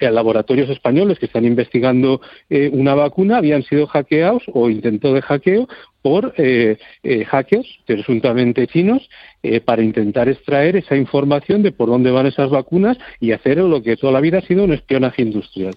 laboratorios 0.00 0.70
españoles 0.70 1.18
que 1.18 1.26
están 1.26 1.44
investigando 1.44 2.20
una 2.72 2.94
vacuna 2.94 3.38
habían 3.38 3.62
sido 3.64 3.86
hackeados 3.86 4.44
o 4.52 4.70
intento 4.70 5.12
de 5.12 5.22
hackeo 5.22 5.68
por 6.02 6.32
hackers 7.26 7.68
presuntamente 7.86 8.66
chinos 8.66 9.08
para 9.64 9.82
intentar 9.82 10.28
extraer 10.28 10.76
esa 10.76 10.96
información 10.96 11.62
de 11.62 11.72
por 11.72 11.88
dónde 11.88 12.10
van 12.10 12.26
esas 12.26 12.50
vacunas 12.50 12.96
y 13.20 13.32
hacer 13.32 13.58
lo 13.58 13.82
que 13.82 13.96
toda 13.96 14.12
la 14.12 14.20
vida 14.20 14.38
ha 14.38 14.42
sido 14.42 14.64
un 14.64 14.72
espionaje 14.72 15.22
industrial. 15.22 15.74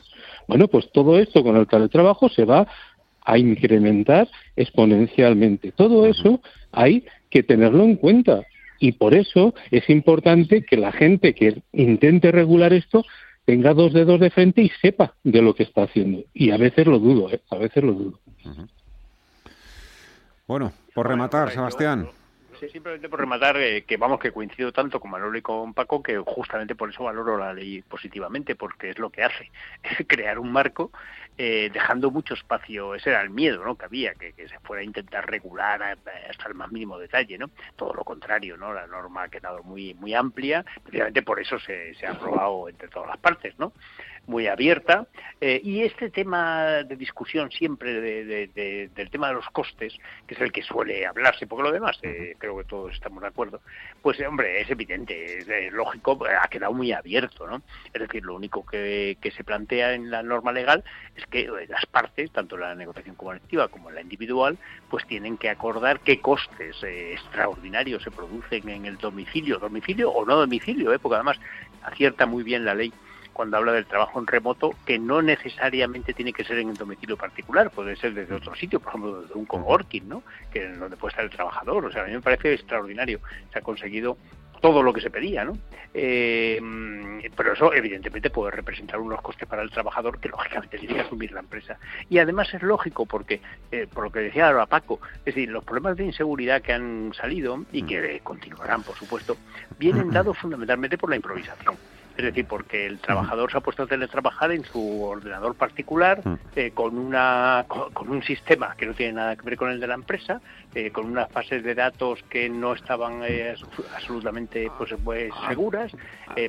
Bueno, 0.47 0.67
pues 0.67 0.89
todo 0.91 1.19
esto 1.19 1.43
con 1.43 1.57
el 1.57 1.67
teletrabajo 1.67 2.29
se 2.29 2.45
va 2.45 2.67
a 3.25 3.37
incrementar 3.37 4.29
exponencialmente. 4.55 5.73
Todo 5.73 6.05
eso 6.05 6.41
hay 6.71 7.05
que 7.29 7.43
tenerlo 7.43 7.83
en 7.83 7.97
cuenta 7.97 8.43
y 8.79 8.93
por 8.93 9.13
eso 9.13 9.53
es 9.71 9.89
importante 9.89 10.63
que 10.63 10.77
la 10.77 10.91
gente 10.91 11.33
que 11.33 11.61
intente 11.73 12.31
regular 12.31 12.71
esto 12.71 13.03
tenga 13.45 13.73
dos 13.73 13.93
dedos 13.93 14.19
de 14.19 14.29
frente 14.29 14.61
y 14.61 14.69
sepa 14.81 15.13
de 15.23 15.41
lo 15.41 15.55
que 15.55 15.63
está 15.63 15.83
haciendo. 15.83 16.23
Y 16.33 16.51
a 16.51 16.57
veces 16.57 16.87
lo 16.87 16.99
dudo, 16.99 17.31
¿eh? 17.31 17.41
a 17.49 17.57
veces 17.57 17.83
lo 17.83 17.93
dudo. 17.93 18.19
Bueno, 20.47 20.71
por 20.93 21.07
rematar, 21.07 21.51
Sebastián. 21.51 22.09
Sí, 22.59 22.69
simplemente 22.69 23.07
por 23.07 23.19
rematar, 23.19 23.57
eh, 23.57 23.83
que 23.83 23.97
vamos, 23.97 24.19
que 24.19 24.31
coincido 24.31 24.71
tanto 24.71 24.99
con 24.99 25.11
Manolo 25.11 25.37
y 25.37 25.43
con 25.43 25.75
Paco, 25.75 26.01
que 26.01 26.17
justamente 26.17 26.75
por 26.75 26.89
eso 26.89 27.03
valoro 27.03 27.37
la 27.37 27.53
ley 27.53 27.83
positivamente, 27.83 28.55
porque 28.55 28.89
es 28.89 28.97
lo 28.97 29.11
que 29.11 29.23
hace, 29.23 29.51
es 29.83 30.07
crear 30.07 30.39
un 30.39 30.51
marco 30.51 30.91
eh, 31.37 31.69
dejando 31.71 32.09
mucho 32.09 32.33
espacio, 32.33 32.95
ese 32.95 33.11
era 33.11 33.21
el 33.21 33.29
miedo 33.29 33.63
¿no? 33.63 33.75
que 33.75 33.85
había, 33.85 34.13
que, 34.15 34.33
se 34.35 34.59
fuera 34.61 34.81
a 34.81 34.85
intentar 34.85 35.29
regular 35.29 35.83
hasta 35.83 36.47
el 36.47 36.55
más 36.55 36.71
mínimo 36.71 36.97
detalle, 36.97 37.37
¿no? 37.37 37.51
Todo 37.75 37.93
lo 37.93 38.03
contrario, 38.03 38.57
¿no? 38.57 38.73
La 38.73 38.87
norma 38.87 39.23
ha 39.23 39.29
quedado 39.29 39.61
muy, 39.61 39.93
muy 39.93 40.15
amplia, 40.15 40.65
precisamente 40.83 41.21
por 41.21 41.39
eso 41.39 41.59
se, 41.59 41.93
se 41.95 42.07
ha 42.07 42.11
aprobado 42.13 42.69
entre 42.69 42.87
todas 42.87 43.09
las 43.09 43.17
partes, 43.17 43.57
¿no? 43.59 43.73
Muy 44.27 44.47
abierta 44.47 45.07
eh, 45.39 45.59
y 45.63 45.81
este 45.81 46.09
tema 46.09 46.83
de 46.83 46.95
discusión 46.95 47.49
siempre 47.49 48.01
del 48.01 49.09
tema 49.09 49.29
de 49.29 49.33
los 49.33 49.47
costes, 49.49 49.97
que 50.27 50.35
es 50.35 50.41
el 50.41 50.51
que 50.51 50.61
suele 50.61 51.05
hablarse, 51.05 51.47
porque 51.47 51.63
lo 51.63 51.71
demás 51.71 51.97
eh, 52.03 52.35
creo 52.37 52.57
que 52.57 52.65
todos 52.65 52.93
estamos 52.93 53.21
de 53.21 53.29
acuerdo, 53.29 53.61
pues 54.01 54.19
hombre, 54.21 54.61
es 54.61 54.69
evidente, 54.69 55.39
es, 55.39 55.71
lógico, 55.71 56.19
ha 56.25 56.47
quedado 56.49 56.73
muy 56.73 56.91
abierto, 56.91 57.47
¿no? 57.47 57.61
Es 57.93 58.01
decir, 58.01 58.23
lo 58.23 58.35
único 58.35 58.65
que, 58.65 59.17
se 59.35 59.43
plantea 59.43 59.93
en 59.93 60.09
la 60.09 60.23
norma 60.23 60.51
legal 60.51 60.83
es 61.15 61.25
que 61.27 61.41
eh, 61.41 61.67
las 61.67 61.85
partes, 61.85 62.31
tanto 62.31 62.57
la 62.57 62.75
negociación 62.75 63.15
colectiva 63.15 63.67
como 63.67 63.91
la 63.91 64.01
individual, 64.01 64.57
pues 64.89 65.05
tienen 65.07 65.37
que 65.37 65.49
acordar 65.49 65.99
qué 66.01 66.19
costes 66.19 66.75
extraordinarios 66.83 68.03
se 68.03 68.11
producen 68.11 68.67
en 68.69 68.85
el 68.85 68.97
domicilio, 68.97 69.59
domicilio 69.59 70.11
o 70.11 70.25
no 70.25 70.37
domicilio, 70.37 70.97
porque 70.99 71.15
además 71.15 71.37
acierta 71.83 72.25
muy 72.25 72.43
bien 72.43 72.65
la 72.65 72.73
ley 72.73 72.91
cuando 73.37 73.57
habla 73.57 73.73
del 73.73 73.85
trabajo 73.85 74.19
en 74.19 74.25
remoto, 74.25 74.71
que 74.83 74.97
no 74.97 75.21
necesariamente 75.21 76.11
tiene 76.15 76.33
que 76.33 76.43
ser 76.43 76.57
en 76.57 76.69
el 76.69 76.75
domicilio 76.75 77.15
particular, 77.15 77.69
puede 77.69 77.95
ser 77.95 78.15
desde 78.15 78.33
otro 78.33 78.55
sitio, 78.55 78.79
por 78.79 78.89
ejemplo, 78.89 79.21
desde 79.21 79.35
un 79.35 79.45
coworking, 79.45 80.09
¿no? 80.09 80.23
Que 80.51 80.67
donde 80.69 80.97
puede 80.97 81.11
estar 81.11 81.23
el 81.23 81.29
trabajador. 81.29 81.85
O 81.85 81.91
sea, 81.91 82.01
a 82.01 82.07
mí 82.07 82.13
me 82.13 82.21
parece 82.21 82.55
extraordinario. 82.55 83.19
Se 83.53 83.59
ha 83.59 83.61
conseguido 83.61 84.17
todo 84.59 84.81
lo 84.81 84.91
que 84.91 85.01
se 85.01 85.11
pedía, 85.11 85.45
¿no? 85.45 85.55
Eh, 85.93 86.59
pero 87.35 87.53
eso 87.53 87.71
evidentemente 87.75 88.31
puede 88.31 88.49
representar 88.49 88.99
unos 88.99 89.21
costes 89.21 89.47
para 89.47 89.61
el 89.61 89.69
trabajador 89.69 90.19
que 90.19 90.29
lógicamente 90.29 90.79
tiene 90.79 90.95
que 90.95 91.01
asumir 91.01 91.31
la 91.31 91.41
empresa. 91.41 91.77
Y 92.09 92.17
además 92.17 92.51
es 92.55 92.63
lógico 92.63 93.05
porque, 93.05 93.39
eh, 93.71 93.85
por 93.85 94.05
lo 94.05 94.11
que 94.11 94.21
decía 94.21 94.47
ahora 94.47 94.65
Paco, 94.65 94.99
es 95.19 95.35
decir, 95.35 95.49
los 95.49 95.63
problemas 95.63 95.95
de 95.95 96.05
inseguridad 96.05 96.63
que 96.63 96.73
han 96.73 97.13
salido 97.13 97.63
y 97.71 97.83
que 97.83 98.19
continuarán, 98.23 98.81
por 98.81 98.95
supuesto, 98.95 99.37
vienen 99.77 100.09
dados 100.09 100.35
fundamentalmente 100.41 100.97
por 100.97 101.11
la 101.11 101.17
improvisación. 101.17 101.75
Es 102.17 102.23
decir, 102.23 102.45
porque 102.47 102.87
el 102.87 102.97
trabajador 102.97 103.51
se 103.51 103.59
ha 103.59 103.61
puesto 103.61 103.83
a 103.83 103.87
teletrabajar 103.87 104.51
en 104.51 104.63
su 104.65 105.03
ordenador 105.03 105.53
particular 105.53 106.23
eh, 106.55 106.71
con, 106.73 106.97
una, 106.97 107.65
con, 107.67 108.09
un 108.09 108.23
sistema 108.23 108.73
que 108.75 108.87
no 108.87 108.93
tiene 108.95 109.13
nada 109.13 109.35
que 109.35 109.43
ver 109.43 109.55
con 109.55 109.69
el 109.69 109.79
de 109.79 109.85
la 109.85 109.93
empresa, 109.93 110.41
eh, 110.73 110.89
con 110.89 111.05
unas 111.05 111.31
bases 111.31 111.63
de 111.63 111.75
datos 111.75 112.23
que 112.27 112.49
no 112.49 112.73
estaban 112.73 113.21
eh, 113.23 113.53
absolutamente 113.95 114.71
pues, 114.79 114.95
pues 115.03 115.31
seguras, 115.47 115.91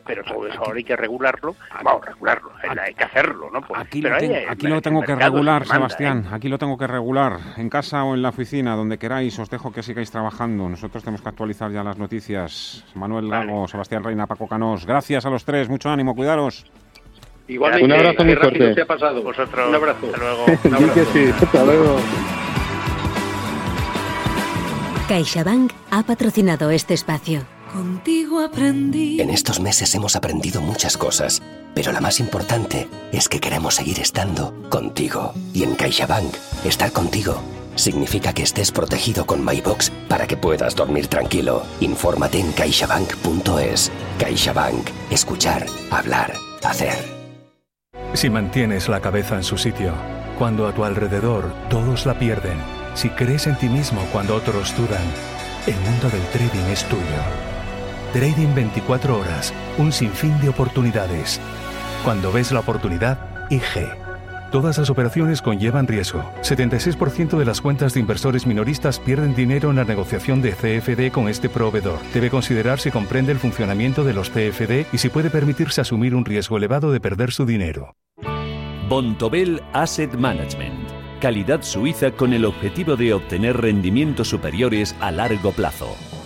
pero 0.06 0.24
todo 0.24 0.46
eso 0.46 0.58
ahora 0.58 0.78
hay 0.78 0.84
que 0.84 0.96
regularlo. 0.96 1.54
Vamos, 1.84 2.02
regularlo, 2.06 2.50
hay 2.62 2.94
que 2.94 3.04
hacerlo. 3.04 3.50
¿no? 3.52 3.60
Pues, 3.60 3.78
aquí, 3.78 4.00
lo, 4.00 4.14
aquí 4.14 4.66
lo 4.68 4.80
tengo 4.80 5.02
que 5.02 5.14
regular, 5.16 5.66
Sebastián, 5.66 6.28
aquí 6.32 6.48
lo 6.48 6.56
tengo 6.56 6.78
que 6.78 6.86
regular, 6.86 7.38
en 7.58 7.68
casa 7.68 8.04
o 8.04 8.14
en 8.14 8.22
la 8.22 8.30
oficina, 8.30 8.74
donde 8.74 8.96
queráis, 8.96 9.38
os 9.38 9.50
dejo 9.50 9.70
que 9.70 9.82
sigáis 9.82 10.10
trabajando. 10.10 10.66
Nosotros 10.66 11.04
tenemos 11.04 11.20
que 11.20 11.28
actualizar 11.28 11.70
ya 11.70 11.84
las 11.84 11.98
noticias. 11.98 12.86
Manuel 12.94 13.28
Lago, 13.28 13.68
Sebastián 13.68 14.02
Reina, 14.02 14.26
Paco 14.26 14.48
Canós, 14.48 14.86
gracias 14.86 15.26
a 15.26 15.30
los 15.30 15.44
tres 15.44 15.57
mucho 15.68 15.88
ánimo, 15.88 16.14
cuidaros. 16.14 16.64
Igualmente, 17.48 17.86
un 17.86 17.92
abrazo 17.92 18.24
muy 18.24 18.36
fuerte. 18.36 18.74
Se 18.74 18.82
ha 18.82 18.86
pasado. 18.86 19.22
Vosotros, 19.22 19.68
un 19.68 19.74
abrazo. 19.74 20.06
Hasta 20.06 20.18
luego. 20.18 20.44
Un 20.64 20.74
abrazo. 20.74 21.12
sí, 21.12 21.24
hasta 21.30 21.64
luego. 21.64 21.96
CaixaBank 25.08 25.72
ha 25.90 26.02
patrocinado 26.02 26.70
este 26.70 26.92
espacio. 26.92 27.40
Contigo 27.72 28.40
aprendí. 28.40 29.20
En 29.20 29.30
estos 29.30 29.60
meses 29.60 29.94
hemos 29.94 30.16
aprendido 30.16 30.60
muchas 30.60 30.98
cosas, 30.98 31.42
pero 31.74 31.92
la 31.92 32.00
más 32.00 32.20
importante 32.20 32.86
es 33.12 33.28
que 33.28 33.40
queremos 33.40 33.74
seguir 33.74 33.98
estando 34.00 34.54
contigo. 34.68 35.32
Y 35.54 35.62
en 35.64 35.74
CaixaBank, 35.74 36.34
estar 36.64 36.92
contigo 36.92 37.42
significa 37.78 38.32
que 38.32 38.42
estés 38.42 38.70
protegido 38.70 39.24
con 39.24 39.44
MyBox 39.44 39.90
para 40.08 40.26
que 40.26 40.36
puedas 40.36 40.74
dormir 40.74 41.06
tranquilo. 41.06 41.62
Infórmate 41.80 42.40
en 42.40 42.52
caixabank.es. 42.52 43.90
CaixaBank. 44.18 44.88
Escuchar, 45.10 45.66
hablar, 45.90 46.34
hacer. 46.62 47.18
Si 48.14 48.30
mantienes 48.30 48.88
la 48.88 49.00
cabeza 49.00 49.36
en 49.36 49.44
su 49.44 49.56
sitio, 49.58 49.92
cuando 50.38 50.66
a 50.66 50.74
tu 50.74 50.84
alrededor 50.84 51.52
todos 51.68 52.06
la 52.06 52.18
pierden, 52.18 52.58
si 52.94 53.10
crees 53.10 53.46
en 53.46 53.56
ti 53.56 53.68
mismo 53.68 54.00
cuando 54.12 54.34
otros 54.34 54.76
dudan, 54.76 55.04
el 55.66 55.76
mundo 55.76 56.08
del 56.10 56.22
trading 56.32 56.70
es 56.72 56.84
tuyo. 56.84 57.02
Trading 58.12 58.54
24 58.54 59.18
horas, 59.18 59.52
un 59.76 59.92
sinfín 59.92 60.40
de 60.40 60.48
oportunidades. 60.48 61.40
Cuando 62.04 62.32
ves 62.32 62.50
la 62.52 62.60
oportunidad, 62.60 63.18
IG. 63.50 64.07
Todas 64.50 64.78
las 64.78 64.88
operaciones 64.88 65.42
conllevan 65.42 65.86
riesgo. 65.86 66.24
76% 66.40 67.36
de 67.36 67.44
las 67.44 67.60
cuentas 67.60 67.92
de 67.92 68.00
inversores 68.00 68.46
minoristas 68.46 68.98
pierden 68.98 69.34
dinero 69.34 69.68
en 69.68 69.76
la 69.76 69.84
negociación 69.84 70.40
de 70.40 70.52
CFD 70.52 71.12
con 71.12 71.28
este 71.28 71.50
proveedor. 71.50 71.98
Debe 72.14 72.30
considerar 72.30 72.80
si 72.80 72.90
comprende 72.90 73.32
el 73.32 73.38
funcionamiento 73.38 74.04
de 74.04 74.14
los 74.14 74.30
CFD 74.30 74.86
y 74.90 74.98
si 74.98 75.10
puede 75.10 75.28
permitirse 75.28 75.82
asumir 75.82 76.14
un 76.14 76.24
riesgo 76.24 76.56
elevado 76.56 76.90
de 76.92 77.00
perder 77.00 77.30
su 77.30 77.44
dinero. 77.44 77.94
Bontobel 78.88 79.62
Asset 79.74 80.14
Management. 80.14 80.88
Calidad 81.20 81.60
suiza 81.62 82.12
con 82.12 82.32
el 82.32 82.46
objetivo 82.46 82.96
de 82.96 83.12
obtener 83.12 83.58
rendimientos 83.58 84.28
superiores 84.28 84.96
a 85.00 85.10
largo 85.10 85.52
plazo. 85.52 85.94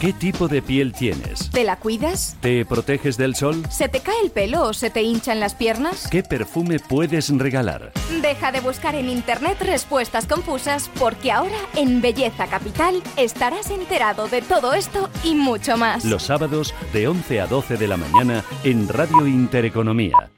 ¿Qué 0.00 0.12
tipo 0.12 0.46
de 0.46 0.62
piel 0.62 0.92
tienes? 0.92 1.50
¿Te 1.50 1.64
la 1.64 1.74
cuidas? 1.80 2.36
¿Te 2.40 2.64
proteges 2.64 3.16
del 3.16 3.34
sol? 3.34 3.64
¿Se 3.68 3.88
te 3.88 3.98
cae 3.98 4.14
el 4.22 4.30
pelo 4.30 4.62
o 4.62 4.72
se 4.72 4.90
te 4.90 5.02
hinchan 5.02 5.40
las 5.40 5.56
piernas? 5.56 6.06
¿Qué 6.08 6.22
perfume 6.22 6.78
puedes 6.78 7.36
regalar? 7.36 7.90
Deja 8.22 8.52
de 8.52 8.60
buscar 8.60 8.94
en 8.94 9.08
internet 9.08 9.58
respuestas 9.60 10.26
confusas 10.26 10.88
porque 11.00 11.32
ahora 11.32 11.58
en 11.74 12.00
Belleza 12.00 12.46
Capital 12.46 13.02
estarás 13.16 13.72
enterado 13.72 14.28
de 14.28 14.40
todo 14.40 14.72
esto 14.72 15.10
y 15.24 15.34
mucho 15.34 15.76
más. 15.76 16.04
Los 16.04 16.22
sábados 16.22 16.72
de 16.92 17.08
11 17.08 17.40
a 17.40 17.46
12 17.48 17.76
de 17.76 17.88
la 17.88 17.96
mañana 17.96 18.44
en 18.62 18.86
Radio 18.86 19.26
Intereconomía. 19.26 20.30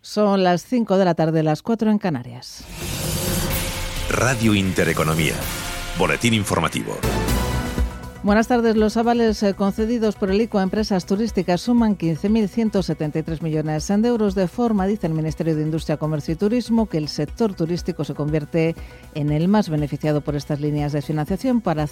Son 0.00 0.42
las 0.42 0.62
5 0.62 0.96
de 0.96 1.04
la 1.04 1.14
tarde, 1.14 1.42
las 1.42 1.60
4 1.60 1.90
en 1.90 1.98
Canarias. 1.98 2.64
Radio 4.08 4.54
Intereconomía. 4.54 5.34
Boletín 6.00 6.32
informativo. 6.32 6.96
Buenas 8.22 8.48
tardes. 8.48 8.74
Los 8.74 8.96
avales 8.96 9.42
eh, 9.42 9.52
concedidos 9.52 10.14
por 10.16 10.30
el 10.30 10.40
ICO 10.40 10.58
a 10.58 10.62
empresas 10.62 11.04
turísticas 11.04 11.60
suman 11.60 11.98
15.173 11.98 13.42
millones 13.42 13.88
de 13.88 14.08
euros 14.08 14.34
de 14.34 14.48
forma, 14.48 14.86
dice 14.86 15.06
el 15.06 15.12
Ministerio 15.12 15.54
de 15.54 15.62
Industria, 15.62 15.98
Comercio 15.98 16.32
y 16.32 16.36
Turismo, 16.36 16.86
que 16.86 16.96
el 16.96 17.08
sector 17.08 17.52
turístico 17.52 18.04
se 18.04 18.14
convierte 18.14 18.76
en 19.14 19.30
el 19.30 19.48
más 19.48 19.68
beneficiado 19.68 20.22
por 20.22 20.36
estas 20.36 20.60
líneas 20.60 20.92
de 20.92 21.02
financiación 21.02 21.60
para 21.60 21.86